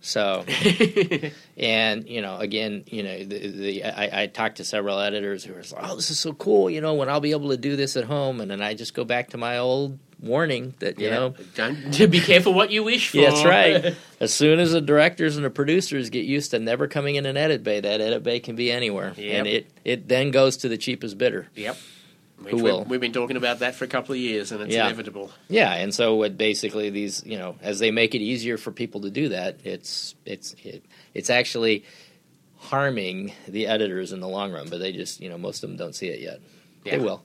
So, 0.02 0.46
and 1.58 2.08
you 2.08 2.22
know, 2.22 2.38
again, 2.38 2.84
you 2.88 3.04
know, 3.04 3.18
the, 3.24 3.48
the 3.48 3.84
I, 3.84 4.24
I 4.24 4.28
talked 4.28 4.58
to 4.58 4.64
several 4.64 5.00
editors 5.00 5.44
who 5.44 5.54
were 5.54 5.60
like, 5.60 5.90
"Oh, 5.92 5.96
this 5.96 6.10
is 6.10 6.20
so 6.20 6.34
cool," 6.34 6.70
you 6.70 6.82
know, 6.82 6.94
when 6.94 7.10
I'll 7.10 7.20
be 7.20 7.32
able 7.32 7.50
to 7.50 7.58
do 7.58 7.76
this 7.76 7.98
at 7.98 8.06
home, 8.06 8.40
and 8.42 8.50
then 8.50 8.62
I 8.62 8.74
just 8.74 8.94
go 8.94 9.04
back 9.04 9.30
to 9.32 9.38
my 9.38 9.58
old 9.58 10.00
warning 10.22 10.74
that 10.80 11.00
you 11.00 11.08
yeah. 11.08 11.14
know, 11.16 11.34
don't 11.56 11.94
to 11.96 12.08
be 12.08 12.20
careful 12.20 12.54
what 12.54 12.72
you 12.72 12.84
wish 12.84 13.10
for. 13.10 13.18
yeah, 13.18 13.30
that's 13.30 13.46
right. 13.46 13.96
as 14.20 14.34
soon 14.34 14.60
as 14.60 14.72
the 14.72 14.82
directors 14.82 15.36
and 15.38 15.46
the 15.46 15.50
producers 15.50 16.10
get 16.10 16.26
used 16.26 16.52
to 16.52 16.60
never 16.60 16.88
coming 16.88 17.16
in 17.16 17.26
an 17.26 17.38
edit 17.38 17.64
bay, 17.64 17.80
that 17.80 18.02
edit 18.02 18.24
bay 18.24 18.40
can 18.40 18.56
be 18.56 18.72
anywhere, 18.72 19.14
Yep. 19.18 19.36
and 19.38 19.48
it 19.48 19.68
it 19.84 20.08
then 20.08 20.32
goes 20.32 20.58
to 20.58 20.70
the 20.70 20.78
cheapest 20.78 21.18
bidder. 21.18 21.48
yep. 21.56 21.78
Which 22.42 22.54
Who 22.54 22.64
will? 22.64 22.86
We've 22.86 23.02
been 23.02 23.12
talking 23.14 23.36
about 23.38 23.60
that 23.60 23.76
for 23.76 23.84
a 23.86 23.88
couple 23.88 24.14
of 24.14 24.20
years, 24.20 24.52
and 24.52 24.62
it's 24.62 24.74
Yeah. 24.74 24.86
inevitable. 24.88 25.32
Yeah, 25.50 25.74
and 25.74 25.94
so 25.94 26.16
what 26.16 26.38
basically 26.38 26.90
these, 26.90 27.22
you 27.26 27.38
know, 27.38 27.58
as 27.62 27.80
they 27.80 27.92
make 27.92 28.16
it 28.16 28.22
easier 28.22 28.58
for 28.58 28.72
people 28.72 29.02
to 29.02 29.10
do 29.10 29.30
that, 29.30 29.60
it's 29.66 30.16
it's 30.26 30.56
it, 30.64 30.86
it's 31.14 31.30
actually 31.30 31.84
harming 32.58 33.34
the 33.48 33.68
editors 33.68 34.12
in 34.14 34.20
the 34.22 34.28
long 34.28 34.52
run, 34.52 34.70
but 34.70 34.80
they 34.80 34.92
just, 34.94 35.20
you 35.22 35.30
know, 35.30 35.38
most 35.38 35.64
of 35.64 35.70
them 35.70 35.78
don't 35.78 35.96
see 35.96 36.08
it 36.08 36.20
yet. 36.22 36.40
Yeah. 36.86 36.98
They 36.98 37.04
will. 37.04 37.24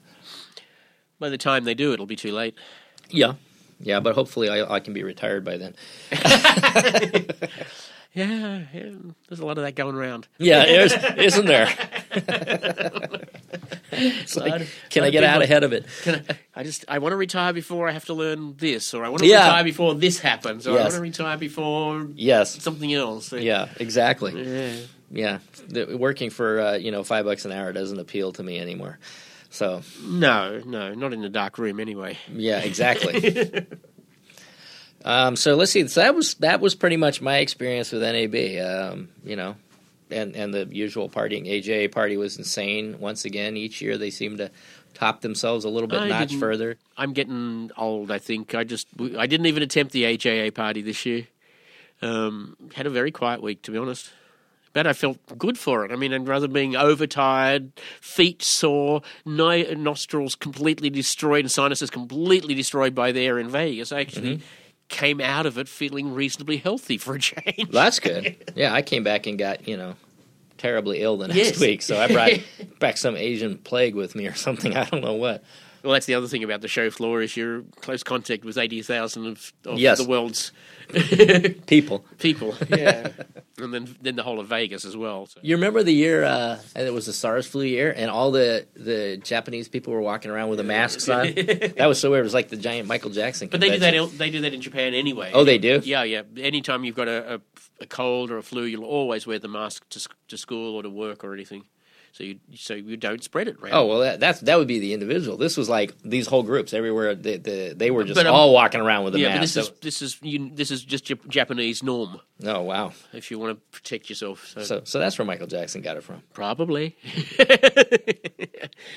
By 1.21 1.29
the 1.29 1.39
time 1.39 1.65
they 1.65 1.75
do, 1.75 1.93
it'll 1.93 2.07
be 2.07 2.17
too 2.17 2.33
late. 2.33 2.55
Yeah. 3.11 3.35
Yeah, 3.81 4.01
but 4.01 4.15
hopefully 4.15 4.49
I, 4.49 4.75
I 4.77 4.81
can 4.81 4.95
be 4.95 5.03
retired 5.03 5.45
by 5.45 5.57
then. 5.59 5.75
Yeah, 8.15 8.63
yeah, 8.73 8.91
there's 9.29 9.41
a 9.41 9.45
lot 9.47 9.59
of 9.59 9.65
that 9.65 9.75
going 9.75 9.97
around. 9.97 10.29
Yeah, 10.39 10.65
there's, 10.65 10.93
isn't 11.17 11.47
there? 11.47 11.69
It's 13.97 14.37
like, 14.37 14.63
of- 14.63 14.75
can 14.91 15.05
I 15.05 15.11
get 15.11 15.21
people- 15.21 15.35
out 15.37 15.43
ahead 15.43 15.63
of 15.63 15.73
it? 15.73 15.87
Can 16.03 16.25
I, 16.29 16.61
I 16.61 16.63
just 16.65 16.85
I 16.89 16.99
want 16.99 17.13
to 17.13 17.17
retire 17.17 17.53
before 17.53 17.89
I 17.89 17.93
have 17.93 18.07
to 18.07 18.15
learn 18.15 18.57
this, 18.57 18.93
or 18.93 19.05
I 19.05 19.09
want 19.09 19.21
to 19.23 19.27
Yeah. 19.29 19.47
retire 19.47 19.63
before 19.65 19.95
this 19.95 20.19
happens, 20.19 20.67
or 20.67 20.77
I 20.79 20.83
want 20.83 20.95
to 20.95 21.01
retire 21.01 21.37
before 21.37 22.09
Yes. 22.17 22.61
something 22.61 22.93
else. 22.93 23.33
Yeah, 23.33 23.69
exactly. 23.79 24.33
Yeah. 24.43 24.77
Yeah, 25.13 25.39
the, 25.69 25.97
working 25.97 26.31
for 26.31 26.61
uh, 26.61 26.75
you 26.75 26.91
know 26.91 27.05
five 27.05 27.25
bucks 27.25 27.45
an 27.45 27.53
hour 27.53 27.73
doesn't 27.73 28.01
appeal 28.01 28.33
to 28.33 28.43
me 28.43 28.59
anymore. 28.59 28.99
So 29.51 29.83
No, 30.03 30.61
no, 30.67 30.93
not 30.95 31.13
in 31.13 31.21
the 31.21 31.29
dark 31.29 31.57
room 31.59 31.79
anyway. 31.79 32.19
Yeah, 32.33 32.59
exactly. 32.61 33.65
um, 35.05 35.37
so 35.37 35.55
let's 35.55 35.73
see. 35.73 35.87
So 35.87 36.01
that 36.01 36.15
was 36.15 36.35
that 36.35 36.61
was 36.61 36.75
pretty 36.75 36.97
much 36.97 37.21
my 37.21 37.39
experience 37.39 37.93
with 37.93 38.03
NAB. 38.03 38.35
Um, 38.65 39.11
you 39.25 39.37
know, 39.37 39.57
and 40.11 40.35
and 40.35 40.55
the 40.55 40.67
usual 40.71 41.09
partying. 41.09 41.47
AJA 41.47 41.93
party 41.93 42.17
was 42.17 42.39
insane. 42.39 42.99
Once 42.99 43.25
again, 43.25 43.57
each 43.57 43.83
year 43.83 43.99
they 43.99 44.11
seem 44.11 44.39
to 44.39 44.51
top 44.95 45.21
themselves 45.21 45.65
a 45.65 45.69
little 45.69 45.89
bit 45.89 46.01
I 46.01 46.09
notch 46.09 46.35
further. 46.37 46.77
I'm 46.97 47.13
getting 47.13 47.71
old. 47.77 48.11
I 48.11 48.19
think 48.19 48.55
I 48.55 48.65
just 48.65 48.87
I 49.19 49.27
didn't 49.27 49.47
even 49.47 49.63
attempt 49.63 49.93
the 49.93 50.05
AJA 50.05 50.55
party 50.55 50.83
this 50.83 51.05
year. 51.05 51.27
Um, 52.01 52.57
had 52.75 52.87
a 52.87 52.91
very 52.91 53.11
quiet 53.11 53.43
week, 53.43 53.63
to 53.63 53.71
be 53.71 53.79
honest. 53.79 54.11
But 54.73 54.89
I 54.89 54.93
felt 54.93 55.19
good 55.39 55.57
for 55.57 55.85
it. 55.85 55.93
I 55.93 55.97
mean, 55.97 56.13
and 56.13 56.27
rather 56.27 56.49
being 56.49 56.75
overtired, 56.75 57.71
feet 58.01 58.43
sore, 58.43 59.03
no, 59.25 59.63
nostrils 59.75 60.35
completely 60.35 60.91
destroyed, 60.91 61.45
and 61.45 61.51
sinuses 61.51 61.91
completely 61.91 62.55
destroyed 62.55 62.93
by 62.93 63.13
the 63.13 63.25
air 63.25 63.39
in 63.39 63.49
Vegas, 63.49 63.93
I 63.93 64.01
actually 64.01 64.39
Mm-hmm. 64.39 64.45
Came 64.89 65.21
out 65.21 65.47
of 65.47 65.59
it 65.59 65.69
feeling 65.69 66.15
reasonably 66.15 66.57
healthy 66.59 66.99
for 66.99 67.15
a 67.15 67.19
change. 67.19 67.73
Well, 67.73 67.85
that's 67.85 68.01
good. 68.01 68.37
yeah, 68.55 68.73
I 68.73 68.83
came 68.83 69.03
back 69.05 69.27
and 69.27 69.39
got 69.39 69.67
you 69.69 69.77
know 69.77 69.95
terribly 70.59 71.01
ill 71.01 71.17
the 71.17 71.29
next 71.29 71.39
Yes. 71.39 71.61
week, 71.61 71.83
so 71.83 71.99
I 71.99 72.09
brought 72.09 72.33
back 72.79 72.97
some 72.97 73.17
Asian 73.17 73.59
plague 73.59 73.95
with 73.95 74.15
me 74.15 74.27
or 74.27 74.35
something. 74.35 74.77
I 74.77 74.85
don't 74.85 75.03
know 75.03 75.15
what. 75.15 75.43
Well, 75.85 75.93
that's 75.93 76.07
the 76.07 76.15
other 76.15 76.27
thing 76.27 76.43
about 76.43 76.63
the 76.63 76.69
show 76.69 76.89
floor 76.91 77.21
is 77.23 77.37
you're 77.37 77.63
close 77.83 78.03
contact 78.03 78.43
with 78.45 78.57
eighty 78.59 78.81
thousand 78.83 79.27
of, 79.27 79.53
of 79.67 79.79
Yes. 79.79 79.99
the 79.99 80.09
world's 80.09 80.51
People. 81.67 82.05
people. 82.19 82.55
Yeah, 82.71 83.09
and 83.59 83.73
then 83.73 83.95
then 84.01 84.17
the 84.17 84.23
whole 84.23 84.41
of 84.41 84.47
Vegas 84.49 84.85
as 84.85 84.97
well. 84.97 85.27
So. 85.27 85.41
You 85.43 85.57
remember 85.57 85.83
the 85.83 85.93
year 85.93 86.25
uh, 86.25 86.59
and 86.75 86.87
it 86.87 86.93
was 86.93 87.07
the 87.07 87.13
SARS 87.13 87.47
flu 87.47 87.65
year, 87.65 87.93
and 87.97 88.11
all 88.11 88.31
the 88.31 88.67
the 88.75 89.19
Japanese 89.23 89.69
people 89.69 89.93
were 89.93 90.01
walking 90.01 90.31
around 90.31 90.49
with 90.49 90.59
the 90.59 90.65
masks 90.65 91.09
on. 91.09 91.27
that 91.35 91.87
was 91.87 92.01
so 92.01 92.11
weird. 92.11 92.21
It 92.21 92.25
was 92.25 92.35
like 92.35 92.49
the 92.49 92.57
giant 92.57 92.89
Michael 92.89 93.11
Jackson. 93.11 93.49
But 93.49 93.61
they 93.61 93.71
do 93.71 93.79
that. 93.79 94.11
They 94.19 94.31
do 94.31 94.41
that 94.43 94.55
in 94.55 94.61
Japan 94.61 94.95
anyway. 94.95 95.31
Oh, 95.35 95.45
they 95.45 95.59
do? 95.59 95.81
Yeah, 95.85 96.03
yeah. 96.05 96.23
Anytime 96.39 96.85
you've 96.85 96.97
got 96.97 97.09
a, 97.09 97.35
a, 97.37 97.41
a 97.83 97.87
cold 97.87 98.31
or 98.31 98.39
a 98.39 98.43
flu, 98.43 98.65
you'll 98.65 98.85
always 98.85 99.27
wear 99.27 99.39
the 99.39 99.49
mask 99.49 99.89
to 99.91 100.09
to 100.29 100.37
school 100.39 100.77
or 100.77 100.83
to 100.83 100.91
work 100.91 101.25
or 101.25 101.33
anything, 101.35 101.65
so 102.17 102.23
you 102.23 102.39
so 102.55 102.75
you 102.75 102.97
don't 102.97 103.25
spread 103.25 103.49
it. 103.49 103.57
Around. 103.61 103.73
Oh 103.75 103.87
well, 103.87 103.99
that, 103.99 104.21
that's 104.21 104.39
that 104.43 104.57
would 104.57 104.69
be 104.69 104.79
the 104.79 104.95
individual. 104.95 105.37
This 105.37 105.57
was 105.57 105.69
like 105.69 105.93
these 106.05 106.29
whole 106.29 106.45
groups 106.45 106.73
everywhere. 106.73 107.17
They, 107.17 107.39
they, 107.39 107.73
they 107.73 107.91
were 107.91 108.05
just 108.05 108.15
But, 108.15 108.29
um, 108.29 108.35
all 108.35 108.53
walking 108.53 108.81
around 108.81 109.03
with 109.03 109.17
a 109.17 109.19
yeah. 109.19 109.31
Mask. 109.31 109.41
this 109.41 109.57
is 109.57 109.71
this 109.81 110.01
is 110.01 110.19
you, 110.23 110.49
this 110.55 110.71
is 110.71 110.85
just 110.85 111.07
Jap- 111.07 111.27
Japanese 111.29 111.83
norm 111.83 112.21
oh 112.45 112.63
wow! 112.63 112.93
if 113.13 113.33
you 113.33 113.41
want 113.41 113.59
to 113.59 113.77
protect 113.77 114.09
yourself. 114.09 114.47
So, 114.47 114.63
So 114.63 114.81
so 114.85 114.99
that's 115.01 115.19
where 115.19 115.27
Michael 115.27 115.49
Jackson 115.49 115.83
got 115.83 115.97
it 115.97 116.05
from. 116.05 116.23
probably. 116.33 116.97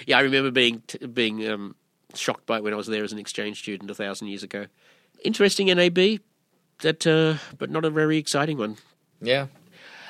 yeah, 0.05 0.17
I 0.17 0.21
remember 0.21 0.51
being 0.51 0.83
t- 0.85 1.05
being 1.07 1.47
um, 1.47 1.75
shocked 2.13 2.45
by 2.45 2.57
it 2.57 2.63
when 2.63 2.73
I 2.73 2.77
was 2.77 2.87
there 2.87 3.03
as 3.03 3.11
an 3.11 3.19
exchange 3.19 3.59
student 3.59 3.89
a 3.89 3.95
thousand 3.95 4.27
years 4.27 4.43
ago. 4.43 4.67
Interesting 5.23 5.67
NAB, 5.67 6.19
that 6.81 7.07
uh, 7.07 7.35
but 7.57 7.69
not 7.69 7.83
a 7.85 7.89
very 7.89 8.17
exciting 8.17 8.57
one. 8.57 8.77
Yeah, 9.21 9.47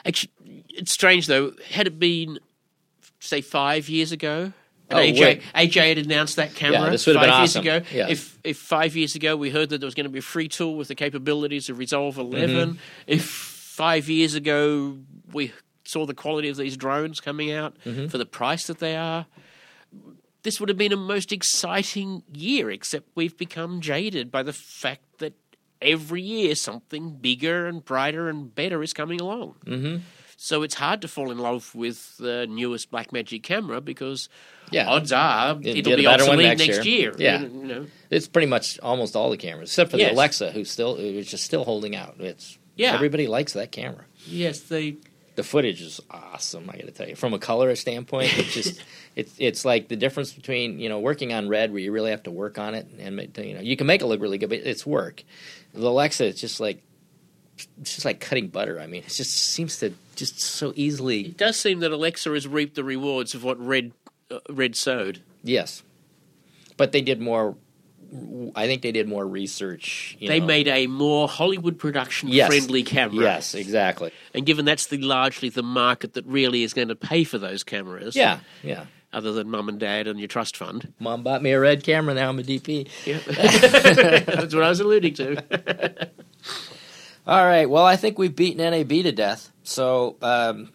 Actually, 0.06 0.32
it's 0.70 0.92
strange 0.92 1.28
though. 1.28 1.54
Had 1.72 1.88
it 1.88 1.98
been, 2.00 2.40
say, 3.20 3.42
five 3.42 3.90
years 3.90 4.12
ago, 4.12 4.52
and 4.90 5.00
Oh, 5.00 5.02
AJA, 5.02 5.20
wait. 5.22 5.42
AJA 5.54 5.88
had 5.90 5.98
announced 5.98 6.38
that 6.38 6.56
camera 6.56 6.84
Yeah, 6.86 6.90
this 6.92 7.06
would've 7.06 7.22
five 7.22 7.30
been 7.30 7.40
years 7.40 7.56
ago. 7.58 7.82
Yeah. 7.94 8.08
If 8.10 8.40
if 8.44 8.58
five 8.58 8.96
years 8.96 9.16
ago 9.16 9.36
we 9.36 9.50
heard 9.50 9.70
that 9.70 9.80
there 9.80 9.88
was 9.88 9.96
going 9.96 10.06
to 10.06 10.10
be 10.10 10.20
a 10.20 10.22
free 10.22 10.48
tool 10.48 10.76
with 10.78 10.88
the 10.88 10.96
capabilities 10.96 11.70
of 11.70 11.78
Resolve 11.78 12.18
11, 12.18 12.50
Mm-hmm. 12.50 12.78
if 13.06 13.26
five 13.26 14.08
years 14.10 14.34
ago 14.34 14.98
we 15.34 15.52
saw 15.84 16.06
the 16.06 16.14
quality 16.14 16.48
of 16.50 16.56
these 16.58 16.78
drones 16.78 17.20
coming 17.20 17.52
out 17.52 17.76
Mm-hmm. 17.86 18.08
for 18.08 18.18
the 18.18 18.26
price 18.26 18.68
that 18.68 18.80
they 18.80 18.96
are. 18.96 19.26
This 20.44 20.60
would 20.62 20.70
have 20.70 20.78
been 20.78 20.94
a 20.94 20.98
most 20.98 21.34
exciting 21.34 22.24
year, 22.34 22.70
except 22.72 23.10
we've 23.16 23.36
become 23.36 23.82
jaded 23.82 24.32
by 24.32 24.44
the 24.44 24.54
fact 24.54 25.02
that 25.20 25.34
every 25.82 26.22
year 26.22 26.56
something 26.56 27.18
bigger 27.18 27.68
and 27.68 27.84
brighter 27.84 28.30
and 28.30 28.54
better 28.56 28.82
is 28.82 28.94
coming 28.94 29.20
along. 29.20 29.56
Mm-hmm. 29.66 29.98
So 30.40 30.62
it's 30.62 30.76
hard 30.76 31.02
to 31.02 31.08
fall 31.08 31.32
in 31.32 31.40
love 31.40 31.74
with 31.74 32.16
the 32.18 32.46
newest 32.48 32.92
Blackmagic 32.92 33.42
camera 33.42 33.82
because 33.82 34.30
Yeah. 34.72 34.88
odds 34.88 35.12
are 35.12 35.58
You'll 35.60 35.78
it'll 35.78 35.96
be 35.98 36.06
better 36.06 36.24
one 36.26 36.34
obsolete 36.36 36.58
next 36.60 36.68
next 36.68 36.86
year. 36.86 37.00
year. 37.12 37.16
Yeah. 37.18 37.42
You 37.42 37.48
know, 37.50 37.86
It's 38.12 38.28
pretty 38.28 38.46
much 38.48 38.80
almost 38.82 39.16
all 39.16 39.32
the 39.32 39.38
cameras, 39.38 39.70
except 39.70 39.90
for 39.92 39.98
the 39.98 40.12
Alexa, 40.12 40.52
who's 40.52 40.70
still 40.70 40.96
who's 40.96 41.28
just 41.28 41.44
still 41.44 41.64
holding 41.66 41.96
out. 41.96 42.16
It's 42.20 42.58
Yeah. 42.76 42.94
everybody 42.94 43.26
likes 43.28 43.54
that 43.54 43.72
camera. 43.72 44.06
yes, 44.28 44.60
they 44.60 44.98
The 45.36 45.44
footage 45.44 45.82
is 45.84 46.00
awesome. 46.12 46.68
I 46.70 46.74
got 46.78 46.86
to 46.86 46.92
tell 46.92 47.08
you, 47.10 47.16
from 47.16 47.34
a 47.34 47.40
color 47.40 47.76
standpoint, 47.76 48.36
it's 48.38 48.54
just 48.54 48.80
it's 49.16 49.34
it's 49.40 49.66
like 49.66 49.88
the 49.88 49.96
difference 49.96 50.34
between 50.34 50.80
you 50.80 50.88
know 50.90 51.00
working 51.00 51.34
on 51.34 51.48
red 51.48 51.72
where 51.72 51.80
you 51.82 51.92
really 51.92 52.12
have 52.12 52.24
to 52.24 52.32
work 52.32 52.58
on 52.60 52.74
it 52.76 52.88
and 53.00 53.20
you 53.38 53.54
know 53.56 53.62
you 53.62 53.76
can 53.76 53.88
make 53.88 54.02
it 54.02 54.06
look 54.06 54.22
really 54.22 54.38
good, 54.38 54.50
but 54.50 54.60
it's 54.60 54.86
work. 54.86 55.24
The 55.74 55.88
Alexa, 55.88 56.26
it's 56.26 56.42
just 56.42 56.60
like 56.60 56.82
it's 57.82 57.96
just 57.96 58.06
like 58.06 58.20
cutting 58.20 58.50
butter. 58.50 58.80
I 58.80 58.86
mean, 58.88 59.02
it 59.04 59.10
just 59.14 59.32
seems 59.34 59.80
to 59.80 59.94
just 60.18 60.40
so 60.40 60.74
easily. 60.76 61.22
It 61.28 61.38
does 61.38 61.58
seem 61.58 61.80
that 61.80 61.92
Alexa 61.92 62.30
has 62.32 62.48
reaped 62.48 62.76
the 62.76 62.84
rewards 62.84 63.34
of 63.34 63.44
what 63.44 63.58
Red 63.60 63.94
uh, 64.30 64.40
Red 64.50 64.76
sowed. 64.76 65.22
Yes, 65.44 65.84
but 66.76 66.92
they 66.92 67.02
did 67.02 67.22
more. 67.22 67.56
I 68.56 68.68
think 68.68 68.84
they 68.84 68.94
did 68.94 69.06
more 69.10 69.28
research. 69.28 70.16
You 70.20 70.30
They 70.30 70.40
know. 70.40 70.46
made 70.46 70.70
a 70.70 70.88
more 70.88 71.28
Hollywood 71.28 71.78
production 71.78 72.30
Yes. 72.30 72.48
friendly 72.48 72.82
camera. 72.84 73.22
Yes, 73.22 73.54
exactly. 73.54 74.12
And 74.34 74.46
given 74.46 74.64
that's 74.64 74.88
the 74.88 74.98
largely 74.98 75.50
the 75.50 75.62
market 75.64 76.14
that 76.14 76.26
really 76.26 76.64
is 76.64 76.74
going 76.74 76.88
to 76.88 76.96
pay 76.96 77.26
for 77.26 77.38
those 77.38 77.66
cameras, 77.66 78.16
Yeah, 78.16 78.40
yeah. 78.64 78.86
other 79.12 79.34
than 79.34 79.50
mum 79.50 79.68
and 79.68 79.78
dad 79.78 80.08
and 80.08 80.20
your 80.20 80.30
trust 80.30 80.56
fund. 80.56 80.94
Mom 81.00 81.22
bought 81.22 81.44
me 81.44 81.52
a 81.52 81.60
red 81.60 81.84
camera. 81.84 82.14
Now 82.14 82.30
I'm 82.30 82.40
a 82.40 82.44
DP. 82.44 82.88
Yeah. 83.06 83.18
that's 83.28 84.56
what 84.56 84.64
I 84.64 84.70
was 84.70 84.80
alluding 84.80 85.14
to. 85.16 86.08
All 87.28 87.46
right. 87.46 87.70
Well, 87.70 87.86
I 87.86 87.98
think 87.98 88.18
we've 88.18 88.34
beaten 88.36 88.60
NAB 88.72 88.88
to 89.04 89.12
death. 89.12 89.52
So, 89.68 90.16
um, 90.22 90.72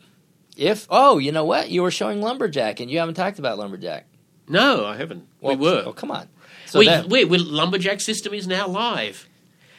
if 0.55 0.86
oh, 0.90 1.16
you 1.16 1.32
know 1.32 1.47
what? 1.47 1.70
You 1.70 1.82
were 1.82 1.90
showing 1.90 2.20
Lumberjack, 2.20 2.78
and 2.78 2.90
you 2.90 2.99
haven't 2.99 3.14
talked 3.14 3.38
about 3.38 3.57
Lumberjack. 3.59 4.07
No, 4.49 4.84
I 4.84 4.97
haven't. 4.97 5.26
Well, 5.40 5.57
we 5.57 5.64
were. 5.66 5.82
Oh, 5.86 5.93
come 5.95 6.11
on. 6.11 6.28
So 6.66 6.78
we, 6.78 6.86
that- 6.86 7.09
we, 7.09 7.24
we, 7.24 7.38
Lumberjack 7.38 8.03
system 8.03 8.34
is 8.34 8.47
now 8.47 8.68
live. 8.68 9.28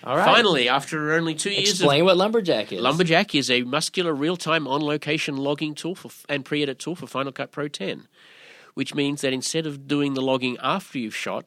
all 0.03 0.17
right. 0.17 0.25
Finally, 0.25 0.67
after 0.67 1.13
only 1.13 1.35
two 1.35 1.51
years 1.51 1.69
of 1.73 1.75
explain 1.75 2.05
what 2.05 2.17
Lumberjack 2.17 2.71
is. 2.73 2.81
Lumberjack 2.81 3.35
is 3.35 3.51
a 3.51 3.61
muscular 3.61 4.15
real-time 4.15 4.67
on-location 4.67 5.37
logging 5.37 5.75
tool 5.75 5.93
for, 5.93 6.09
and 6.27 6.43
pre-edit 6.43 6.79
tool 6.79 6.95
for 6.95 7.05
Final 7.05 7.31
Cut 7.31 7.51
Pro 7.51 7.67
10, 7.67 8.07
which 8.73 8.95
means 8.95 9.21
that 9.21 9.31
instead 9.31 9.67
of 9.67 9.87
doing 9.87 10.15
the 10.15 10.21
logging 10.21 10.57
after 10.61 10.97
you've 10.97 11.15
shot, 11.15 11.45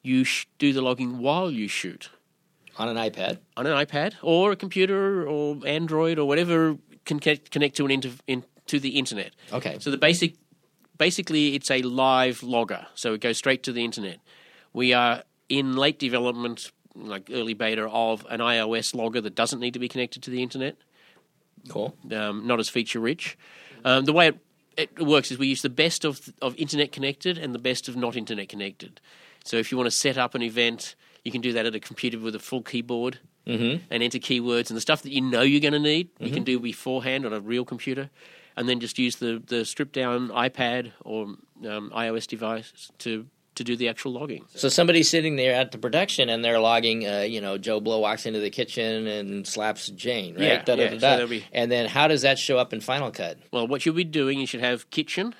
you 0.00 0.22
sh- 0.22 0.46
do 0.58 0.72
the 0.72 0.80
logging 0.80 1.18
while 1.18 1.50
you 1.50 1.66
shoot 1.66 2.10
on 2.78 2.88
an 2.88 2.96
iPad. 2.96 3.38
on 3.56 3.66
an 3.66 3.72
iPad 3.84 4.14
or 4.22 4.52
a 4.52 4.56
computer 4.56 5.26
or 5.26 5.58
Android 5.66 6.18
or 6.18 6.26
whatever 6.28 6.76
can 7.18 7.38
connect, 7.50 7.76
to 7.76 7.84
an 7.84 7.90
inter- 7.90 8.10
in, 8.26 8.44
to 8.66 8.78
the 8.78 8.90
internet. 8.90 9.32
Okay. 9.52 9.76
So 9.80 9.90
the 9.90 9.98
basic, 9.98 10.34
basically, 10.96 11.54
it's 11.54 11.70
a 11.70 11.82
live 11.82 12.42
logger, 12.42 12.86
so 12.94 13.14
it 13.14 13.20
goes 13.20 13.38
straight 13.38 13.62
to 13.64 13.72
the 13.72 13.84
internet. 13.84 14.18
We 14.72 14.92
are 14.92 15.24
in 15.48 15.76
late 15.76 15.98
development, 15.98 16.70
like 16.94 17.30
early 17.32 17.54
beta, 17.54 17.88
of 17.88 18.26
an 18.30 18.40
iOS 18.40 18.94
logger 18.94 19.20
that 19.20 19.34
doesn't 19.34 19.60
need 19.60 19.74
to 19.74 19.80
be 19.80 19.88
connected 19.88 20.22
to 20.22 20.30
the 20.30 20.42
internet 20.42 20.76
Cool. 21.68 21.94
um, 22.12 22.46
not 22.46 22.60
as 22.60 22.68
feature 22.68 23.00
rich. 23.00 23.36
Um, 23.84 24.04
the 24.04 24.12
way 24.12 24.28
it, 24.28 24.38
it 24.76 25.06
works 25.06 25.30
is 25.30 25.38
we 25.38 25.48
use 25.48 25.62
the 25.62 25.68
best 25.68 26.04
of 26.04 26.32
of 26.40 26.54
internet 26.56 26.92
connected 26.92 27.38
and 27.38 27.54
the 27.54 27.58
best 27.58 27.88
of 27.88 27.96
not 27.96 28.16
internet 28.16 28.48
connected. 28.48 29.00
So 29.44 29.56
if 29.56 29.70
you 29.70 29.78
want 29.78 29.86
to 29.86 29.96
set 29.96 30.16
up 30.16 30.34
an 30.34 30.42
event, 30.42 30.94
you 31.24 31.32
can 31.32 31.40
do 31.40 31.52
that 31.52 31.66
at 31.66 31.74
a 31.74 31.80
computer 31.80 32.18
with 32.18 32.34
a 32.34 32.38
full 32.38 32.62
keyboard 32.62 33.18
and 33.50 34.02
enter 34.02 34.18
keywords 34.18 34.68
and 34.70 34.76
the 34.76 34.80
stuff 34.80 35.02
that 35.02 35.12
you 35.12 35.20
know 35.20 35.42
you're 35.42 35.60
going 35.60 35.72
to 35.72 35.78
need. 35.78 36.08
You 36.18 36.30
can 36.30 36.44
do 36.44 36.58
beforehand 36.58 37.26
on 37.26 37.32
a 37.32 37.40
real 37.40 37.64
computer, 37.64 38.10
and 38.56 38.68
then 38.68 38.80
just 38.80 38.98
use 38.98 39.16
the 39.16 39.42
the 39.44 39.64
stripped 39.64 39.92
down 39.94 40.28
iPad 40.28 40.92
or 41.04 41.24
um, 41.68 41.92
iOS 41.94 42.26
device 42.26 42.90
to 42.98 43.26
to 43.56 43.64
do 43.64 43.76
the 43.76 43.88
actual 43.88 44.12
logging. 44.12 44.44
So 44.54 44.68
somebody's 44.68 45.10
sitting 45.10 45.36
there 45.36 45.54
at 45.54 45.72
the 45.72 45.76
production, 45.78 46.28
and 46.30 46.42
they're 46.44 46.60
logging. 46.60 47.06
Uh, 47.06 47.20
you 47.28 47.40
know, 47.40 47.58
Joe 47.58 47.80
Blow 47.80 47.98
walks 47.98 48.24
into 48.24 48.38
the 48.38 48.48
kitchen 48.50 49.06
and 49.08 49.46
slaps 49.46 49.88
Jane. 49.88 50.34
Right. 50.36 50.44
Yeah, 50.44 50.62
Da, 50.62 50.74
yeah, 50.74 50.88
da, 50.90 50.98
so 50.98 51.18
da. 51.18 51.26
be- 51.26 51.44
And 51.52 51.70
then 51.70 51.86
how 51.88 52.06
does 52.08 52.22
that 52.22 52.38
show 52.38 52.56
up 52.58 52.72
in 52.72 52.80
Final 52.80 53.10
Cut? 53.10 53.38
Well, 53.52 53.66
what 53.66 53.84
you'll 53.84 53.96
be 53.96 54.04
doing, 54.04 54.38
you 54.38 54.46
should 54.46 54.60
have 54.60 54.88
kitchen, 54.90 55.34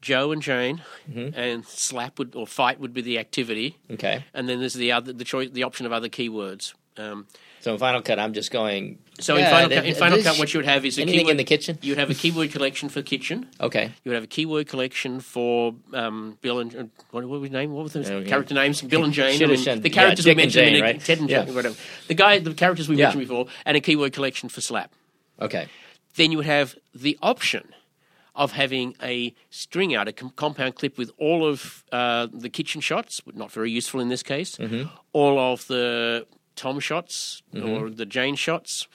Joe 0.00 0.30
and 0.32 0.42
Jane, 0.42 0.82
and 1.14 1.64
slap 1.66 2.18
would 2.18 2.34
or 2.34 2.46
fight 2.46 2.80
would 2.80 2.92
be 2.92 3.00
the 3.02 3.18
activity. 3.18 3.78
Okay. 3.90 4.24
and 4.34 4.48
then 4.48 4.58
there's 4.60 4.74
the 4.74 4.92
other 4.92 5.12
the 5.12 5.24
choice 5.24 5.50
the 5.50 5.62
option 5.62 5.86
of 5.86 5.92
other 5.92 6.08
keywords. 6.08 6.74
Um, 6.98 7.26
So 7.60 7.72
in 7.72 7.78
Final 7.78 8.02
Cut, 8.02 8.18
I'm 8.18 8.32
just 8.34 8.50
going. 8.52 8.98
so 9.18 9.36
yeah, 9.36 9.44
in 9.46 9.50
Final 9.50 9.68
Cut, 9.76 9.86
in 9.86 9.94
Final 9.94 10.22
Cut, 10.22 10.38
what 10.38 10.54
you 10.54 10.58
would 10.58 10.66
have 10.66 10.84
is 10.86 10.96
a 10.98 11.02
anything 11.02 11.20
keyword 11.20 11.30
in 11.32 11.36
the 11.38 11.44
kitchen. 11.44 11.78
You 11.82 11.90
would 11.92 11.98
have 11.98 12.10
a 12.10 12.14
keyword 12.14 12.52
collection 12.52 12.88
for 12.88 13.02
kitchen. 13.02 13.46
Okay. 13.60 13.86
You 14.04 14.10
would 14.10 14.14
have 14.14 14.24
a 14.24 14.28
keyword 14.28 14.68
collection 14.68 15.20
for 15.20 15.74
um, 15.92 16.38
Bill 16.40 16.60
and 16.60 16.74
uh, 16.74 16.84
what, 17.10 17.24
what 17.24 17.40
was 17.40 17.48
his 17.48 17.52
name? 17.52 17.72
What 17.72 17.82
was 17.84 17.92
the 17.94 18.24
character 18.26 18.54
names? 18.54 18.80
Bill 18.82 19.04
and 19.04 19.12
Jane. 19.12 19.42
I 19.42 19.46
mean, 19.46 19.82
the 19.82 19.90
characters 19.90 20.24
Dick 20.24 20.36
we 20.36 20.42
and 20.44 20.54
mentioned, 20.54 20.74
Jane, 20.76 20.82
right? 20.82 21.00
Ted 21.00 21.18
and 21.20 21.28
Yeah. 21.30 21.44
Jane, 21.44 21.54
whatever. 21.54 21.76
The 22.06 22.14
guy, 22.14 22.38
the 22.38 22.54
characters 22.54 22.88
we 22.88 22.96
Yeah. 22.96 23.06
mentioned 23.06 23.22
before, 23.28 23.46
and 23.66 23.76
a 23.76 23.80
keyword 23.80 24.12
collection 24.12 24.48
for 24.48 24.60
slap. 24.60 24.92
Okay. 25.40 25.66
Then 26.14 26.30
you 26.32 26.38
would 26.38 26.46
have 26.46 26.76
the 26.94 27.18
option 27.22 27.74
of 28.36 28.52
having 28.52 28.94
a 29.02 29.34
string 29.50 29.96
out, 29.96 30.06
a 30.06 30.12
com- 30.12 30.30
compound 30.36 30.76
clip 30.76 30.96
with 30.96 31.10
all 31.18 31.44
of 31.44 31.82
uh, 31.90 32.28
the 32.32 32.48
kitchen 32.48 32.80
shots, 32.80 33.20
not 33.34 33.50
very 33.50 33.70
useful 33.70 34.00
in 34.00 34.08
this 34.10 34.22
case, 34.22 34.56
Mm-hmm. 34.56 34.88
all 35.12 35.38
of 35.40 35.66
the 35.66 36.24
Tom 36.58 36.80
shots 36.80 37.42
or 37.54 37.88
the 37.88 38.04
Jane 38.04 38.34
shots, 38.36 38.88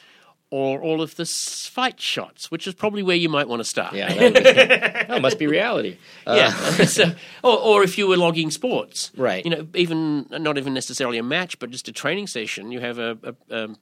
or 0.49 0.84
all 0.84 1.01
of 1.01 1.16
the 1.16 1.26
fight 1.26 1.99
shots, 1.99 2.51
which 2.51 2.68
is 2.68 2.76
probably 2.76 3.01
where 3.01 3.16
you 3.16 3.28
might 3.28 3.47
want 3.47 3.59
to 3.59 3.64
start. 3.64 3.95
Yeah. 3.95 4.14
That, 4.14 5.07
that 5.07 5.22
must 5.22 5.39
be 5.39 5.47
reality. 5.47 5.97
Uh, 6.28 6.36
yeah. 6.38 6.86
so, 6.86 7.16
or, 7.43 7.57
or 7.57 7.84
if 7.84 7.97
you 7.97 8.07
were 8.07 8.18
logging 8.18 8.51
sports, 8.51 9.11
Right. 9.18 9.43
You 9.43 9.49
know, 9.49 9.68
even 9.74 10.28
not 10.30 10.59
even 10.59 10.76
necessarily 10.76 11.18
a 11.18 11.24
match, 11.24 11.57
but 11.57 11.72
just 11.72 11.88
a 11.88 11.91
training 11.91 12.28
session. 12.28 12.72
You 12.72 12.82
have 12.82 12.99
a, 12.99 13.18
a, 13.24 13.64
um 13.64 13.78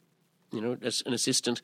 you 0.51 0.61
know, 0.61 0.77
as 0.81 1.03
an 1.05 1.13
assistant 1.13 1.61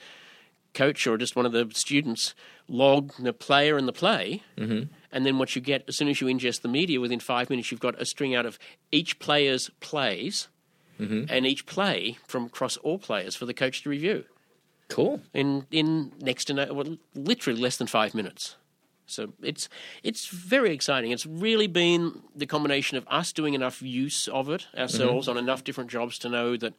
coach 0.74 1.07
or 1.07 1.18
just 1.18 1.36
one 1.36 1.45
of 1.45 1.51
the 1.51 1.70
students 1.74 2.36
log 2.68 3.13
the 3.18 3.34
player 3.34 3.78
and 3.78 3.88
the 3.88 3.93
play, 3.93 4.43
mm-hmm. 4.57 4.91
and 5.11 5.26
then 5.26 5.38
what 5.38 5.55
you 5.55 5.61
get 5.61 5.84
as 5.88 5.95
soon 5.95 6.07
as 6.07 6.20
you 6.20 6.28
ingest 6.28 6.61
the 6.61 6.68
media, 6.68 6.99
within 6.99 7.20
five 7.20 7.49
minutes, 7.49 7.72
you've 7.72 7.80
got 7.80 7.99
a 8.01 8.05
string 8.05 8.36
out 8.36 8.45
of 8.45 8.59
each 8.91 9.20
player's 9.20 9.70
plays. 9.80 10.47
Mm-hmm. 11.00 11.26
And 11.30 11.45
each 11.45 11.66
play 11.66 12.18
from 12.28 12.45
across 12.45 12.78
all 12.78 12.98
players 12.98 13.36
for 13.36 13.45
the 13.45 13.54
coach 13.54 13.84
to 13.84 13.89
review 13.89 14.26
Cool. 14.89 15.22
in 15.34 15.66
in 15.72 16.12
next 16.20 16.45
to 16.45 16.54
no, 16.54 16.74
well, 16.74 16.98
literally 17.14 17.60
less 17.60 17.78
than 17.78 17.88
five 17.88 18.16
minutes. 18.16 18.56
So 19.06 19.34
it's 19.41 19.70
it's 20.04 20.28
very 20.28 20.74
exciting. 20.74 21.12
It's 21.12 21.26
really 21.26 21.68
been 21.68 22.22
the 22.36 22.45
combination 22.45 22.98
of 22.98 23.06
us 23.10 23.32
doing 23.32 23.54
enough 23.54 23.82
use 23.82 24.28
of 24.28 24.50
it 24.50 24.68
ourselves 24.78 25.28
mm-hmm. 25.28 25.38
on 25.38 25.43
enough 25.43 25.64
different 25.64 25.89
jobs 25.89 26.20
to 26.20 26.30
know 26.30 26.58
that 26.58 26.74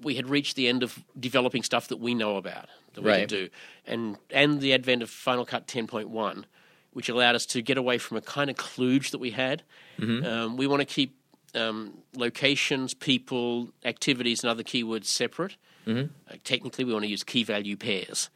we 0.00 0.14
had 0.14 0.28
reached 0.28 0.56
the 0.56 0.68
end 0.68 0.82
of 0.82 1.04
developing 1.18 1.62
stuff 1.62 1.88
that 1.88 1.98
we 1.98 2.14
know 2.14 2.36
about 2.36 2.68
that 2.94 3.02
we 3.02 3.10
Right. 3.10 3.20
can 3.20 3.28
do, 3.28 3.48
and 3.86 4.16
and 4.30 4.60
the 4.60 4.72
advent 4.72 5.02
of 5.02 5.10
Final 5.10 5.44
Cut 5.44 5.66
10.1, 5.66 6.44
which 6.92 7.08
allowed 7.08 7.34
us 7.34 7.46
to 7.46 7.62
get 7.62 7.76
away 7.76 7.98
from 7.98 8.16
a 8.16 8.20
kind 8.20 8.48
of 8.50 8.56
kludge 8.56 9.10
that 9.10 9.18
we 9.18 9.30
had. 9.30 9.62
Mm-hmm. 9.98 10.24
Um, 10.24 10.56
we 10.56 10.66
want 10.66 10.80
to 10.80 10.86
keep 10.86 11.16
um, 11.54 11.98
locations, 12.14 12.94
people, 12.94 13.70
activities, 13.84 14.42
and 14.42 14.50
other 14.50 14.62
keywords 14.62 15.06
separate. 15.06 15.56
Uh, 15.86 16.04
technically, 16.44 16.84
we 16.84 16.92
want 16.92 17.04
to 17.04 17.10
use 17.10 17.22
key 17.22 17.44
value 17.44 17.76
pairs. 17.76 18.30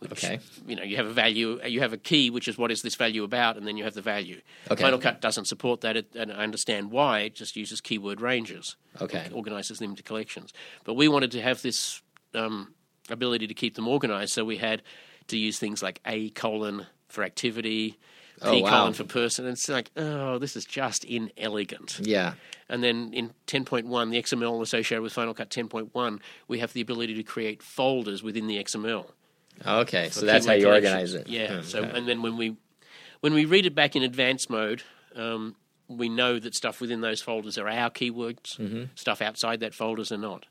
Which, 0.00 0.12
Okay. 0.12 0.40
You 0.66 0.74
know, 0.74 0.82
you 0.82 0.96
have 0.96 1.06
a 1.06 1.12
value, 1.12 1.60
you 1.64 1.78
have 1.80 1.92
a 1.92 1.96
key, 1.96 2.28
which 2.28 2.48
is 2.48 2.58
what 2.58 2.72
is 2.72 2.82
this 2.82 2.96
value 2.96 3.22
about, 3.22 3.56
and 3.56 3.66
then 3.66 3.76
you 3.76 3.84
have 3.84 3.94
the 3.94 4.02
value. 4.02 4.40
Okay. 4.68 4.82
Final 4.82 4.98
Cut 4.98 5.20
doesn't 5.20 5.44
support 5.44 5.82
that, 5.82 5.96
it, 5.96 6.06
and 6.16 6.32
I 6.32 6.42
understand 6.42 6.90
why. 6.90 7.20
It 7.20 7.36
just 7.36 7.54
uses 7.54 7.80
keyword 7.80 8.20
ranges. 8.20 8.74
Okay. 9.00 9.20
It 9.26 9.32
organizes 9.32 9.78
them 9.78 9.90
into 9.90 10.02
collections. 10.02 10.52
But 10.82 10.94
we 10.94 11.06
wanted 11.06 11.30
to 11.32 11.40
have 11.42 11.62
this 11.62 12.02
um, 12.34 12.74
ability 13.10 13.46
to 13.46 13.54
keep 13.54 13.76
them 13.76 13.86
organized, 13.86 14.32
so 14.32 14.44
we 14.44 14.56
had 14.56 14.82
to 15.28 15.38
use 15.38 15.60
things 15.60 15.84
like 15.84 16.00
A 16.04 16.30
colon 16.30 16.86
for 17.08 17.22
activity, 17.22 17.96
Oh, 18.44 18.58
wow. 18.60 18.70
colon 18.70 18.92
for 18.92 19.04
person. 19.04 19.44
And 19.46 19.52
it's 19.52 19.68
like, 19.68 19.90
oh, 19.96 20.38
this 20.38 20.56
is 20.56 20.64
just 20.64 21.04
inelegant. 21.04 22.00
Yeah. 22.02 22.34
And 22.68 22.82
then 22.82 23.12
in 23.12 23.32
10.1, 23.46 24.10
the 24.10 24.22
XML 24.22 24.62
associated 24.62 25.02
with 25.02 25.12
Final 25.12 25.34
Cut 25.34 25.50
10.1, 25.50 26.20
we 26.48 26.58
have 26.60 26.72
the 26.72 26.80
ability 26.80 27.14
to 27.14 27.22
create 27.22 27.62
folders 27.62 28.22
within 28.22 28.46
the 28.46 28.56
XML. 28.62 29.06
Okay. 29.66 30.08
So 30.10 30.24
that's 30.26 30.46
how 30.46 30.54
you 30.54 30.68
organize 30.68 31.14
it. 31.14 31.28
Yeah. 31.28 31.56
Hmm, 31.56 31.62
So 31.62 31.80
okay. 31.80 31.98
and 31.98 32.08
then 32.08 32.22
when 32.22 32.36
we 32.36 32.56
when 33.20 33.34
we 33.34 33.44
read 33.44 33.66
it 33.66 33.74
back 33.74 33.94
in 33.94 34.02
advanced 34.02 34.48
mode, 34.50 34.82
um, 35.14 35.54
we 35.88 36.08
know 36.08 36.38
that 36.38 36.54
stuff 36.54 36.80
within 36.80 37.02
those 37.02 37.20
folders 37.20 37.58
are 37.58 37.68
our 37.68 37.90
keywords. 37.90 38.56
Mm-hmm. 38.58 38.84
Stuff 38.94 39.20
outside 39.22 39.60
that 39.60 39.74
folders 39.74 40.10
are 40.10 40.16
not. 40.18 40.46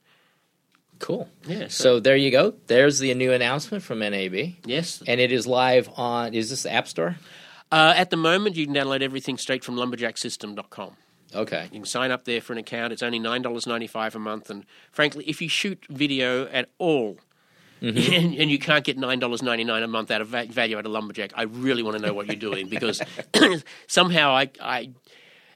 cool. 1.00 1.28
Yeah. 1.48 1.68
So 1.70 2.00
there 2.00 2.16
you 2.16 2.30
go. 2.30 2.54
There's 2.68 3.00
the 3.00 3.14
new 3.16 3.34
announcement 3.34 3.84
from 3.84 4.00
NAB, 4.00 4.36
yes. 4.66 5.02
and 5.08 5.20
it 5.20 5.32
is 5.32 5.48
live 5.48 5.89
on. 5.98 6.36
Is 6.36 6.52
this 6.52 6.64
the 6.64 6.72
App 6.72 6.88
Store? 6.88 7.18
Uh, 7.72 7.94
at 7.96 8.10
the 8.10 8.18
moment, 8.18 8.56
you 8.58 8.66
can 8.66 8.76
download 8.76 9.02
everything 9.02 9.38
straight 9.38 9.64
from 9.64 9.76
lumberjacksystem.com. 9.76 10.98
Okay. 11.34 11.64
You 11.72 11.80
can 11.80 11.86
sign 11.86 12.12
up 12.12 12.26
there 12.26 12.42
for 12.42 12.52
an 12.54 12.60
account. 12.60 12.92
It's 12.92 13.02
only 13.02 13.20
nine 13.20 13.42
dollars 13.42 13.66
ninety 13.66 13.88
five 13.88 14.16
a 14.16 14.20
month, 14.20 14.50
and 14.50 14.66
frankly, 14.92 15.24
if 15.28 15.42
you 15.42 15.48
shoot 15.48 15.86
video 15.90 16.48
at 16.48 16.70
all. 16.78 17.18
and, 17.82 17.98
and 17.98 18.52
you 18.52 18.60
can't 18.60 18.84
get 18.84 18.98
nine 18.98 19.18
dollars 19.20 19.42
ninety 19.42 19.64
nine 19.64 19.82
a 19.82 19.88
month 19.88 20.12
out 20.12 20.22
of 20.22 20.28
va- 20.28 20.46
value 20.50 20.78
out 20.78 20.86
of 20.86 20.92
lumberjack. 20.92 21.32
I 21.36 21.44
really 21.44 21.82
want 21.82 21.98
to 21.98 22.04
know 22.06 22.14
what 22.14 22.28
you're 22.28 22.36
doing 22.36 22.68
because 22.68 23.02
somehow 23.88 24.36
I, 24.36 24.52
I, 24.62 24.92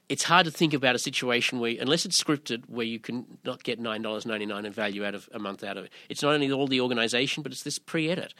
it's 0.08 0.24
hard 0.24 0.46
to 0.46 0.50
think 0.50 0.74
about 0.74 0.94
a 0.96 0.98
situation 0.98 1.60
where, 1.60 1.76
unless 1.78 2.04
it's 2.04 2.20
scripted, 2.20 2.68
where 2.68 2.86
you 2.86 2.98
can 2.98 3.38
not 3.44 3.62
get 3.62 3.78
nine 3.78 4.02
dollars 4.02 4.24
ninety 4.26 4.46
nine 4.46 4.64
in 4.64 4.72
value 4.72 5.04
out 5.04 5.14
of 5.14 5.28
a 5.32 5.38
month 5.38 5.62
out 5.62 5.76
of 5.76 5.84
it. 5.84 5.92
It's 6.08 6.22
not 6.22 6.32
only 6.34 6.50
all 6.50 6.66
the 6.66 6.80
organisation, 6.80 7.42
but 7.44 7.52
it's 7.52 7.62
this 7.62 7.78
pre-edit. 7.78 8.34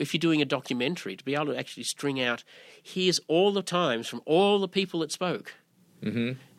If 0.00 0.12
you're 0.14 0.18
doing 0.18 0.42
a 0.42 0.44
documentary, 0.46 1.14
to 1.16 1.24
be 1.24 1.34
able 1.34 1.46
to 1.46 1.58
actually 1.58 1.84
string 1.84 2.20
out, 2.20 2.42
here's 2.82 3.20
all 3.28 3.52
the 3.52 3.62
times 3.62 4.08
from 4.08 4.22
all 4.26 4.58
the 4.58 4.68
people 4.68 5.00
that 5.00 5.12
spoke, 5.12 5.54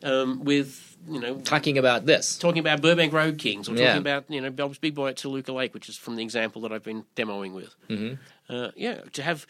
um, 0.02 0.44
with 0.44 0.96
you 1.08 1.20
know 1.20 1.36
Talking 1.40 1.78
about 1.78 2.06
this. 2.06 2.38
talking 2.38 2.60
about 2.60 2.80
Burbank 2.80 3.12
Road 3.12 3.38
Kings 3.38 3.68
or 3.68 3.72
talking 3.72 3.84
Yeah. 3.84 3.96
about 3.96 4.24
you 4.30 4.40
know 4.40 4.50
Bob's 4.50 4.78
Big 4.78 4.94
Boy 4.94 5.08
at 5.08 5.16
Toluca 5.16 5.52
Lake, 5.52 5.74
which 5.74 5.88
is 5.88 5.96
from 5.96 6.16
the 6.16 6.22
example 6.22 6.62
that 6.62 6.72
I've 6.72 6.84
been 6.84 7.04
demoing 7.16 7.52
with. 7.52 7.74
Mm-hmm. 7.88 8.14
Uh, 8.54 8.70
yeah, 8.76 9.00
to 9.12 9.22
have 9.22 9.46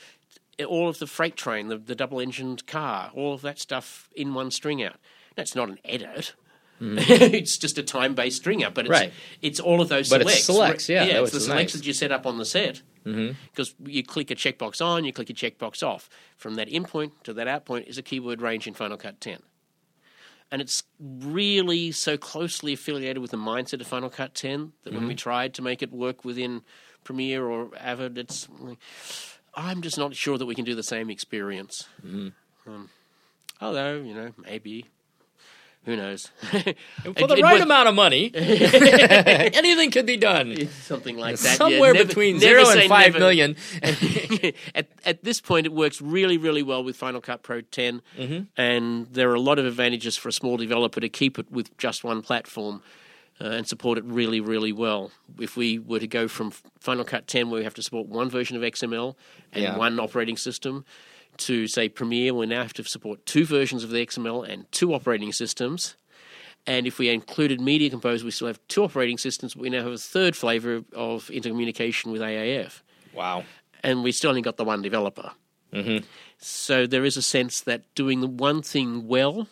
all 0.66 0.88
of 0.88 0.98
the 0.98 1.06
freight 1.06 1.36
train, 1.36 1.68
the, 1.68 1.76
the 1.78 1.94
double 1.94 2.20
engined 2.20 2.66
car, 2.66 3.10
all 3.14 3.34
of 3.34 3.42
that 3.42 3.58
stuff 3.58 4.08
in 4.14 4.32
one 4.34 4.50
string 4.50 4.82
out. 4.82 4.96
That's 5.34 5.54
not 5.54 5.68
an 5.68 5.78
edit. 5.84 6.34
it's 6.80 7.58
just 7.58 7.78
a 7.78 7.82
time 7.82 8.14
based 8.14 8.36
string 8.38 8.62
out, 8.64 8.74
but 8.74 8.86
it's, 8.86 8.94
Mm-hmm. 8.94 9.04
Right. 9.04 9.12
it's 9.40 9.60
all 9.60 9.80
of 9.80 9.88
those 9.88 10.08
But 10.08 10.20
selects. 10.22 10.44
selects, 10.44 10.88
yeah, 10.88 11.04
that 11.06 11.22
it's 11.22 11.32
the 11.32 11.40
selects 11.40 11.74
nice. 11.74 11.80
that 11.82 11.86
you 11.86 11.92
set 11.92 12.10
up 12.12 12.26
on 12.26 12.38
the 12.38 12.44
set. 12.44 12.82
Mm-hmm. 13.04 13.32
Because 13.50 13.74
you 13.84 14.02
click 14.02 14.30
a 14.30 14.34
checkbox 14.34 14.84
on, 14.84 15.04
you 15.04 15.12
click 15.12 15.30
a 15.30 15.34
checkbox 15.34 15.82
off. 15.82 16.08
From 16.36 16.54
that 16.56 16.68
in 16.68 16.84
point 16.84 17.12
to 17.24 17.32
that 17.34 17.48
out 17.48 17.64
point 17.64 17.88
is 17.88 17.98
a 17.98 18.02
keyword 18.02 18.40
range 18.40 18.66
in 18.66 18.74
Final 18.74 18.96
Cut 18.96 19.20
10 19.20 19.38
and 20.52 20.60
it's 20.60 20.82
really 21.00 21.90
so 21.90 22.18
closely 22.18 22.74
affiliated 22.74 23.18
with 23.18 23.30
the 23.30 23.38
mindset 23.38 23.80
of 23.80 23.86
Final 23.86 24.10
Cut 24.10 24.34
10 24.34 24.72
that 24.84 24.92
when 24.92 25.04
we 25.04 25.14
mm-hmm. 25.14 25.16
tried 25.16 25.54
to 25.54 25.62
make 25.62 25.82
it 25.82 25.90
work 25.90 26.26
within 26.26 26.60
Premiere 27.04 27.46
or 27.46 27.70
Avid, 27.80 28.18
it's 28.18 28.48
I'm 29.54 29.80
just 29.80 29.96
not 29.96 30.14
sure 30.14 30.36
that 30.36 30.44
we 30.44 30.54
can 30.54 30.66
do 30.66 30.74
the 30.74 30.82
same 30.82 31.08
experience. 31.08 31.88
Mm-hmm. 32.06 32.70
Um, 32.70 32.90
although, 33.60 33.96
you 33.96 34.14
know, 34.14 34.32
maybe. 34.38 34.86
Who 35.84 35.96
knows? 35.96 36.30
For 36.42 36.58
It- 36.58 36.76
the 37.04 37.34
it 37.38 37.42
right 37.42 37.54
was- 37.54 37.62
amount 37.62 37.88
of 37.88 37.94
money, 37.96 38.30
anything 38.34 39.90
could 39.90 40.06
be 40.06 40.16
done. 40.16 40.68
Something 40.82 41.16
like 41.18 41.36
that. 41.38 41.44
yeah. 41.44 41.54
Somewhere 41.54 41.92
Never- 41.92 42.06
between 42.06 42.38
never 42.38 42.64
zero 42.64 42.80
and 42.80 42.88
five 42.88 43.12
never. 43.14 43.18
million. 43.18 43.56
at, 44.74 44.86
at 45.04 45.24
this 45.24 45.40
point, 45.40 45.66
it 45.66 45.72
works 45.72 46.00
really, 46.00 46.38
really 46.38 46.62
well 46.62 46.84
with 46.84 46.96
Final 46.96 47.20
Cut 47.20 47.42
Pro 47.42 47.60
10, 47.62 48.02
Mm-hmm. 48.18 48.42
and 48.60 49.06
there 49.12 49.30
are 49.30 49.34
a 49.34 49.40
lot 49.40 49.58
of 49.58 49.66
advantages 49.66 50.16
for 50.16 50.28
a 50.28 50.32
small 50.32 50.56
developer 50.56 51.00
to 51.00 51.08
keep 51.08 51.38
it 51.38 51.50
with 51.50 51.76
just 51.78 52.04
one 52.04 52.22
platform 52.22 52.82
uh, 53.40 53.46
and 53.48 53.66
support 53.66 53.98
it 53.98 54.04
really, 54.04 54.40
really 54.40 54.72
well. 54.72 55.10
If 55.40 55.56
we 55.56 55.78
were 55.78 55.98
to 55.98 56.06
go 56.06 56.28
from 56.28 56.52
Final 56.80 57.04
Cut 57.04 57.26
10, 57.26 57.50
where 57.50 57.58
we 57.58 57.64
have 57.64 57.74
to 57.74 57.82
support 57.82 58.06
one 58.06 58.30
version 58.30 58.56
of 58.56 58.62
XML 58.62 59.16
and 59.52 59.62
Yeah. 59.64 59.76
one 59.76 59.98
operating 59.98 60.36
system, 60.36 60.84
to 61.38 61.66
say 61.66 61.88
Premiere, 61.88 62.34
we 62.34 62.46
now 62.46 62.62
have 62.62 62.72
to 62.74 62.84
support 62.84 63.24
two 63.26 63.44
versions 63.44 63.84
of 63.84 63.90
the 63.90 64.04
XML 64.04 64.48
and 64.48 64.70
two 64.72 64.94
operating 64.94 65.32
systems. 65.32 65.96
And 66.66 66.86
if 66.86 66.98
we 66.98 67.08
included 67.08 67.60
Media 67.60 67.90
Composer, 67.90 68.24
we 68.24 68.30
still 68.30 68.46
have 68.46 68.60
two 68.68 68.84
operating 68.84 69.18
systems, 69.18 69.54
but 69.54 69.62
we 69.62 69.70
now 69.70 69.82
have 69.82 69.92
a 69.92 69.98
third 69.98 70.36
flavor 70.36 70.82
of 70.94 71.26
intercommunication 71.28 72.12
with 72.12 72.20
AAF 72.22 72.82
Wow. 73.12 73.44
and 73.82 74.04
we 74.04 74.12
still 74.12 74.30
only 74.30 74.42
got 74.42 74.56
the 74.56 74.64
one 74.64 74.80
developer. 74.82 75.32
Mm-hmm. 75.72 76.04
So 76.38 76.86
there 76.86 77.04
is 77.04 77.16
a 77.16 77.22
sense 77.22 77.62
that 77.62 77.92
doing 77.94 78.20
the 78.20 78.28
one 78.28 78.62
thing 78.62 79.08
well, 79.08 79.48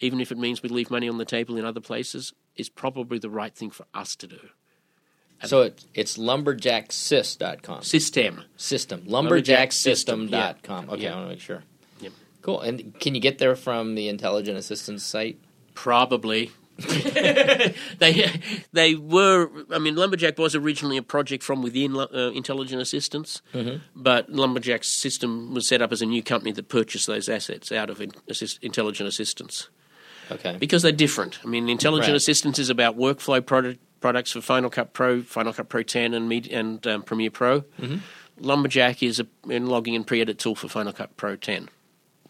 even 0.00 0.20
if 0.20 0.30
it 0.32 0.38
means 0.38 0.62
we 0.62 0.68
leave 0.68 0.90
money 0.90 1.08
on 1.08 1.16
the 1.18 1.24
table 1.24 1.56
in 1.56 1.64
other 1.64 1.80
places, 1.80 2.32
is 2.56 2.68
probably 2.68 3.18
the 3.18 3.30
right 3.30 3.54
thing 3.54 3.70
for 3.70 3.86
us 3.94 4.14
to 4.16 4.26
do. 4.26 4.40
So 5.44 5.62
it, 5.62 5.84
it's 5.94 6.16
lumberjacksys.com. 6.18 7.82
System. 7.82 8.44
System. 8.56 9.02
Lumberjacksystem.com. 9.02 10.90
Okay, 10.90 11.02
Yeah. 11.02 11.12
I 11.12 11.16
want 11.16 11.26
to 11.26 11.30
make 11.30 11.40
sure. 11.40 11.62
Yep. 12.00 12.12
Cool. 12.42 12.60
And 12.60 12.98
can 13.00 13.14
you 13.14 13.20
get 13.20 13.38
there 13.38 13.56
from 13.56 13.94
the 13.94 14.08
Intelligent 14.08 14.56
Assistance 14.56 15.02
site? 15.04 15.38
Probably. 15.74 16.50
they 16.78 18.40
they 18.72 18.94
were. 18.94 19.50
I 19.70 19.78
mean, 19.78 19.94
Lumberjack 19.94 20.38
was 20.38 20.54
originally 20.54 20.96
a 20.96 21.02
project 21.02 21.42
from 21.44 21.62
within 21.62 21.94
uh, 21.96 22.30
Intelligent 22.34 22.80
Assistance, 22.80 23.42
but 23.94 24.30
Lumberjack's 24.30 24.98
system 25.00 25.52
was 25.52 25.68
set 25.68 25.82
up 25.82 25.92
as 25.92 26.00
a 26.02 26.06
new 26.06 26.22
company 26.22 26.50
that 26.52 26.68
purchased 26.68 27.06
those 27.06 27.28
assets 27.28 27.70
out 27.72 27.90
of 27.90 28.00
in, 28.00 28.12
assist, 28.28 28.58
Intelligent 28.62 29.06
Assistance. 29.08 29.68
Okay. 30.30 30.56
because 30.58 30.82
they're 30.82 30.92
different. 30.92 31.40
I 31.44 31.46
mean, 31.46 31.68
Intelligent 31.68 32.12
Right. 32.12 32.16
Assistance 32.16 32.58
is 32.58 32.70
about 32.70 32.96
workflow 32.96 33.44
product, 33.44 33.78
products 34.02 34.32
for 34.32 34.40
Final 34.40 34.68
Cut 34.68 34.92
Pro, 34.92 35.22
Final 35.22 35.52
Cut 35.52 35.68
Pro 35.68 35.82
10, 35.82 36.12
and 36.12 36.28
Med- 36.28 36.48
and 36.48 36.86
um, 36.86 37.02
Premiere 37.02 37.30
Pro. 37.30 37.60
Mm-hmm. 37.80 37.96
Lumberjack 38.40 39.02
is 39.02 39.20
a, 39.20 39.26
a 39.48 39.58
logging 39.60 39.94
and 39.94 40.06
pre-edit 40.06 40.38
tool 40.38 40.54
for 40.54 40.68
Final 40.68 40.92
Cut 40.92 41.16
Pro 41.16 41.36
10. 41.36 41.68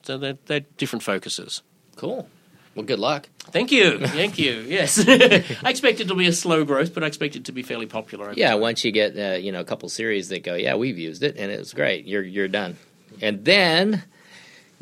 So 0.03 0.18
they're, 0.18 0.39
they're 0.47 0.61
different 0.77 1.03
focuses. 1.03 1.62
Cool. 1.97 2.29
Well, 2.75 2.85
good 2.85 2.99
luck. 2.99 3.29
Thank 3.51 3.70
you, 3.70 3.99
thank 4.07 4.39
you. 4.39 4.64
Yes, 4.66 5.05
I 5.09 5.68
expect 5.68 6.01
it 6.01 6.09
to 6.09 6.14
be 6.14 6.27
a 6.27 6.33
slow 6.33 6.64
growth, 6.64 6.95
but 6.95 7.05
I 7.05 7.07
expect 7.07 7.37
it 7.37 7.45
to 7.47 7.53
be 7.53 7.62
fairly 7.62 7.87
popular. 7.87 8.33
Yeah, 8.35 8.53
time. 8.53 8.61
once 8.61 8.85
you 8.85 8.93
get 8.93 9.18
uh, 9.18 9.37
you 9.37 9.53
know 9.53 9.61
a 9.61 9.64
couple 9.64 9.89
series 9.91 10.29
that 10.31 10.43
go, 10.43 10.55
yeah, 10.55 10.75
we've 10.77 10.99
used 10.99 11.23
it 11.23 11.37
and 11.37 11.53
it 11.53 11.59
was 11.59 11.75
great. 11.75 12.07
You're 12.07 12.23
you're 12.23 12.49
done, 12.49 12.79
and 13.20 13.45
then 13.45 14.05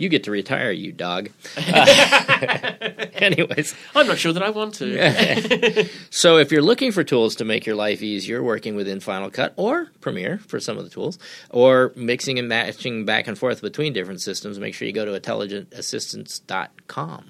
you 0.00 0.08
get 0.08 0.24
to 0.24 0.30
retire, 0.30 0.72
you 0.72 0.92
dog. 0.92 1.28
Uh, 1.56 2.80
anyways, 3.12 3.74
I'm 3.94 4.06
not 4.06 4.16
sure 4.18 4.32
that 4.32 4.42
I 4.42 4.48
want 4.48 4.72
to. 4.76 5.86
so 6.10 6.38
if 6.38 6.50
you're 6.50 6.62
looking 6.62 6.90
for 6.90 7.04
tools 7.04 7.36
to 7.36 7.44
make 7.44 7.66
your 7.66 7.76
life 7.76 8.02
easier, 8.02 8.42
working 8.42 8.76
within 8.76 9.00
Final 9.00 9.30
Cut 9.30 9.52
or 9.56 9.88
Premiere 10.00 10.38
for 10.38 10.58
some 10.58 10.78
of 10.78 10.84
the 10.84 10.90
tools, 10.90 11.18
or 11.50 11.92
mixing 11.96 12.38
and 12.38 12.48
matching 12.48 13.04
back 13.04 13.28
and 13.28 13.38
forth 13.38 13.60
between 13.60 13.92
different 13.92 14.22
systems, 14.22 14.58
make 14.58 14.72
sure 14.74 14.88
you 14.88 14.94
go 14.94 15.04
to 15.04 15.20
intelligentassistance.com. 15.20 17.24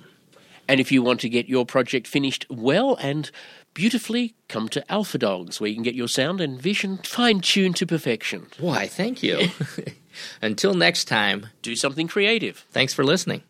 And 0.69 0.79
if 0.79 0.93
you 0.93 1.03
want 1.03 1.19
to 1.21 1.29
get 1.29 1.49
your 1.49 1.67
project 1.67 2.07
finished 2.07 2.47
well 2.49 2.95
and 3.01 3.33
beautifully, 3.75 4.37
come 4.49 4.69
to 4.69 4.93
Alpha 4.93 5.19
Dogs, 5.19 5.61
where 5.61 5.69
you 5.69 5.75
can 5.75 5.83
get 5.83 5.97
your 5.97 6.07
sound 6.07 6.41
and 6.41 6.63
vision 6.63 6.99
fine 6.99 7.41
tuned 7.41 7.75
to 7.77 7.87
perfection. 7.87 8.47
Why, 8.61 8.87
thank 8.87 9.25
you. 9.25 9.49
Until 10.43 10.75
next 10.75 11.05
time, 11.07 11.47
Do 11.63 11.75
something 11.77 12.09
creative. 12.09 12.65
thanks 12.71 12.95
for 12.95 13.05
listening. 13.05 13.43